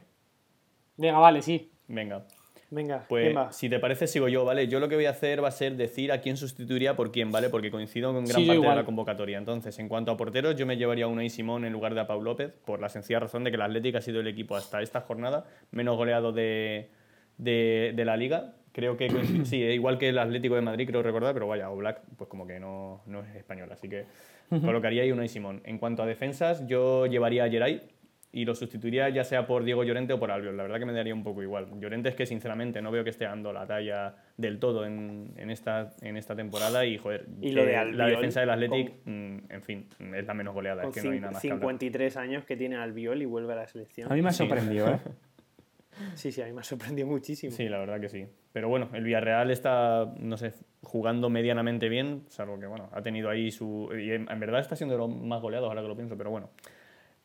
Venga, 0.97 1.19
vale, 1.19 1.41
sí. 1.41 1.71
Venga. 1.87 2.23
Venga, 2.69 3.05
pues 3.07 3.33
si 3.51 3.69
te 3.69 3.79
parece 3.79 4.07
sigo 4.07 4.27
yo, 4.27 4.43
¿vale? 4.43 4.67
Yo 4.67 4.81
lo 4.81 4.89
que 4.89 4.95
voy 4.95 5.05
a 5.05 5.11
hacer 5.11 5.41
va 5.41 5.47
a 5.47 5.51
ser 5.51 5.77
decir 5.77 6.11
a 6.11 6.19
quién 6.19 6.35
sustituiría 6.35 6.97
por 6.97 7.11
quién, 7.13 7.31
¿vale? 7.31 7.49
Porque 7.49 7.71
coincido 7.71 8.13
con 8.13 8.25
gran 8.25 8.45
parte 8.45 8.67
de 8.67 8.75
la 8.75 8.83
convocatoria. 8.83 9.37
Entonces, 9.37 9.79
en 9.79 9.87
cuanto 9.87 10.11
a 10.11 10.17
porteros, 10.17 10.55
yo 10.57 10.65
me 10.65 10.75
llevaría 10.75 11.05
a 11.05 11.07
Unai 11.07 11.29
Simón 11.29 11.63
en 11.63 11.71
lugar 11.71 11.93
de 11.93 12.01
a 12.01 12.07
Pau 12.07 12.21
López, 12.21 12.51
por 12.65 12.81
la 12.81 12.89
sencilla 12.89 13.21
razón 13.21 13.45
de 13.45 13.51
que 13.51 13.55
el 13.55 13.61
Atlético 13.61 13.99
ha 13.99 14.01
sido 14.01 14.19
el 14.19 14.27
equipo 14.27 14.57
hasta 14.57 14.81
esta 14.81 14.99
jornada 14.99 15.45
menos 15.71 15.95
goleado 15.95 16.33
de, 16.33 16.89
de, 17.37 18.03
la 18.03 18.17
liga. 18.17 18.55
Creo 18.73 18.97
que 18.97 19.09
sí, 19.45 19.61
igual 19.61 19.97
que 19.97 20.09
el 20.09 20.19
Atlético 20.19 20.55
de 20.55 20.61
Madrid, 20.61 20.87
creo 20.87 21.01
recordar, 21.01 21.33
pero 21.33 21.47
vaya, 21.47 21.71
o 21.71 21.77
Black, 21.77 22.01
pues 22.17 22.29
como 22.29 22.45
que 22.45 22.59
no, 22.59 23.01
no 23.05 23.23
es 23.23 23.33
español, 23.35 23.71
así 23.71 23.87
que 23.87 24.05
colocaría 24.49 25.03
ahí 25.03 25.11
Unai 25.13 25.29
Simón. 25.29 25.61
En 25.63 25.77
cuanto 25.77 26.03
a 26.03 26.05
defensas, 26.05 26.67
yo 26.67 27.05
llevaría 27.05 27.45
a 27.45 27.49
Geray, 27.49 27.81
y 28.37 28.45
lo 28.45 28.53
sustituiría 28.53 29.09
ya 29.09 29.23
sea 29.23 29.47
por 29.47 29.63
Diego 29.63 29.83
Llorente 29.83 30.13
o 30.13 30.19
por 30.19 30.29
Albiol. 30.29 30.55
La 30.55 30.61
verdad 30.61 30.77
que 30.77 30.85
me 30.85 30.93
daría 30.93 31.15
un 31.15 31.23
poco 31.23 31.41
igual. 31.41 31.67
Llorente 31.79 32.09
es 32.09 32.15
que 32.15 32.27
sinceramente 32.27 32.83
no 32.83 32.91
veo 32.91 33.03
que 33.03 33.09
esté 33.09 33.25
dando 33.25 33.51
la 33.51 33.65
talla 33.65 34.13
del 34.37 34.59
todo 34.59 34.85
en, 34.85 35.33
en 35.37 35.49
esta, 35.49 35.89
en 36.01 36.17
esta 36.17 36.35
temporada 36.35 36.85
y 36.85 36.99
joder, 36.99 37.25
¿Y 37.41 37.51
lo 37.51 37.65
de 37.65 37.93
la 37.93 38.05
defensa 38.05 38.41
del 38.41 38.51
Athletic, 38.51 38.93
mm, 39.05 39.37
en 39.49 39.63
fin, 39.63 39.87
es 40.13 40.27
la 40.27 40.35
menos 40.35 40.53
goleada. 40.53 40.83
es 40.83 40.93
que 40.93 41.01
no 41.01 41.09
hay 41.09 41.19
nada 41.19 41.31
más 41.31 41.41
53 41.41 42.15
años 42.17 42.45
que 42.45 42.55
tiene 42.55 42.75
Albiol 42.75 43.19
y 43.23 43.25
vuelve 43.25 43.53
a 43.53 43.55
la 43.55 43.67
selección. 43.67 44.11
A 44.11 44.13
mí 44.13 44.21
me 44.21 44.29
ha 44.29 44.33
sorprendido, 44.33 44.87
¿eh? 44.87 44.99
Sí, 46.13 46.31
sí, 46.31 46.43
a 46.43 46.45
mí 46.45 46.53
me 46.53 46.61
ha 46.61 46.63
sorprendido 46.63 47.07
muchísimo. 47.07 47.51
Sí, 47.51 47.67
la 47.67 47.79
verdad 47.79 47.99
que 47.99 48.09
sí. 48.09 48.27
Pero 48.53 48.69
bueno, 48.69 48.87
el 48.93 49.03
Villarreal 49.03 49.49
está, 49.49 50.13
no 50.19 50.37
sé, 50.37 50.53
jugando 50.83 51.31
medianamente 51.31 51.89
bien, 51.89 52.25
salvo 52.27 52.59
que, 52.59 52.67
bueno, 52.67 52.87
ha 52.91 53.01
tenido 53.01 53.31
ahí 53.31 53.49
su... 53.49 53.89
Y 53.99 54.11
en, 54.11 54.29
en 54.29 54.39
verdad 54.39 54.59
está 54.59 54.75
siendo 54.75 54.93
de 54.93 54.99
los 54.99 55.09
más 55.09 55.41
goleados, 55.41 55.67
ahora 55.67 55.81
que 55.81 55.87
lo 55.87 55.95
pienso, 55.95 56.15
pero 56.15 56.29
bueno 56.29 56.51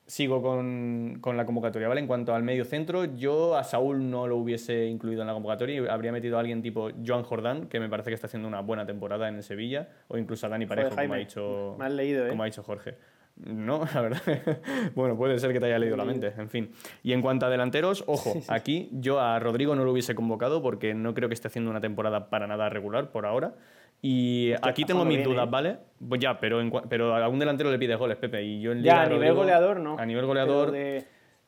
sigo 0.06 0.42
con, 0.42 1.18
con, 1.20 1.36
la 1.36 1.46
convocatoria, 1.46 1.88
¿vale? 1.88 2.00
En 2.00 2.06
cuanto 2.06 2.34
al 2.34 2.42
medio 2.42 2.64
centro, 2.64 3.04
yo 3.04 3.56
a 3.56 3.64
Saúl 3.64 4.10
no 4.10 4.26
lo 4.26 4.36
hubiese 4.36 4.86
incluido 4.86 5.22
en 5.22 5.28
la 5.28 5.32
convocatoria 5.32 5.82
y 5.82 5.86
habría 5.86 6.12
metido 6.12 6.36
a 6.36 6.40
alguien 6.40 6.62
tipo 6.62 6.90
Joan 7.04 7.22
Jordán, 7.22 7.68
que 7.68 7.80
me 7.80 7.88
parece 7.88 8.10
que 8.10 8.14
está 8.14 8.26
haciendo 8.26 8.48
una 8.48 8.60
buena 8.60 8.84
temporada 8.84 9.28
en 9.28 9.36
el 9.36 9.42
Sevilla, 9.42 9.88
o 10.08 10.18
incluso 10.18 10.46
a 10.46 10.50
Dani 10.50 10.66
Parejo, 10.66 10.90
como, 10.90 11.14
ha 11.14 11.16
dicho, 11.16 11.76
leído, 11.90 12.26
¿eh? 12.26 12.30
como 12.30 12.42
ha 12.42 12.46
dicho 12.46 12.62
Jorge. 12.62 12.96
No, 13.36 13.84
la 13.94 14.00
verdad. 14.00 14.22
bueno, 14.94 15.16
puede 15.16 15.38
ser 15.38 15.52
que 15.52 15.60
te 15.60 15.66
haya 15.66 15.78
leído 15.78 15.96
la 15.96 16.04
mente, 16.04 16.32
en 16.36 16.50
fin. 16.50 16.72
Y 17.02 17.12
en 17.12 17.22
cuanto 17.22 17.46
a 17.46 17.50
delanteros, 17.50 18.04
ojo, 18.06 18.34
aquí 18.48 18.88
yo 18.92 19.20
a 19.20 19.38
Rodrigo 19.38 19.74
no 19.74 19.84
lo 19.84 19.92
hubiese 19.92 20.14
convocado 20.14 20.62
porque 20.62 20.94
no 20.94 21.14
creo 21.14 21.28
que 21.28 21.34
esté 21.34 21.48
haciendo 21.48 21.70
una 21.70 21.80
temporada 21.80 22.28
para 22.28 22.46
nada 22.46 22.68
regular 22.68 23.10
por 23.10 23.26
ahora. 23.26 23.54
Y 24.04 24.52
aquí 24.60 24.84
tengo 24.84 25.04
mis 25.04 25.22
dudas, 25.22 25.46
¿eh? 25.46 25.50
¿vale? 25.50 25.78
Pues 26.06 26.20
ya, 26.20 26.38
pero, 26.38 26.60
pero 26.88 27.14
a 27.14 27.28
un 27.28 27.38
delantero 27.38 27.70
le 27.70 27.78
pides 27.78 27.96
goles, 27.96 28.16
Pepe. 28.16 28.42
Y 28.42 28.60
yo 28.60 28.72
en 28.72 28.82
ya, 28.82 29.02
a 29.02 29.06
nivel 29.06 29.32
goleador 29.32 29.78
no. 29.78 29.96
A 29.96 30.04
nivel 30.04 30.26
goleador. 30.26 30.72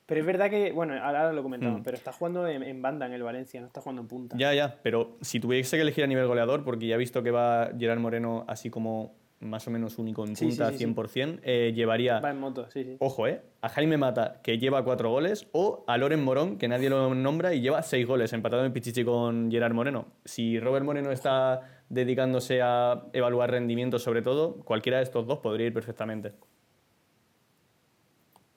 Pero, 0.06 0.20
es 0.20 0.26
verdad 0.26 0.50
que, 0.50 0.70
bueno, 0.70 0.94
ahora 1.02 1.32
lo 1.32 1.42
comentamos, 1.42 1.80
mm. 1.80 1.82
pero 1.82 1.96
está 1.96 2.12
jugando 2.12 2.46
en, 2.46 2.82
banda 2.82 3.06
en 3.06 3.14
el 3.14 3.22
Valencia, 3.22 3.60
no 3.60 3.66
está 3.66 3.80
jugando 3.80 4.02
en 4.02 4.08
punta. 4.08 4.36
Ya, 4.38 4.52
ya, 4.52 4.78
pero 4.82 5.16
si 5.22 5.40
tuviese 5.40 5.76
que 5.76 5.82
elegir 5.82 6.04
a 6.04 6.06
nivel 6.06 6.26
goleador, 6.26 6.62
porque 6.62 6.86
ya 6.86 6.94
he 6.94 6.98
visto 6.98 7.22
que 7.22 7.30
va 7.30 7.70
Gerard 7.76 7.98
Moreno 7.98 8.44
así 8.46 8.68
como 8.68 9.16
más 9.40 9.66
o 9.66 9.70
menos 9.70 9.98
único 9.98 10.26
en 10.26 10.34
punta, 10.34 10.72
100%, 10.72 11.40
eh, 11.42 11.72
llevaría... 11.74 12.20
Va 12.20 12.30
en 12.30 12.40
moto, 12.40 12.68
sí, 12.70 12.84
sí. 12.84 12.96
Ojo, 12.98 13.26
¿eh? 13.26 13.42
A 13.60 13.68
Jaime 13.68 13.96
Mata, 13.96 14.40
que 14.42 14.58
lleva 14.58 14.84
cuatro 14.84 15.10
goles, 15.10 15.46
o 15.52 15.84
a 15.86 15.96
Loren 15.98 16.22
Morón, 16.22 16.56
que 16.58 16.68
nadie 16.68 16.90
lo 16.90 17.14
nombra 17.14 17.54
y 17.54 17.60
lleva 17.60 17.82
seis 17.82 18.06
goles, 18.06 18.32
empatado 18.32 18.64
en 18.64 18.72
Pichichi 18.72 19.04
con 19.04 19.50
Gerard 19.50 19.74
Moreno. 19.74 20.06
Si 20.24 20.58
Robert 20.58 20.84
Moreno 20.84 21.10
está 21.10 21.83
dedicándose 21.94 22.60
a 22.62 23.04
evaluar 23.12 23.50
rendimiento 23.50 23.98
sobre 23.98 24.22
todo, 24.22 24.56
cualquiera 24.64 24.98
de 24.98 25.04
estos 25.04 25.26
dos 25.26 25.38
podría 25.38 25.66
ir 25.66 25.72
perfectamente. 25.72 26.32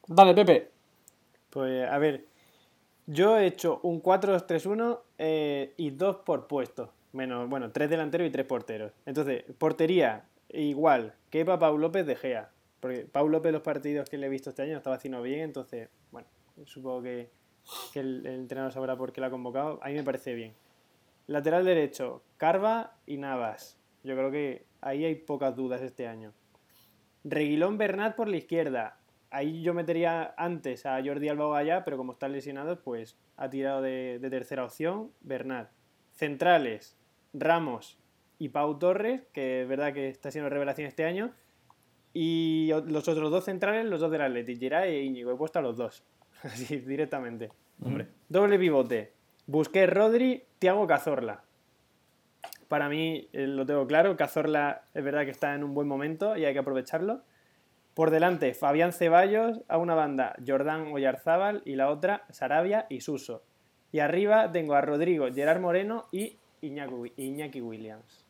Dale, 0.08 0.34
Pepe. 0.34 0.72
Pues 1.50 1.88
a 1.90 1.98
ver, 1.98 2.26
yo 3.06 3.38
he 3.38 3.46
hecho 3.46 3.80
un 3.84 4.02
4-2-3-1 4.02 5.00
eh, 5.18 5.74
y 5.78 5.92
dos 5.92 6.18
por 6.18 6.48
puesto. 6.48 6.92
Menos, 7.14 7.50
bueno, 7.50 7.72
tres 7.72 7.90
delanteros 7.90 8.28
y 8.28 8.32
tres 8.32 8.46
porteros. 8.46 8.92
Entonces, 9.06 9.44
portería 9.58 10.26
igual, 10.50 11.14
que 11.30 11.46
para 11.46 11.60
Pau 11.60 11.78
López 11.78 12.06
de 12.06 12.16
Gea. 12.16 12.52
Porque 12.80 13.08
Pau 13.12 13.28
López 13.28 13.52
los 13.52 13.62
partidos 13.62 14.10
que 14.10 14.18
le 14.18 14.28
he 14.28 14.30
visto 14.30 14.50
este 14.50 14.62
año 14.62 14.78
estaba 14.78 14.98
haciendo 14.98 15.22
bien, 15.22 15.40
entonces, 15.40 15.90
bueno, 16.12 16.28
supongo 16.66 17.02
que, 17.02 17.30
el, 17.96 18.26
el, 18.26 18.42
entrenador 18.42 18.72
sabrá 18.72 18.96
por 18.96 19.12
qué 19.12 19.22
lo 19.22 19.28
ha 19.28 19.32
convocado. 19.32 19.80
A 19.82 19.88
mí 19.88 19.96
me 19.96 20.04
parece 20.04 20.34
bien. 20.34 20.54
Lateral 21.28 21.66
derecho, 21.66 22.24
Carva 22.38 22.96
y 23.06 23.18
Navas. 23.18 23.78
Yo 24.04 24.16
creo 24.16 24.32
que 24.32 24.66
ahí 24.80 25.04
hay 25.04 25.16
pocas 25.16 25.58
dudas 25.58 25.82
este 25.82 26.08
año. 26.08 26.34
Reguilón 27.26 27.78
Bernat 27.78 28.16
por 28.16 28.30
la 28.30 28.38
izquierda. 28.38 28.98
Ahí 29.30 29.62
yo 29.62 29.74
metería 29.74 30.34
antes 30.38 30.86
a 30.86 31.04
Jordi 31.04 31.28
Alba 31.28 31.50
Gallá, 31.50 31.84
pero 31.84 31.98
como 31.98 32.14
están 32.14 32.32
lesionados, 32.32 32.80
pues 32.80 33.18
ha 33.36 33.50
tirado 33.50 33.82
de, 33.82 34.26
tercera 34.30 34.64
opción 34.64 35.12
Bernat. 35.20 35.70
Centrales, 36.14 36.98
Ramos 37.34 38.00
y 38.40 38.50
Pau 38.50 38.80
Torres, 38.80 39.24
que 39.34 39.64
es 39.64 39.68
verdad 39.68 39.94
que 39.94 40.08
está 40.08 40.32
siendo 40.32 40.50
revelación 40.50 40.88
este 40.88 41.04
año. 41.04 41.34
Y 42.14 42.72
los 42.86 43.10
otros 43.10 43.30
dos 43.30 43.44
centrales, 43.44 43.86
los 43.86 44.00
dos 44.00 44.10
del 44.12 44.22
Atleti, 44.22 44.56
Giray 44.56 44.96
e 44.96 45.04
Íñigo. 45.04 45.34
He 45.34 45.36
puesto 45.36 45.60
a 45.60 45.62
los 45.62 45.76
dos, 45.76 46.06
así 46.44 46.78
directamente. 46.78 47.52
Hombre. 47.84 48.08
Doble 48.30 48.58
pivote. 48.58 49.12
Busqué 49.46 49.86
Rodri, 49.86 50.47
Tiago 50.60 50.88
Cazorla. 50.88 51.44
Para 52.68 52.90
mí 52.90 53.28
eh, 53.34 53.48
lo 53.48 53.66
tengo 53.66 53.88
claro, 53.88 54.18
Cazorla 54.18 54.84
es 54.94 55.04
verdad 55.04 55.24
que 55.26 55.32
está 55.32 55.56
en 55.56 55.64
un 55.64 55.74
buen 55.74 55.88
momento 55.88 56.36
y 56.36 56.46
hay 56.46 56.54
que 56.54 56.60
aprovecharlo. 56.60 57.22
Por 57.94 58.12
delante, 58.12 58.54
Fabián 58.54 58.94
Ceballos, 58.94 59.62
a 59.68 59.78
una 59.78 59.96
banda 59.96 60.36
Jordán 60.46 60.92
Oyarzábal 60.94 61.64
y 61.66 61.76
la 61.76 61.90
otra 61.90 62.26
Sarabia 62.30 62.86
y 62.90 63.02
Suso. 63.02 63.42
Y 63.92 64.00
arriba 64.00 64.52
tengo 64.52 64.76
a 64.76 64.82
Rodrigo, 64.82 65.28
Gerard 65.34 65.62
Moreno 65.62 66.06
y 66.12 66.38
Iñaki, 66.62 67.62
Williams. 67.62 68.26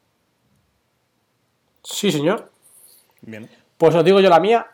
Sí, 1.84 2.12
señor. 2.12 2.50
Bien. 3.22 3.50
Pues 3.78 3.96
os 3.96 4.06
digo 4.06 4.20
yo 4.20 4.30
la 4.30 4.40
mía. 4.40 4.68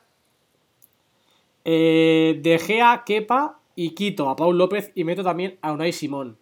Eh, 1.65 2.39
de 2.43 2.59
Gea, 2.59 3.03
Kepa 3.05 3.59
y 3.75 3.95
quito 3.95 4.29
a 4.29 4.35
Paul 4.35 4.57
López 4.57 4.91
y 4.93 5.05
meto 5.05 5.23
también 5.23 5.57
a 5.61 5.71
Unai 5.71 5.93
Simón. 5.93 6.37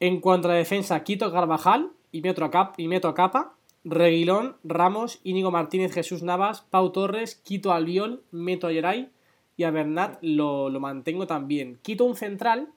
En 0.00 0.20
cuanto 0.20 0.48
a 0.48 0.52
la 0.52 0.58
defensa, 0.58 1.02
quito 1.04 1.30
Carvajal 1.32 1.90
y 2.12 2.20
meto 2.22 2.44
a, 2.44 3.14
Capa. 3.14 3.54
Reguilón, 3.84 4.56
Ramos, 4.64 5.20
Íñigo 5.24 5.50
Martínez, 5.50 5.92
Jesús 5.92 6.22
Navas, 6.22 6.62
Pau 6.70 6.90
Torres, 6.90 7.34
quito 7.44 7.70
a 7.70 7.76
Albiol, 7.76 8.22
meto 8.30 8.66
a 8.66 8.72
Yeray 8.72 9.10
y 9.56 9.64
a 9.64 9.70
Bernat 9.70 10.18
lo, 10.22 10.70
mantengo 10.80 11.26
también. 11.26 11.78
Quito 11.82 12.04
un 12.04 12.16
central, 12.16 12.70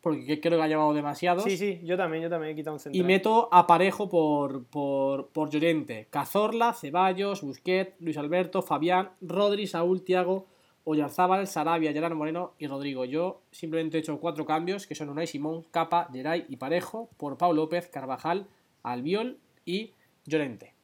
porque 0.00 0.40
creo 0.40 0.58
que 0.58 0.64
ha 0.64 0.68
llevado 0.68 0.94
demasiado. 0.94 1.42
Sí, 1.42 1.56
sí, 1.58 1.80
yo 1.84 1.98
también, 1.98 2.22
yo 2.22 2.30
también 2.30 2.52
he 2.52 2.56
quitado 2.56 2.74
un 2.74 2.80
central. 2.80 2.98
Y 2.98 3.06
meto 3.06 3.48
a 3.52 3.66
Parejo 3.66 4.08
por, 4.08 4.64
por, 4.64 5.28
por 5.28 5.50
Llorente. 5.50 6.06
Cazorla, 6.08 6.72
Ceballos, 6.72 7.42
Busquet, 7.42 7.94
Luis 8.00 8.16
Alberto, 8.16 8.62
Fabián, 8.62 9.10
Rodri, 9.20 9.66
Saúl, 9.66 10.02
Tiago, 10.02 10.46
Oyarzábal, 10.84 11.46
Sarabia, 11.46 11.92
Gerard 11.92 12.14
Moreno 12.14 12.54
y 12.58 12.66
Rodrigo. 12.66 13.04
Yo 13.04 13.42
simplemente 13.50 13.96
he 13.96 14.00
hecho 14.00 14.18
cuatro 14.18 14.44
cambios, 14.44 14.86
que 14.86 14.94
son 14.94 15.08
Unai 15.08 15.26
Simón, 15.26 15.64
Capa, 15.70 16.08
Geray 16.12 16.46
y 16.48 16.56
Parejo, 16.56 17.08
por 17.16 17.38
Pau 17.38 17.52
López, 17.52 17.88
Carvajal, 17.88 18.46
Albiol 18.82 19.38
y 19.64 19.92
Llorente. 20.26 20.74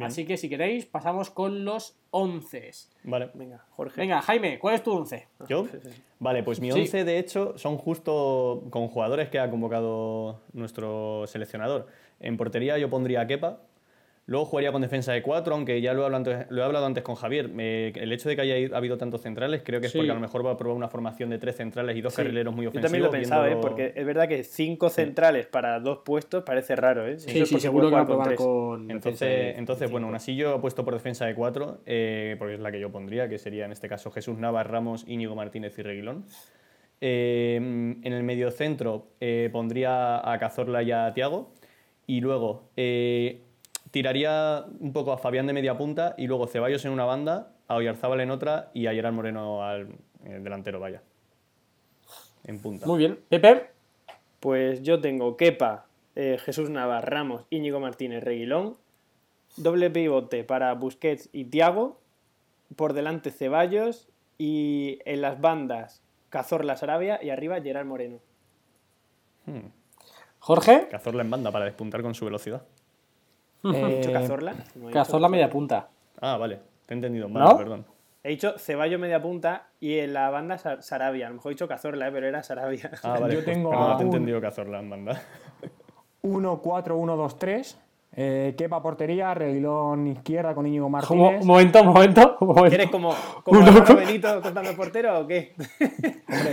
Así 0.00 0.26
que 0.26 0.36
si 0.36 0.48
queréis, 0.48 0.86
pasamos 0.86 1.30
con 1.30 1.64
los 1.64 1.96
once. 2.10 2.70
Vale. 3.04 3.30
Venga, 3.34 3.64
Jorge. 3.76 4.00
Venga, 4.00 4.20
Jaime, 4.22 4.58
¿cuál 4.58 4.74
es 4.74 4.82
tu 4.82 4.92
once? 4.92 5.28
¿Yo? 5.48 5.66
Vale, 6.18 6.42
pues 6.42 6.60
mi 6.60 6.72
once, 6.72 7.04
de 7.04 7.18
hecho, 7.18 7.56
son 7.58 7.76
justo 7.76 8.64
con 8.70 8.88
jugadores 8.88 9.28
que 9.28 9.38
ha 9.38 9.50
convocado 9.50 10.40
nuestro 10.52 11.26
seleccionador. 11.26 11.86
En 12.18 12.36
portería 12.36 12.76
yo 12.78 12.90
pondría 12.90 13.20
a 13.20 13.26
Kepa, 13.26 13.60
Luego 14.26 14.46
jugaría 14.46 14.72
con 14.72 14.80
defensa 14.80 15.12
de 15.12 15.20
4, 15.20 15.54
aunque 15.54 15.82
ya 15.82 15.92
lo 15.92 16.00
he 16.00 16.04
hablado 16.06 16.16
antes, 16.16 16.46
lo 16.50 16.62
he 16.62 16.64
hablado 16.64 16.86
antes 16.86 17.04
con 17.04 17.14
Javier. 17.14 17.50
el 17.58 18.10
hecho 18.10 18.30
de 18.30 18.36
que 18.36 18.42
haya 18.42 18.74
habido 18.74 18.96
tantos 18.96 19.20
centrales 19.20 19.60
creo 19.62 19.82
que 19.82 19.88
es 19.88 19.92
porque 19.92 20.10
a 20.10 20.14
lo 20.14 20.20
mejor 20.20 20.46
va 20.46 20.52
a 20.52 20.56
probar 20.56 20.78
una 20.78 20.88
formación 20.88 21.28
de 21.28 21.36
tres 21.36 21.56
centrales 21.56 21.94
y 21.94 22.00
dos 22.00 22.14
carrileros 22.14 22.54
muy 22.54 22.66
ofensivos. 22.66 22.82
Yo 22.82 22.86
también 22.86 23.04
lo 23.04 23.10
pensaba, 23.10 23.50
¿eh? 23.50 23.58
porque 23.60 23.92
es 23.94 24.06
verdad 24.06 24.26
que 24.26 24.42
cinco 24.42 24.88
centrales 24.88 25.46
para 25.46 25.78
dos 25.78 25.98
puestos 26.06 26.42
parece 26.42 26.74
raro. 26.74 27.06
¿eh? 27.06 27.18
Sí, 27.18 27.44
sí, 27.44 27.60
seguro 27.60 27.90
que 27.90 27.96
va 27.96 28.00
a 28.00 28.06
probar 28.06 28.34
con, 28.36 28.90
Entonces, 28.90 29.58
entonces 29.58 29.90
bueno, 29.90 30.06
aún 30.06 30.16
así 30.16 30.34
yo 30.34 30.56
he 30.56 30.58
puesto 30.58 30.86
por 30.86 30.94
defensa 30.94 31.26
de 31.26 31.34
4, 31.34 31.82
eh, 31.84 32.36
porque 32.38 32.54
es 32.54 32.60
la 32.60 32.72
que 32.72 32.80
yo 32.80 32.90
pondría, 32.90 33.28
que 33.28 33.36
sería 33.36 33.66
en 33.66 33.72
este 33.72 33.90
caso 33.90 34.10
Jesús 34.10 34.38
Navas, 34.38 34.66
Ramos, 34.66 35.04
Íñigo 35.06 35.34
Martínez 35.34 35.78
y 35.78 35.82
Reguilón. 35.82 36.24
Eh, 37.02 37.56
en 37.56 38.12
el 38.12 38.22
medio 38.22 38.50
centro 38.50 39.08
pondría 39.52 40.32
a 40.32 40.38
Cazorla 40.38 40.82
y 40.82 40.92
a 40.92 41.12
Tiago. 41.12 41.52
Y 42.06 42.20
luego 42.20 42.70
tiraría 43.94 44.64
un 44.80 44.92
poco 44.92 45.12
a 45.12 45.18
Fabián 45.18 45.46
de 45.46 45.52
media 45.52 45.78
punta 45.78 46.16
y 46.18 46.26
luego 46.26 46.48
Ceballos 46.48 46.84
en 46.84 46.90
una 46.90 47.04
banda, 47.04 47.52
a 47.68 47.76
Oyarzábal 47.76 48.20
en 48.22 48.32
otra 48.32 48.72
y 48.74 48.88
a 48.88 48.92
Gerard 48.92 49.12
Moreno 49.12 49.62
al 49.62 49.86
delantero, 50.20 50.80
vaya. 50.80 51.00
En 52.42 52.58
punta. 52.58 52.86
Muy 52.86 52.98
bien. 52.98 53.20
Pepe. 53.28 53.68
Pues 54.40 54.82
yo 54.82 55.00
tengo 55.00 55.36
Kepa, 55.36 55.86
eh, 56.16 56.38
Jesús 56.44 56.70
Navas, 56.70 57.04
Ramos, 57.04 57.44
Íñigo 57.50 57.78
Martínez, 57.78 58.24
Reguilón. 58.24 58.76
Doble 59.56 59.90
pivote 59.90 60.42
para 60.42 60.74
Busquets 60.74 61.28
y 61.32 61.44
Tiago. 61.44 62.00
Por 62.74 62.94
delante 62.94 63.30
Ceballos. 63.30 64.08
Y 64.38 64.98
en 65.04 65.20
las 65.20 65.40
bandas 65.40 66.02
Cazorla 66.30 66.76
Sarabia 66.76 67.22
y 67.22 67.30
arriba 67.30 67.60
Gerard 67.60 67.86
Moreno. 67.86 68.18
Hmm. 69.46 69.68
Jorge. 70.40 70.88
Cazorla 70.90 71.22
en 71.22 71.30
banda 71.30 71.52
para 71.52 71.64
despuntar 71.64 72.02
con 72.02 72.16
su 72.16 72.24
velocidad. 72.24 72.66
¿He 73.64 73.96
dicho 73.96 74.12
Cazorla? 74.12 74.54
Cazorla 74.92 75.28
media 75.28 75.48
punta. 75.48 75.88
Ah, 76.20 76.36
vale. 76.36 76.60
Te 76.86 76.94
he 76.94 76.96
entendido 76.96 77.28
mal, 77.28 77.56
perdón. 77.56 77.86
He 78.22 78.30
dicho 78.30 78.58
Ceballos 78.58 78.98
media 78.98 79.20
punta 79.20 79.68
y 79.80 79.98
en 79.98 80.14
la 80.14 80.30
banda 80.30 80.56
Sarabia. 80.56 81.26
A 81.26 81.28
lo 81.28 81.36
mejor 81.36 81.52
he 81.52 81.54
dicho 81.54 81.68
Cazorla, 81.68 82.08
¿eh? 82.08 82.12
pero 82.12 82.26
era 82.26 82.42
Sarabia. 82.42 82.90
Ah, 83.02 83.18
vale. 83.20 83.34
Yo 83.40 83.44
tengo 83.44 83.72
no 83.72 83.96
te 83.96 84.02
he 84.02 84.06
entendido 84.06 84.40
Cazorla 84.40 84.80
en 84.80 84.90
banda. 84.90 85.22
1-4-1-2-3. 86.22 87.76
Eh, 88.16 88.54
Kepa 88.56 88.80
portería, 88.80 89.34
Reguilón 89.34 90.06
izquierda 90.06 90.54
con 90.54 90.66
Íñigo 90.66 90.88
Martínez. 90.88 91.40
Un 91.42 91.46
momento, 91.48 91.80
un 91.82 91.88
momento, 91.88 92.36
¿Quieres 92.68 92.88
como, 92.88 93.12
como 93.44 93.60
Uno, 93.60 93.84
Benito 93.96 94.40
contando 94.40 94.72
portero 94.76 95.20
o 95.20 95.26
qué? 95.26 95.52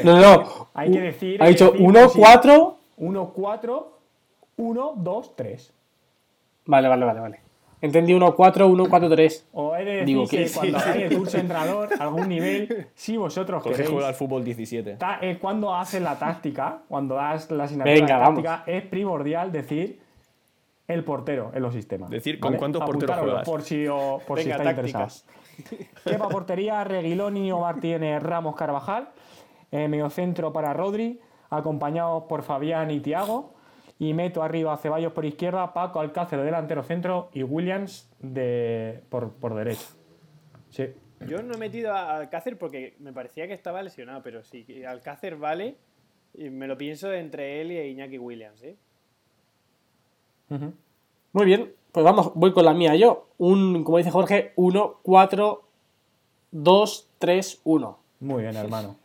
no, 0.04 0.20
no. 0.20 0.68
Hay 0.74 0.92
que 0.92 1.00
decir. 1.00 1.42
Ha 1.42 1.48
dicho 1.48 1.74
1-4. 1.74 2.76
1-4-1-2-3. 4.58 5.72
Vale, 6.66 6.88
vale, 6.88 7.06
vale, 7.06 7.20
vale. 7.20 7.40
Entendí 7.82 8.14
1-4, 8.14 8.36
1-4-3. 8.36 9.46
O 9.54 9.76
he 9.76 9.84
de 9.84 9.92
decir 9.92 10.06
Digo, 10.06 10.28
que, 10.28 10.50
cuando 10.54 10.78
hay 10.78 11.02
el 11.04 11.18
curso 11.18 11.38
entrenador, 11.38 11.90
algún 12.00 12.30
nivel, 12.30 12.88
si 12.94 13.18
vosotros 13.18 13.64
Jorge 13.64 13.86
juega 13.88 14.10
al 14.10 14.14
fútbol 14.14 14.44
17. 14.44 14.98
Es 15.22 15.38
cuando 15.40 15.74
haces 15.74 16.02
la 16.02 16.20
táctica, 16.20 16.84
cuando 16.88 17.16
das 17.16 17.50
la 17.50 17.64
asignatura 17.64 18.08
táctica, 18.08 18.64
es 18.68 18.84
primordial 18.84 19.52
decir 19.52 20.00
el 20.88 21.04
portero 21.04 21.52
en 21.56 21.64
los 21.64 21.74
sistemas. 21.74 22.12
Decir 22.12 22.40
con 22.40 22.56
cuántos 22.56 22.84
porteros 22.84 23.18
juegas. 23.18 23.46
Por 23.46 23.64
si, 23.64 23.86
por 24.28 24.40
si 24.40 24.52
estáis 24.52 24.70
interesados. 24.70 25.26
Kepa 26.04 26.30
portería, 26.30 26.84
Reguilón, 26.84 27.34
Niño 27.34 27.60
Martínez, 27.60 28.22
Ramos, 28.22 28.56
Carvajal. 28.56 29.10
Eh, 29.72 29.88
mediocentro 29.88 30.52
para 30.52 30.74
Rodri, 30.74 31.22
acompañados 31.50 32.24
por 32.24 32.44
Fabián 32.44 32.92
y 32.92 33.00
Tiago 33.00 33.54
y 34.02 34.16
meto 34.16 34.42
arriba 34.42 34.74
a 34.74 34.78
Ceballos 34.78 35.14
por 35.14 35.26
izquierda, 35.26 35.76
Paco 35.76 36.00
Alcácer 36.00 36.40
de 36.40 36.46
delantero 36.46 36.82
centro 36.82 37.30
y 37.34 37.44
Williams 37.44 38.10
de, 38.18 39.04
por, 39.10 39.34
por 39.34 39.54
derecha. 39.54 39.90
Sí. 40.72 40.88
Yo 41.28 41.44
no 41.44 41.54
he 41.54 41.58
metido 41.60 41.94
a 41.94 42.18
Alcácer 42.18 42.58
porque 42.58 42.96
me 42.98 43.14
parecía 43.14 43.46
que 43.46 43.54
estaba 43.54 43.84
lesionado, 43.84 44.24
pero 44.24 44.44
si 44.44 44.84
Alcácer 44.84 45.36
vale, 45.36 45.76
me 46.34 46.66
lo 46.66 46.80
pienso 46.80 47.14
entre 47.14 47.62
él 47.62 47.74
y 47.74 47.78
Iñaki 47.78 48.18
Williams. 48.18 48.64
¿eh? 48.64 48.76
Muy 50.50 51.46
bien, 51.46 51.72
pues 51.92 52.04
vamos, 52.04 52.32
voy 52.34 52.54
con 52.54 52.66
la 52.66 52.74
mía 52.74 52.96
yo. 52.96 53.28
Un, 53.38 53.84
como 53.84 54.00
dice 54.00 54.10
Jorge, 54.10 54.54
1, 54.56 55.00
4, 55.04 55.64
2, 56.50 57.10
3, 57.20 57.62
1. 57.66 58.00
Muy 58.22 58.42
bien, 58.42 58.56
hermano. 58.56 58.96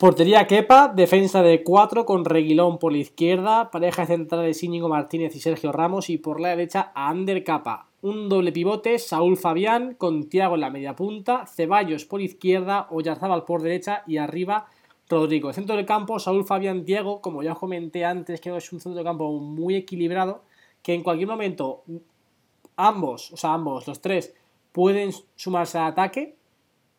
Portería 0.00 0.46
Kepa, 0.46 0.88
defensa 0.88 1.42
de 1.42 1.62
4 1.62 2.06
con 2.06 2.24
Reguilón 2.24 2.78
por 2.78 2.90
la 2.90 2.96
izquierda, 2.96 3.70
pareja 3.70 4.06
central 4.06 4.40
de 4.40 4.56
Íñigo 4.58 4.88
Martínez 4.88 5.36
y 5.36 5.40
Sergio 5.40 5.72
Ramos 5.72 6.08
y 6.08 6.16
por 6.16 6.40
la 6.40 6.48
derecha 6.48 6.90
a 6.94 7.10
Ander 7.10 7.44
Capa. 7.44 7.90
un 8.00 8.30
doble 8.30 8.50
pivote, 8.50 8.98
Saúl 8.98 9.36
Fabián, 9.36 9.94
con 9.98 10.30
Tiago 10.30 10.54
en 10.54 10.62
la 10.62 10.70
media 10.70 10.96
punta, 10.96 11.44
Ceballos 11.46 12.06
por 12.06 12.22
izquierda, 12.22 12.86
Oyarzábal 12.88 13.44
por 13.44 13.60
derecha 13.60 14.02
y 14.06 14.16
arriba 14.16 14.68
Rodrigo. 15.06 15.52
Centro 15.52 15.76
del 15.76 15.84
campo, 15.84 16.18
Saúl 16.18 16.46
Fabián 16.46 16.86
Diego, 16.86 17.20
como 17.20 17.42
ya 17.42 17.52
os 17.52 17.58
comenté 17.58 18.06
antes, 18.06 18.40
que 18.40 18.56
es 18.56 18.72
un 18.72 18.80
centro 18.80 18.96
del 18.96 19.04
campo 19.04 19.30
muy 19.38 19.74
equilibrado, 19.74 20.44
que 20.82 20.94
en 20.94 21.02
cualquier 21.02 21.28
momento 21.28 21.82
ambos, 22.74 23.32
o 23.32 23.36
sea, 23.36 23.52
ambos, 23.52 23.86
los 23.86 24.00
tres, 24.00 24.34
pueden 24.72 25.10
sumarse 25.36 25.76
al 25.76 25.88
ataque 25.88 26.39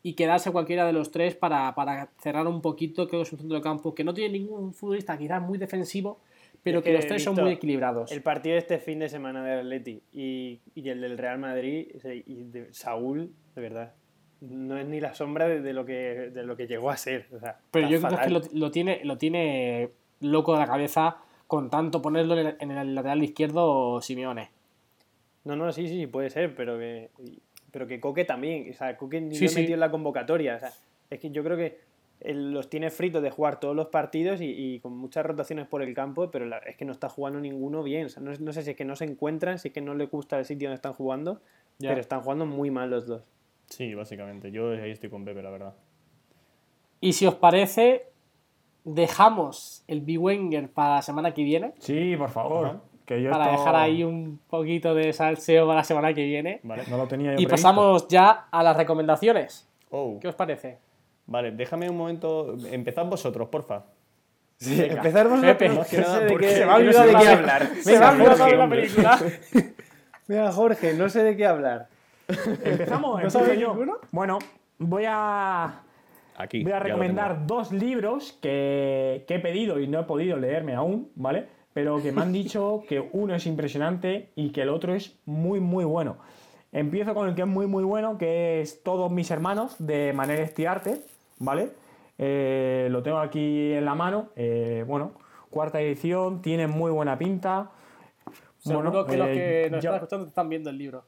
y 0.04 0.14
quedarse 0.14 0.52
cualquiera 0.52 0.86
de 0.86 0.94
los 0.94 1.12
tres 1.12 1.36
para, 1.36 1.74
cerrar 2.20 2.48
un 2.48 2.62
poquito, 2.62 3.08
creo 3.08 3.22
que 3.22 3.28
es 3.28 3.34
un 3.34 3.40
centro 3.40 3.56
del 3.56 3.64
campo 3.64 3.94
que 3.94 4.04
no 4.04 4.14
tiene 4.14 4.40
ningún 4.40 4.74
futbolista 4.74 5.18
quizás 5.18 5.42
muy 5.42 5.58
defensivo, 5.58 6.20
pero 6.64 6.82
que, 6.82 6.94
los 6.94 7.08
tres 7.08 7.24
son 7.24 7.36
muy 7.36 7.52
equilibrados. 7.52 8.12
El 8.12 8.22
partido 8.22 8.54
de 8.54 8.60
este 8.60 8.80
fin 8.80 9.00
de 9.00 9.10
semana 9.10 9.44
del 9.44 9.60
Atleti 9.60 10.02
y, 10.14 10.60
el 10.76 11.02
del 11.02 11.18
Real 11.18 11.40
Madrid 11.40 11.88
y 12.26 12.44
de 12.44 12.74
Saúl, 12.74 13.32
de 13.56 13.62
verdad, 13.62 13.94
no 14.42 14.78
es 14.78 14.88
ni 14.88 15.00
la 15.00 15.14
sombra 15.14 15.48
de, 15.48 15.74
lo, 15.74 15.86
que, 15.86 16.32
de 16.34 16.44
lo 16.44 16.56
que 16.56 16.68
llegó 16.68 16.90
a 16.90 16.98
ser. 16.98 17.28
pero 17.70 17.88
yo 17.88 18.02
creo 18.02 18.20
que 18.20 18.58
lo, 18.58 18.72
tiene, 18.72 19.02
lo 19.04 19.18
tiene 19.18 19.92
loco 20.20 20.54
de 20.54 20.60
la 20.60 20.68
cabeza 20.68 21.18
con 21.48 21.70
tanto 21.70 22.02
ponerlo 22.02 22.38
en 22.38 22.72
el, 22.72 22.96
lateral 22.96 23.24
izquierdo 23.24 24.02
Simeone. 24.02 24.50
No, 25.44 25.56
no, 25.56 25.72
sí, 25.72 25.88
sí, 25.88 26.08
puede 26.08 26.30
ser, 26.30 26.56
pero 26.56 26.78
que, 26.78 27.10
pero 27.72 27.88
que 27.88 28.00
Coque 28.00 28.26
también. 28.26 28.70
O 28.70 28.74
sea, 28.74 28.98
Coque 28.98 29.22
ni 29.22 29.38
lo 29.38 29.46
he 29.46 29.56
metido 29.56 29.74
en 29.74 29.80
la 29.80 29.92
convocatoria. 29.92 30.56
O 30.56 30.60
sea, 30.60 30.72
es 31.10 31.20
que 31.20 31.32
yo 31.32 31.44
creo 31.44 31.58
que 31.58 31.80
los 32.24 32.70
tiene 32.70 32.92
fritos 32.92 33.24
de 33.24 33.32
jugar 33.32 33.60
todos 33.60 33.76
los 33.76 33.88
partidos 33.88 34.40
y, 34.42 34.80
con 34.80 34.96
muchas 34.96 35.26
rotaciones 35.26 35.68
por 35.68 35.82
el 35.82 35.94
campo, 35.94 36.30
pero 36.30 36.46
es 36.66 36.76
que 36.76 36.86
no 36.86 36.92
está 36.92 37.10
jugando 37.10 37.40
ninguno 37.40 37.82
bien. 37.84 38.08
no, 38.20 38.54
sé 38.54 38.62
si 38.64 38.72
es 38.72 38.78
que 38.78 38.86
no 38.86 38.96
se 38.96 39.06
encuentran, 39.06 39.58
si 39.58 39.70
es 39.70 39.74
que 39.74 39.82
no 39.82 39.96
le 39.96 40.06
gusta 40.06 40.38
el 40.38 40.46
sitio 40.46 40.68
donde 40.68 40.76
están 40.76 40.94
jugando, 40.94 41.42
pero 41.80 42.00
están 42.00 42.22
jugando 42.22 42.46
muy 42.46 42.70
mal 42.70 42.90
los 42.90 43.08
dos. 43.08 43.24
Sí, 43.68 43.96
básicamente. 43.96 44.52
Yo 44.52 44.72
ahí 44.72 44.92
estoy 44.92 45.10
con 45.10 45.26
Pepe, 45.26 45.42
la 45.42 45.50
verdad. 45.50 45.74
Y 47.00 47.14
si 47.14 47.26
os 47.26 47.36
parece, 47.36 48.06
dejamos 48.84 49.84
el 49.88 50.02
B-Wenger 50.02 50.70
para 50.70 50.96
la 50.96 51.02
semana 51.02 51.34
que 51.34 51.44
viene. 51.44 51.74
Sí, 51.80 52.16
por 52.18 52.30
favor. 52.30 52.82
Que 53.20 53.30
para 53.30 53.52
dejar 53.52 53.76
ahí 53.76 54.06
un 54.06 54.40
poquito 54.50 54.96
de 54.96 55.12
salseo 55.12 55.68
para 55.68 55.80
la 55.80 55.84
semana 55.84 56.14
que 56.14 56.24
viene. 56.24 56.62
Vale, 56.64 56.84
no 56.90 56.96
lo 56.96 57.08
tenía 57.08 57.36
Y 57.38 57.46
pasamos 57.46 58.08
ya 58.08 58.48
a 58.50 58.64
las 58.64 58.78
recomendaciones. 58.78 59.68
Oh. 59.90 60.18
¿Qué 60.22 60.30
os 60.30 60.36
parece? 60.36 60.78
Vale, 61.26 61.52
déjame 61.52 61.90
un 61.90 61.98
momento. 61.98 62.56
Empezad 62.72 63.06
vosotros, 63.06 63.50
porfa. 63.50 63.84
Sí, 64.56 64.82
empezar 64.82 65.28
vosotros. 65.28 65.56
Pepe, 65.58 65.70
no, 65.70 65.84
sé 65.84 65.98
de 65.98 66.38
qué, 66.38 66.50
se 66.52 66.66
va 66.66 66.74
a 66.74 66.76
olvidar 66.78 67.08
de 67.08 67.16
qué 67.16 67.28
hablar. 67.28 67.68
Se 67.82 68.00
va 68.00 68.08
a 68.08 68.12
olvidar 68.14 68.58
la 68.58 68.70
película. 68.70 69.20
Mira, 70.28 70.52
Jorge, 70.54 70.94
no 70.94 71.10
sé 71.10 71.24
de 71.24 71.36
qué 71.36 71.46
hablar. 71.46 71.90
Empezamos. 72.64 73.22
¿No 73.22 73.30
sabes 73.30 73.60
yo? 73.60 73.76
Bueno, 74.12 74.40
voy 74.78 75.04
a. 75.06 75.82
Aquí, 76.38 76.64
voy 76.64 76.72
a 76.72 76.80
recomendar 76.80 77.46
dos 77.46 77.74
libros 77.74 78.40
que, 78.42 79.26
que 79.28 79.36
he 79.36 79.40
pedido 79.40 79.80
y 79.82 79.88
no 79.88 80.00
he 80.00 80.04
podido 80.04 80.38
leerme 80.38 80.76
aún, 80.76 81.12
¿vale? 81.16 81.48
Pero 81.74 82.02
que 82.02 82.12
me 82.12 82.22
han 82.22 82.34
dicho 82.34 82.84
que 82.88 83.10
uno 83.14 83.34
es 83.34 83.46
impresionante 83.46 84.32
y 84.36 84.52
que 84.52 84.64
el 84.64 84.70
otro 84.70 84.94
es 84.94 85.18
muy, 85.26 85.60
muy 85.60 85.86
bueno. 85.86 86.18
Empiezo 86.74 87.14
con 87.14 87.28
el 87.28 87.36
que 87.36 87.42
es 87.42 87.48
muy 87.48 87.68
muy 87.68 87.84
bueno, 87.84 88.18
que 88.18 88.62
es 88.62 88.84
Todos 88.84 89.12
mis 89.12 89.30
hermanos 89.32 89.76
de 89.80 90.14
Manera 90.14 90.42
Estiarte, 90.42 91.02
¿vale? 91.40 91.72
Eh, 92.18 92.88
lo 92.92 93.04
tengo 93.04 93.18
aquí 93.18 93.74
en 93.74 93.86
la 93.86 93.96
mano. 93.96 94.30
Eh, 94.36 94.84
bueno, 94.88 95.14
cuarta 95.50 95.82
edición, 95.82 96.42
tiene 96.42 96.68
muy 96.68 96.92
buena 96.92 97.18
pinta. 97.18 97.72
Seguro 98.60 99.06
que 99.06 99.18
los 99.18 99.28
eh, 99.30 99.34
que 99.34 99.70
nos 99.72 99.80
están 99.80 99.96
escuchando 99.96 100.28
están 100.28 100.50
viendo 100.50 100.70
el 100.70 100.78
libro. 100.78 101.04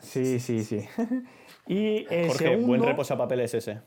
Sí, 0.00 0.40
sí, 0.40 0.64
sí. 0.64 0.88
y 1.66 2.06
Jorge, 2.28 2.56
buen 2.56 2.82
reposapapeles 2.82 3.54
ese. 3.54 3.80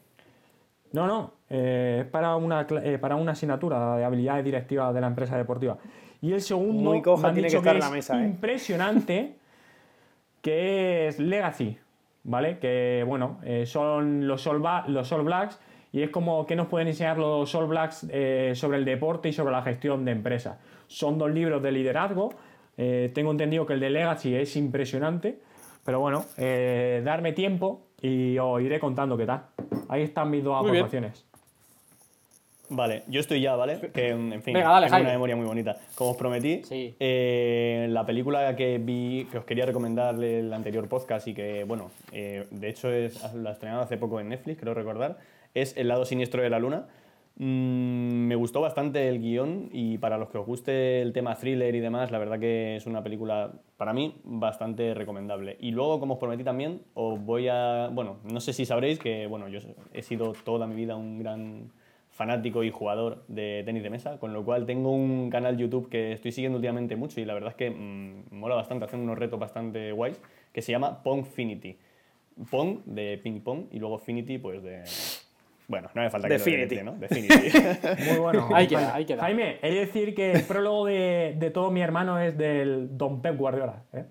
No, 0.94 1.08
no, 1.08 1.34
es 1.50 2.06
para, 2.06 2.36
una, 2.36 2.66
para 3.02 3.16
una 3.16 3.34
asignatura 3.34 3.98
de 3.98 4.06
habilidades 4.06 4.46
directivas 4.46 4.94
de 4.94 5.02
la 5.02 5.08
empresa 5.08 5.36
deportiva. 5.36 5.78
Y 6.24 6.32
el 6.32 6.42
segundo, 6.42 6.92
Muy 6.92 7.02
coja 7.02 7.34
tiene 7.34 7.50
que 7.50 7.58
estar 7.58 7.76
la 7.76 7.90
mesa. 7.90 8.24
Impresionante. 8.24 9.36
que 10.42 11.08
es 11.08 11.20
Legacy, 11.20 11.78
¿vale? 12.24 12.60
Que, 12.60 13.04
bueno, 13.06 13.40
eh, 13.44 13.66
son 13.66 14.26
los 14.28 14.48
All, 14.48 14.62
los 14.88 15.24
Blacks 15.26 15.60
y 15.92 16.02
es 16.02 16.10
como 16.12 16.46
que 16.46 16.56
nos 16.56 16.68
pueden 16.68 16.88
enseñar 16.88 17.18
los 17.18 17.54
All 17.56 17.68
Blacks 17.68 18.08
eh, 18.10 18.54
sobre 18.56 18.78
el 18.78 18.86
deporte 18.86 19.30
y 19.30 19.34
sobre 19.34 19.52
la 19.52 19.64
gestión 19.64 20.06
de 20.06 20.12
empresas. 20.12 20.58
Son 20.88 21.18
dos 21.18 21.30
libros 21.30 21.62
de 21.62 21.72
liderazgo. 21.74 22.30
Eh, 22.78 23.12
tengo 23.14 23.32
entendido 23.32 23.66
que 23.66 23.74
el 23.74 23.80
de 23.80 23.90
Legacy 23.90 24.36
es 24.36 24.56
impresionante, 24.56 25.40
pero 25.84 26.00
bueno, 26.00 26.26
darme 26.38 27.34
tiempo 27.34 27.82
y 28.04 28.38
os 28.38 28.62
iré 28.62 28.80
contando 28.80 29.18
qué 29.18 29.26
tal. 29.26 29.44
Ahí 29.88 30.04
están 30.04 30.30
mis 30.30 30.44
dos 30.44 30.60
aportaciones. 30.60 31.26
Vale, 32.70 33.04
yo 33.08 33.20
estoy 33.20 33.40
ya, 33.40 33.56
¿vale? 33.56 33.80
Que, 33.94 34.10
en 34.10 34.42
fin, 34.42 34.54
tengo 34.54 34.70
una 34.70 35.00
memoria 35.00 35.36
muy 35.36 35.46
bonita. 35.46 35.78
Como 35.96 36.12
os 36.12 36.18
prometí, 36.18 36.62
eh, 36.72 37.88
la 37.90 38.06
película 38.06 38.56
que 38.56 38.78
vi, 38.78 39.28
que 39.32 39.38
os 39.38 39.46
quería 39.46 39.66
recomendar 39.66 40.22
el 40.22 40.52
anterior 40.52 40.88
podcast 40.88 41.28
y 41.28 41.34
que, 41.34 41.64
bueno, 41.64 41.92
eh, 42.12 42.46
de 42.52 42.70
hecho 42.70 42.92
es, 42.92 43.22
la 43.36 43.52
estrenaron 43.52 43.84
hace 43.84 43.98
poco 43.98 44.20
en 44.20 44.30
Netflix, 44.30 44.60
creo 44.60 44.74
recordar, 44.74 45.18
es 45.54 45.78
El 45.78 45.88
lado 45.88 46.04
siniestro 46.06 46.42
de 46.42 46.50
la 46.50 46.60
luna. 46.60 46.88
Mm, 47.36 48.28
me 48.28 48.36
gustó 48.36 48.62
bastante 48.62 49.08
el 49.10 49.20
guion 49.20 49.70
y 49.72 49.98
para 49.98 50.18
los 50.20 50.30
que 50.30 50.38
os 50.38 50.46
guste 50.46 51.02
el 51.02 51.14
tema 51.14 51.36
thriller 51.36 51.74
y 51.74 51.80
demás, 51.80 52.12
la 52.12 52.20
verdad 52.20 52.40
que 52.40 52.76
es 52.76 52.86
una 52.86 53.04
película, 53.04 53.54
para 53.78 53.94
mí, 53.94 54.16
bastante 54.24 54.94
recomendable. 54.94 55.58
Y 55.60 55.72
luego, 55.72 56.00
como 56.00 56.16
os 56.16 56.20
prometí 56.20 56.44
también, 56.44 56.82
os 56.94 57.20
voy 57.24 57.48
a... 57.48 57.90
Bueno, 57.92 58.18
no 58.32 58.40
sé 58.40 58.54
si 58.54 58.66
sabréis 58.66 59.00
que, 59.00 59.26
bueno, 59.28 59.48
yo 59.48 59.60
he 59.94 60.04
sido 60.04 60.34
toda 60.44 60.68
mi 60.68 60.76
vida 60.76 60.96
un 60.96 61.18
gran 61.20 61.72
fanático 62.12 62.64
y 62.64 62.70
jugador 62.70 63.24
de 63.28 63.64
tenis 63.66 63.82
de 63.82 63.90
mesa, 63.90 64.20
con 64.20 64.34
lo 64.34 64.46
cual 64.46 64.68
tengo 64.68 64.92
un 64.92 65.32
canal 65.32 65.58
YouTube 65.58 65.90
que 65.90 66.12
estoy 66.12 66.32
siguiendo 66.32 66.58
últimamente 66.58 66.96
mucho 66.96 67.20
y 67.20 67.26
la 67.26 67.34
verdad 67.34 67.50
es 67.50 67.56
que 67.56 67.72
mm, 67.72 68.26
mola 68.36 68.54
bastante, 68.54 68.86
hacen 68.86 69.00
unos 69.00 69.18
retos 69.18 69.40
bastante 69.40 69.92
guays, 69.92 70.22
que 70.52 70.62
se 70.62 70.72
llama 70.72 71.02
Pongfinity. 71.02 71.78
Pong 72.50 72.80
de 72.86 73.20
ping 73.22 73.42
pong 73.42 73.66
y 73.72 73.80
luego 73.80 73.98
Finity 73.98 74.38
pues 74.38 74.62
de... 74.64 74.84
Bueno, 75.74 75.90
no 75.96 76.04
me 76.04 76.10
falta 76.12 76.28
que 76.28 76.36
Definity. 76.36 76.76
lo 76.76 76.84
¿no? 76.84 76.92
Definity. 76.98 77.50
Muy 78.10 78.20
bueno. 78.20 78.48
hay 78.54 78.68
que 78.68 78.78
hay 78.78 79.06
que 79.06 79.18
Jaime, 79.18 79.58
he 79.64 79.72
de 79.72 79.80
decir 79.80 80.14
que 80.14 80.32
el 80.32 80.44
prólogo 80.44 80.86
de, 80.86 81.36
de 81.36 81.50
todo 81.50 81.72
mi 81.72 81.82
hermano 81.82 82.20
es 82.20 82.38
del 82.38 82.96
Don 82.96 83.24
Pep 83.24 83.36
Guardiola. 83.36 83.82
¿eh? 83.92 84.06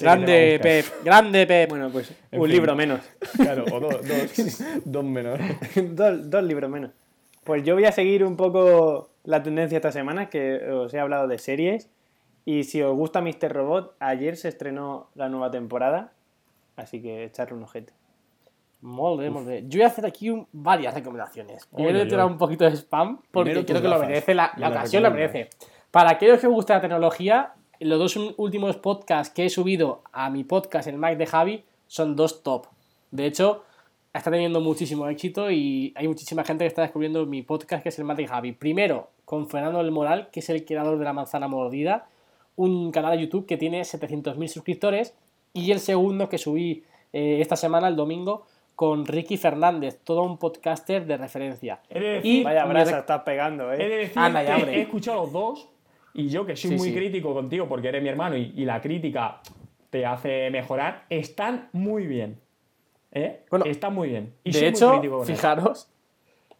grande 0.00 0.60
Pep, 0.62 0.86
grande 1.02 1.44
Pep. 1.44 1.68
Bueno, 1.68 1.90
pues 1.90 2.14
un 2.30 2.48
libro 2.48 2.76
menos. 2.76 3.00
Claro, 3.34 3.64
o 3.72 3.80
dos, 3.80 4.00
dos, 4.84 5.04
menos. 5.04 5.40
dos, 5.74 6.44
libros 6.44 6.70
menos. 6.70 6.92
Pues 7.42 7.64
yo 7.64 7.74
voy 7.74 7.86
a 7.86 7.90
seguir 7.90 8.22
un 8.22 8.36
poco 8.36 9.10
la 9.24 9.42
tendencia 9.42 9.74
esta 9.74 9.90
semana, 9.90 10.30
que 10.30 10.70
os 10.70 10.94
he 10.94 11.00
hablado 11.00 11.26
de 11.26 11.38
series. 11.38 11.90
Y 12.44 12.62
si 12.62 12.80
os 12.80 12.94
gusta 12.94 13.22
Mr. 13.22 13.52
Robot, 13.52 13.96
ayer 13.98 14.36
se 14.36 14.48
estrenó 14.50 15.10
la 15.16 15.28
nueva 15.28 15.50
temporada, 15.50 16.12
así 16.76 17.02
que 17.02 17.24
echarle 17.24 17.56
un 17.56 17.64
ojete. 17.64 17.92
Molde, 18.84 19.30
molde. 19.30 19.64
Yo 19.66 19.78
voy 19.78 19.84
a 19.84 19.86
hacer 19.86 20.04
aquí 20.04 20.30
varias 20.52 20.92
recomendaciones. 20.92 21.66
Primero 21.74 22.00
he 22.00 22.06
tirado 22.06 22.28
un 22.28 22.36
poquito 22.36 22.66
de 22.66 22.76
spam, 22.76 23.18
porque 23.30 23.64
creo 23.64 23.80
que 23.80 23.88
lo 23.88 23.98
merece, 23.98 24.34
la, 24.34 24.52
la 24.58 24.68
ocasión 24.68 25.02
lo 25.02 25.10
merece. 25.10 25.48
Para 25.90 26.10
aquellos 26.10 26.38
que 26.38 26.48
os 26.48 26.52
gusta 26.52 26.74
la 26.74 26.80
tecnología, 26.82 27.54
los 27.80 27.98
dos 27.98 28.14
últimos 28.36 28.76
podcasts 28.76 29.32
que 29.32 29.46
he 29.46 29.48
subido 29.48 30.02
a 30.12 30.28
mi 30.28 30.44
podcast, 30.44 30.86
el 30.86 30.98
Mike 30.98 31.16
de 31.16 31.26
Javi, 31.26 31.64
son 31.86 32.14
dos 32.14 32.42
top. 32.42 32.66
De 33.10 33.24
hecho, 33.24 33.64
está 34.12 34.30
teniendo 34.30 34.60
muchísimo 34.60 35.08
éxito 35.08 35.50
y 35.50 35.94
hay 35.96 36.06
muchísima 36.06 36.44
gente 36.44 36.64
que 36.64 36.68
está 36.68 36.82
descubriendo 36.82 37.24
mi 37.24 37.40
podcast, 37.40 37.82
que 37.82 37.88
es 37.88 37.98
el 37.98 38.04
Mike 38.04 38.20
de 38.20 38.28
Javi. 38.28 38.52
Primero, 38.52 39.08
con 39.24 39.48
Fernando 39.48 39.78
del 39.78 39.92
Moral, 39.92 40.28
que 40.30 40.40
es 40.40 40.50
el 40.50 40.62
creador 40.66 40.98
de 40.98 41.04
La 41.06 41.14
Manzana 41.14 41.48
Mordida, 41.48 42.06
un 42.54 42.92
canal 42.92 43.16
de 43.16 43.22
YouTube 43.22 43.46
que 43.46 43.56
tiene 43.56 43.80
700.000 43.80 44.46
suscriptores. 44.48 45.14
Y 45.54 45.70
el 45.70 45.80
segundo 45.80 46.28
que 46.28 46.36
subí 46.36 46.84
eh, 47.14 47.38
esta 47.40 47.56
semana, 47.56 47.88
el 47.88 47.96
domingo, 47.96 48.44
con 48.74 49.06
Ricky 49.06 49.36
Fernández, 49.36 50.00
todo 50.02 50.22
un 50.22 50.38
podcaster 50.38 51.06
de 51.06 51.16
referencia. 51.16 51.80
y 52.22 52.42
vaya 52.42 52.64
brasa, 52.64 52.98
estás 53.00 53.22
pegando, 53.22 53.72
¿eh? 53.72 54.10
he 54.14 54.80
escuchado 54.80 55.22
los 55.22 55.32
dos 55.32 55.68
y 56.12 56.28
yo, 56.28 56.46
que 56.46 56.56
soy 56.56 56.76
muy 56.76 56.92
crítico 56.94 57.34
contigo 57.34 57.66
porque 57.68 57.88
eres 57.88 58.02
mi 58.02 58.08
hermano 58.08 58.36
y, 58.36 58.64
la 58.64 58.80
crítica 58.80 59.40
te 59.90 60.06
hace 60.06 60.50
mejorar, 60.50 61.04
están 61.08 61.68
muy 61.72 62.06
bien. 62.06 62.40
¿Eh? 63.12 63.44
Bueno, 63.48 63.64
están 63.66 63.94
muy 63.94 64.08
bien. 64.08 64.34
Y 64.42 64.50
de 64.50 64.68
hecho, 64.68 65.00
fijaros 65.24 65.88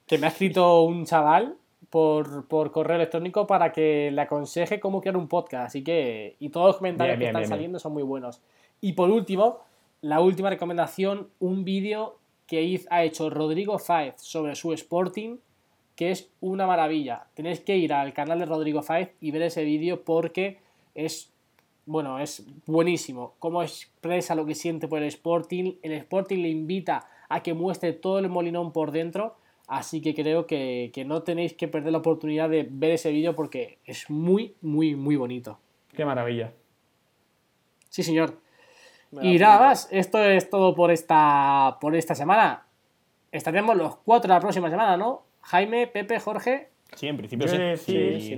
que 0.06 0.18
me 0.18 0.26
ha 0.26 0.30
escrito 0.30 0.82
un 0.82 1.04
chaval 1.04 1.56
por, 1.90 2.48
correo 2.48 2.96
electrónico 2.96 3.46
para 3.46 3.70
que 3.72 4.10
le 4.12 4.20
aconseje 4.20 4.80
cómo 4.80 5.00
crear 5.00 5.16
un 5.16 5.28
podcast. 5.28 5.66
Así 5.66 5.84
que, 5.84 6.36
y 6.40 6.48
todos 6.48 6.66
los 6.66 6.76
comentarios 6.78 7.18
que 7.18 7.26
están 7.26 7.46
saliendo 7.46 7.78
son 7.78 7.92
muy 7.92 8.02
buenos. 8.02 8.40
Y 8.80 8.92
por 8.94 9.10
último, 9.10 9.60
la 10.04 10.20
última 10.20 10.50
recomendación, 10.50 11.28
un 11.38 11.64
vídeo 11.64 12.18
que 12.46 12.84
ha 12.90 13.04
hecho 13.04 13.30
Rodrigo 13.30 13.78
Faez 13.78 14.14
sobre 14.18 14.54
su 14.54 14.72
Sporting 14.72 15.38
que 15.96 16.10
es 16.10 16.30
una 16.40 16.66
maravilla. 16.66 17.26
Tenéis 17.34 17.60
que 17.60 17.76
ir 17.76 17.92
al 17.92 18.12
canal 18.12 18.38
de 18.38 18.46
Rodrigo 18.46 18.82
Faiz 18.82 19.10
y 19.20 19.30
ver 19.30 19.42
ese 19.42 19.64
vídeo 19.64 20.04
porque 20.04 20.58
es 20.94 21.30
bueno, 21.86 22.18
es 22.18 22.46
buenísimo. 22.66 23.34
Cómo 23.38 23.62
expresa 23.62 24.34
lo 24.34 24.46
que 24.46 24.54
siente 24.54 24.88
por 24.88 25.02
el 25.02 25.08
Sporting. 25.08 25.74
El 25.82 25.92
Sporting 25.92 26.38
le 26.38 26.48
invita 26.48 27.08
a 27.28 27.42
que 27.42 27.52
muestre 27.52 27.92
todo 27.92 28.18
el 28.18 28.28
molinón 28.28 28.72
por 28.72 28.90
dentro. 28.90 29.36
Así 29.66 30.00
que 30.00 30.14
creo 30.14 30.46
que, 30.46 30.90
no 31.06 31.22
tenéis 31.22 31.54
que 31.54 31.68
perder 31.68 31.92
la 31.92 31.98
oportunidad 31.98 32.48
de 32.48 32.66
ver 32.70 32.92
ese 32.92 33.10
vídeo 33.10 33.34
porque 33.34 33.78
es 33.84 34.08
muy, 34.10 34.54
muy, 34.62 34.94
muy 34.94 35.16
bonito. 35.16 35.58
Qué 35.94 36.04
maravilla. 36.04 36.52
Sí, 37.90 38.02
señor. 38.02 38.43
Y 39.22 39.38
nada 39.38 39.58
más, 39.60 39.88
esto 39.90 40.22
es 40.22 40.50
todo 40.50 40.74
por 40.74 40.90
esta, 40.90 41.78
por 41.80 41.94
esta 41.94 42.14
semana. 42.14 42.66
Estaremos 43.32 43.76
los 43.76 43.96
cuatro 43.96 44.28
la 44.32 44.40
próxima 44.40 44.70
semana, 44.70 44.96
¿no? 44.96 45.24
Jaime, 45.42 45.86
Pepe, 45.86 46.20
Jorge. 46.20 46.68
Sí, 46.94 47.08
en 47.08 47.16
principio 47.16 47.48
sí. 47.48 48.36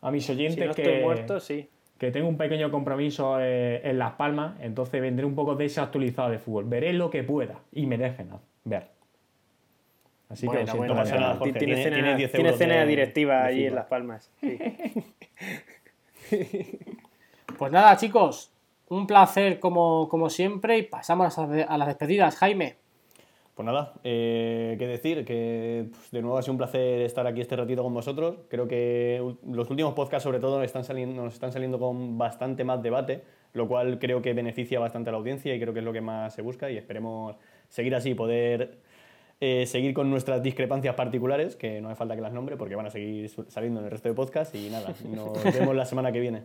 a 0.00 0.10
mis 0.10 0.28
oyentes 0.30 0.74
que, 0.74 1.00
muerto, 1.02 1.38
sí. 1.40 1.68
que 1.98 2.10
tengo 2.10 2.28
un 2.28 2.36
pequeño 2.36 2.70
compromiso 2.70 3.38
eh, 3.40 3.80
en 3.88 3.98
Las 3.98 4.14
Palmas, 4.14 4.56
entonces 4.60 5.00
vendré 5.00 5.24
un 5.24 5.34
poco 5.34 5.54
desactualizado 5.54 6.30
de 6.30 6.38
fútbol. 6.38 6.64
Veré 6.64 6.92
lo 6.92 7.10
que 7.10 7.22
pueda 7.22 7.60
y 7.72 7.86
me 7.86 7.96
dejen 7.96 8.30
ver. 8.64 8.88
Así 10.28 10.48
que 10.48 10.64
bueno, 10.76 10.96
pasa 10.96 11.16
nada, 11.16 11.36
Jorge. 11.36 11.58
Tiene, 11.58 11.82
cena, 11.82 12.16
tiene, 12.16 12.52
cena 12.54 12.84
directiva 12.84 13.44
allí 13.44 13.66
en 13.66 13.74
Las 13.74 13.86
Palmas. 13.86 14.32
pues 17.58 17.72
nada, 17.72 17.96
chicos, 17.96 18.53
un 18.88 19.06
placer 19.06 19.60
como, 19.60 20.08
como 20.08 20.30
siempre 20.30 20.78
y 20.78 20.82
pasamos 20.82 21.38
a 21.38 21.76
las 21.78 21.86
despedidas. 21.88 22.36
Jaime. 22.36 22.76
Pues 23.54 23.66
nada, 23.66 23.92
eh, 24.02 24.74
qué 24.80 24.86
decir, 24.88 25.24
que 25.24 25.86
pues, 25.88 26.10
de 26.10 26.22
nuevo 26.22 26.36
ha 26.36 26.42
sido 26.42 26.54
un 26.54 26.58
placer 26.58 27.02
estar 27.02 27.24
aquí 27.28 27.40
este 27.40 27.54
ratito 27.54 27.84
con 27.84 27.94
vosotros. 27.94 28.38
Creo 28.48 28.66
que 28.66 29.22
los 29.46 29.70
últimos 29.70 29.94
podcasts 29.94 30.24
sobre 30.24 30.40
todo 30.40 30.60
están 30.64 30.82
saliendo, 30.82 31.22
nos 31.22 31.34
están 31.34 31.52
saliendo 31.52 31.78
con 31.78 32.18
bastante 32.18 32.64
más 32.64 32.82
debate, 32.82 33.22
lo 33.52 33.68
cual 33.68 34.00
creo 34.00 34.20
que 34.22 34.32
beneficia 34.32 34.80
bastante 34.80 35.10
a 35.10 35.12
la 35.12 35.18
audiencia 35.18 35.54
y 35.54 35.60
creo 35.60 35.72
que 35.72 35.78
es 35.78 35.84
lo 35.84 35.92
que 35.92 36.00
más 36.00 36.34
se 36.34 36.42
busca 36.42 36.68
y 36.68 36.76
esperemos 36.76 37.36
seguir 37.68 37.94
así, 37.94 38.14
poder 38.14 38.78
eh, 39.40 39.66
seguir 39.66 39.94
con 39.94 40.10
nuestras 40.10 40.42
discrepancias 40.42 40.96
particulares, 40.96 41.54
que 41.54 41.80
no 41.80 41.88
hace 41.88 41.96
falta 41.96 42.16
que 42.16 42.22
las 42.22 42.32
nombre 42.32 42.56
porque 42.56 42.74
van 42.74 42.86
a 42.86 42.90
seguir 42.90 43.30
saliendo 43.46 43.78
en 43.78 43.86
el 43.86 43.92
resto 43.92 44.08
de 44.08 44.16
podcasts 44.16 44.52
y 44.56 44.68
nada, 44.68 44.92
nos 45.04 45.44
vemos 45.54 45.76
la 45.76 45.84
semana 45.84 46.10
que 46.10 46.18
viene. 46.18 46.42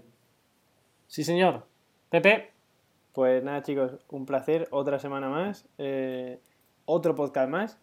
Sí, 1.07 1.23
señor. 1.23 1.65
Pepe. 2.09 2.49
Pues 3.13 3.43
nada, 3.43 3.61
chicos, 3.63 3.97
un 4.09 4.25
placer, 4.25 4.67
otra 4.71 4.99
semana 4.99 5.29
más. 5.29 5.67
Eh, 5.77 6.39
otro 6.85 7.15
podcast 7.15 7.49
más. 7.49 7.79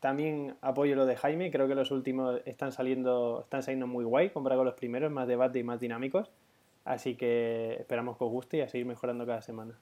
También 0.00 0.54
apoyo 0.60 0.94
lo 0.94 1.06
de 1.06 1.16
Jaime, 1.16 1.50
creo 1.50 1.66
que 1.66 1.74
los 1.74 1.90
últimos 1.90 2.40
están 2.44 2.70
saliendo, 2.70 3.40
están 3.42 3.64
saliendo 3.64 3.88
muy 3.88 4.04
guay 4.04 4.30
comparado 4.30 4.60
con 4.60 4.66
los 4.66 4.76
primeros, 4.76 5.10
más 5.10 5.26
debate 5.26 5.58
y 5.58 5.64
más 5.64 5.80
dinámicos. 5.80 6.30
Así 6.84 7.16
que 7.16 7.76
esperamos 7.80 8.16
que 8.16 8.24
os 8.24 8.30
guste 8.30 8.56
y 8.58 8.60
a 8.60 8.68
seguir 8.68 8.86
mejorando 8.86 9.26
cada 9.26 9.42
semana. 9.42 9.74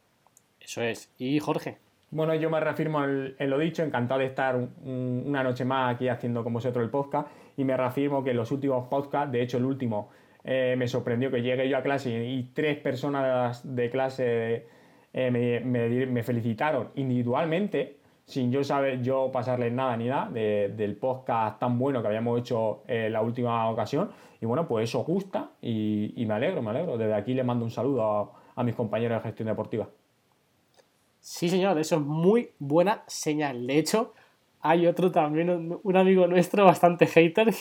Eso 0.58 0.82
es. 0.82 1.12
¿Y 1.18 1.38
Jorge? 1.38 1.78
Bueno, 2.10 2.34
yo 2.34 2.48
me 2.48 2.58
reafirmo 2.60 3.04
en, 3.04 3.50
lo 3.50 3.58
dicho, 3.58 3.82
encantado 3.82 4.20
de 4.20 4.26
estar 4.26 4.56
una 4.56 5.42
noche 5.42 5.64
más 5.64 5.94
aquí 5.94 6.08
haciendo 6.08 6.42
con 6.42 6.52
vosotros 6.52 6.82
el 6.82 6.90
podcast 6.90 7.28
y 7.56 7.64
me 7.64 7.76
reafirmo 7.76 8.24
que 8.24 8.30
en 8.30 8.36
los 8.36 8.50
últimos 8.52 8.88
podcasts, 8.88 9.30
de 9.32 9.42
hecho 9.42 9.58
el 9.58 9.64
último, 9.64 10.10
eh, 10.48 10.76
me 10.78 10.86
sorprendió 10.86 11.28
que 11.28 11.42
llegué 11.42 11.68
yo 11.68 11.76
a 11.76 11.82
clase 11.82 12.24
y, 12.24 12.44
tres 12.54 12.78
personas 12.78 13.62
de 13.64 13.90
clase 13.90 14.66
eh, 15.12 15.30
me, 15.32 16.22
felicitaron 16.22 16.90
individualmente 16.94 17.96
sin 18.24 18.52
yo 18.52 18.62
saber 18.62 19.02
yo 19.02 19.32
pasarles 19.32 19.72
nada 19.72 19.96
ni 19.96 20.06
nada 20.06 20.30
del 20.30 20.96
podcast 20.98 21.58
tan 21.58 21.76
bueno 21.80 22.00
que 22.00 22.06
habíamos 22.06 22.38
hecho 22.38 22.84
en 22.86 23.12
la 23.12 23.22
última 23.22 23.68
ocasión. 23.68 24.10
Y 24.40 24.46
bueno, 24.46 24.68
pues 24.68 24.88
eso 24.88 25.02
gusta 25.02 25.50
y, 25.60 26.24
me 26.26 26.34
alegro, 26.34 26.62
me 26.62 26.70
alegro. 26.70 26.96
Desde 26.96 27.14
aquí 27.14 27.34
le 27.34 27.42
mando 27.42 27.64
un 27.64 27.70
saludo 27.72 28.32
a, 28.54 28.62
mis 28.62 28.74
compañeros 28.76 29.18
de 29.18 29.28
gestión 29.28 29.48
deportiva. 29.48 29.88
Sí, 31.18 31.48
señor, 31.48 31.76
eso 31.78 31.96
es 31.96 32.02
muy 32.02 32.50
buena 32.60 33.02
señal. 33.08 33.66
De 33.66 33.78
hecho, 33.78 34.14
hay 34.60 34.86
otro 34.86 35.10
también, 35.10 35.76
un 35.82 35.96
amigo 35.96 36.26
nuestro 36.28 36.64
bastante 36.64 37.06
hater, 37.06 37.52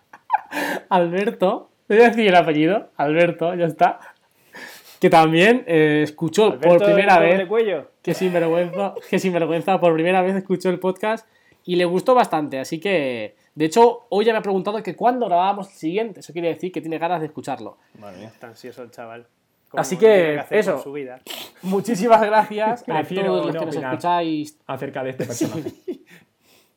Alberto, 0.88 1.67
voy 1.96 2.04
a 2.04 2.08
decir 2.08 2.26
el 2.26 2.34
apellido, 2.34 2.90
Alberto, 2.96 3.54
ya 3.54 3.66
está, 3.66 4.00
que 5.00 5.10
también 5.10 5.64
eh, 5.66 6.02
escuchó 6.02 6.58
por 6.58 6.82
primera 6.82 7.18
vez. 7.18 7.48
Que 8.02 8.14
sin, 8.14 8.32
vergüenza, 8.32 8.94
que 9.08 9.18
sin 9.18 9.32
vergüenza, 9.32 9.78
por 9.78 9.94
primera 9.94 10.22
vez 10.22 10.36
escuchó 10.36 10.70
el 10.70 10.78
podcast 10.78 11.26
y 11.64 11.76
le 11.76 11.84
gustó 11.84 12.14
bastante. 12.14 12.58
Así 12.58 12.80
que, 12.80 13.36
de 13.54 13.64
hecho, 13.64 14.06
hoy 14.08 14.24
ya 14.24 14.32
me 14.32 14.38
ha 14.38 14.42
preguntado 14.42 14.82
que 14.82 14.96
cuándo 14.96 15.26
grabábamos 15.26 15.68
el 15.68 15.74
siguiente. 15.74 16.20
Eso 16.20 16.32
quiere 16.32 16.48
decir 16.48 16.72
que 16.72 16.80
tiene 16.80 16.98
ganas 16.98 17.20
de 17.20 17.26
escucharlo. 17.26 17.76
Vale, 17.94 18.24
está 18.24 18.48
ansioso 18.48 18.82
el 18.82 18.90
chaval. 18.90 19.26
Así 19.72 19.98
que, 19.98 20.42
eso. 20.50 20.82
Muchísimas 21.62 22.22
gracias 22.22 22.84
a 22.88 23.02
todos 23.04 23.46
los 23.46 23.56
que 23.56 23.66
nos 23.66 23.76
escucháis. 23.76 24.58
Acerca 24.66 25.04
de 25.04 25.10
este 25.10 25.26
personaje. 25.26 25.72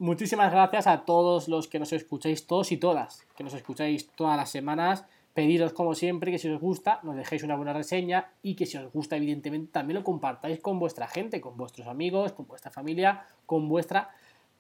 Muchísimas 0.02 0.52
gracias 0.52 0.88
a 0.88 1.06
todos 1.06 1.48
los 1.48 1.68
que 1.68 1.78
nos 1.78 1.94
escucháis, 1.94 2.48
todos 2.48 2.72
y 2.72 2.78
todas, 2.78 3.24
que 3.36 3.44
nos 3.44 3.54
escucháis 3.54 4.10
todas 4.16 4.36
las 4.36 4.50
semanas 4.50 5.06
Pediros 5.34 5.74
como 5.74 5.94
siempre 5.96 6.32
que 6.32 6.40
si 6.40 6.50
os 6.50 6.60
gusta 6.60 7.00
nos 7.04 7.16
dejéis 7.16 7.44
una 7.44 7.56
buena 7.56 7.72
reseña 7.72 8.32
y 8.42 8.56
que 8.56 8.66
si 8.66 8.78
os 8.78 8.92
gusta 8.92 9.16
evidentemente 9.16 9.72
también 9.72 10.00
lo 10.00 10.04
compartáis 10.04 10.60
con 10.60 10.78
vuestra 10.80 11.08
gente, 11.08 11.40
con 11.40 11.56
vuestros 11.56 11.88
amigos, 11.88 12.34
con 12.34 12.48
vuestra 12.48 12.72
familia, 12.72 13.26
con 13.46 13.70
vuestra 13.70 14.10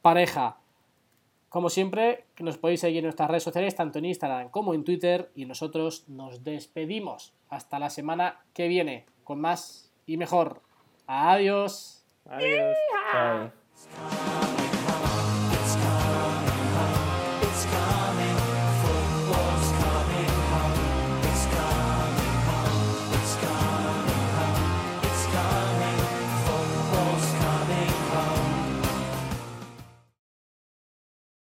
pareja. 0.01 0.57
Como 1.49 1.69
siempre, 1.69 2.25
que 2.35 2.43
nos 2.43 2.57
podéis 2.57 2.79
seguir 2.79 2.99
en 2.99 3.05
nuestras 3.05 3.29
redes 3.29 3.43
sociales, 3.43 3.75
tanto 3.75 3.99
en 3.99 4.05
Instagram 4.05 4.49
como 4.49 4.75
en 4.75 4.85
Twitter, 4.85 5.31
y 5.35 5.45
nosotros 5.45 6.07
nos 6.07 6.45
despedimos. 6.45 7.33
Hasta 7.49 7.77
la 7.77 7.89
semana 7.89 8.39
que 8.53 8.69
viene, 8.69 9.05
con 9.25 9.41
más 9.41 9.91
y 10.05 10.15
mejor. 10.15 10.61
Adiós. 11.07 12.05
Adiós. 12.29 12.77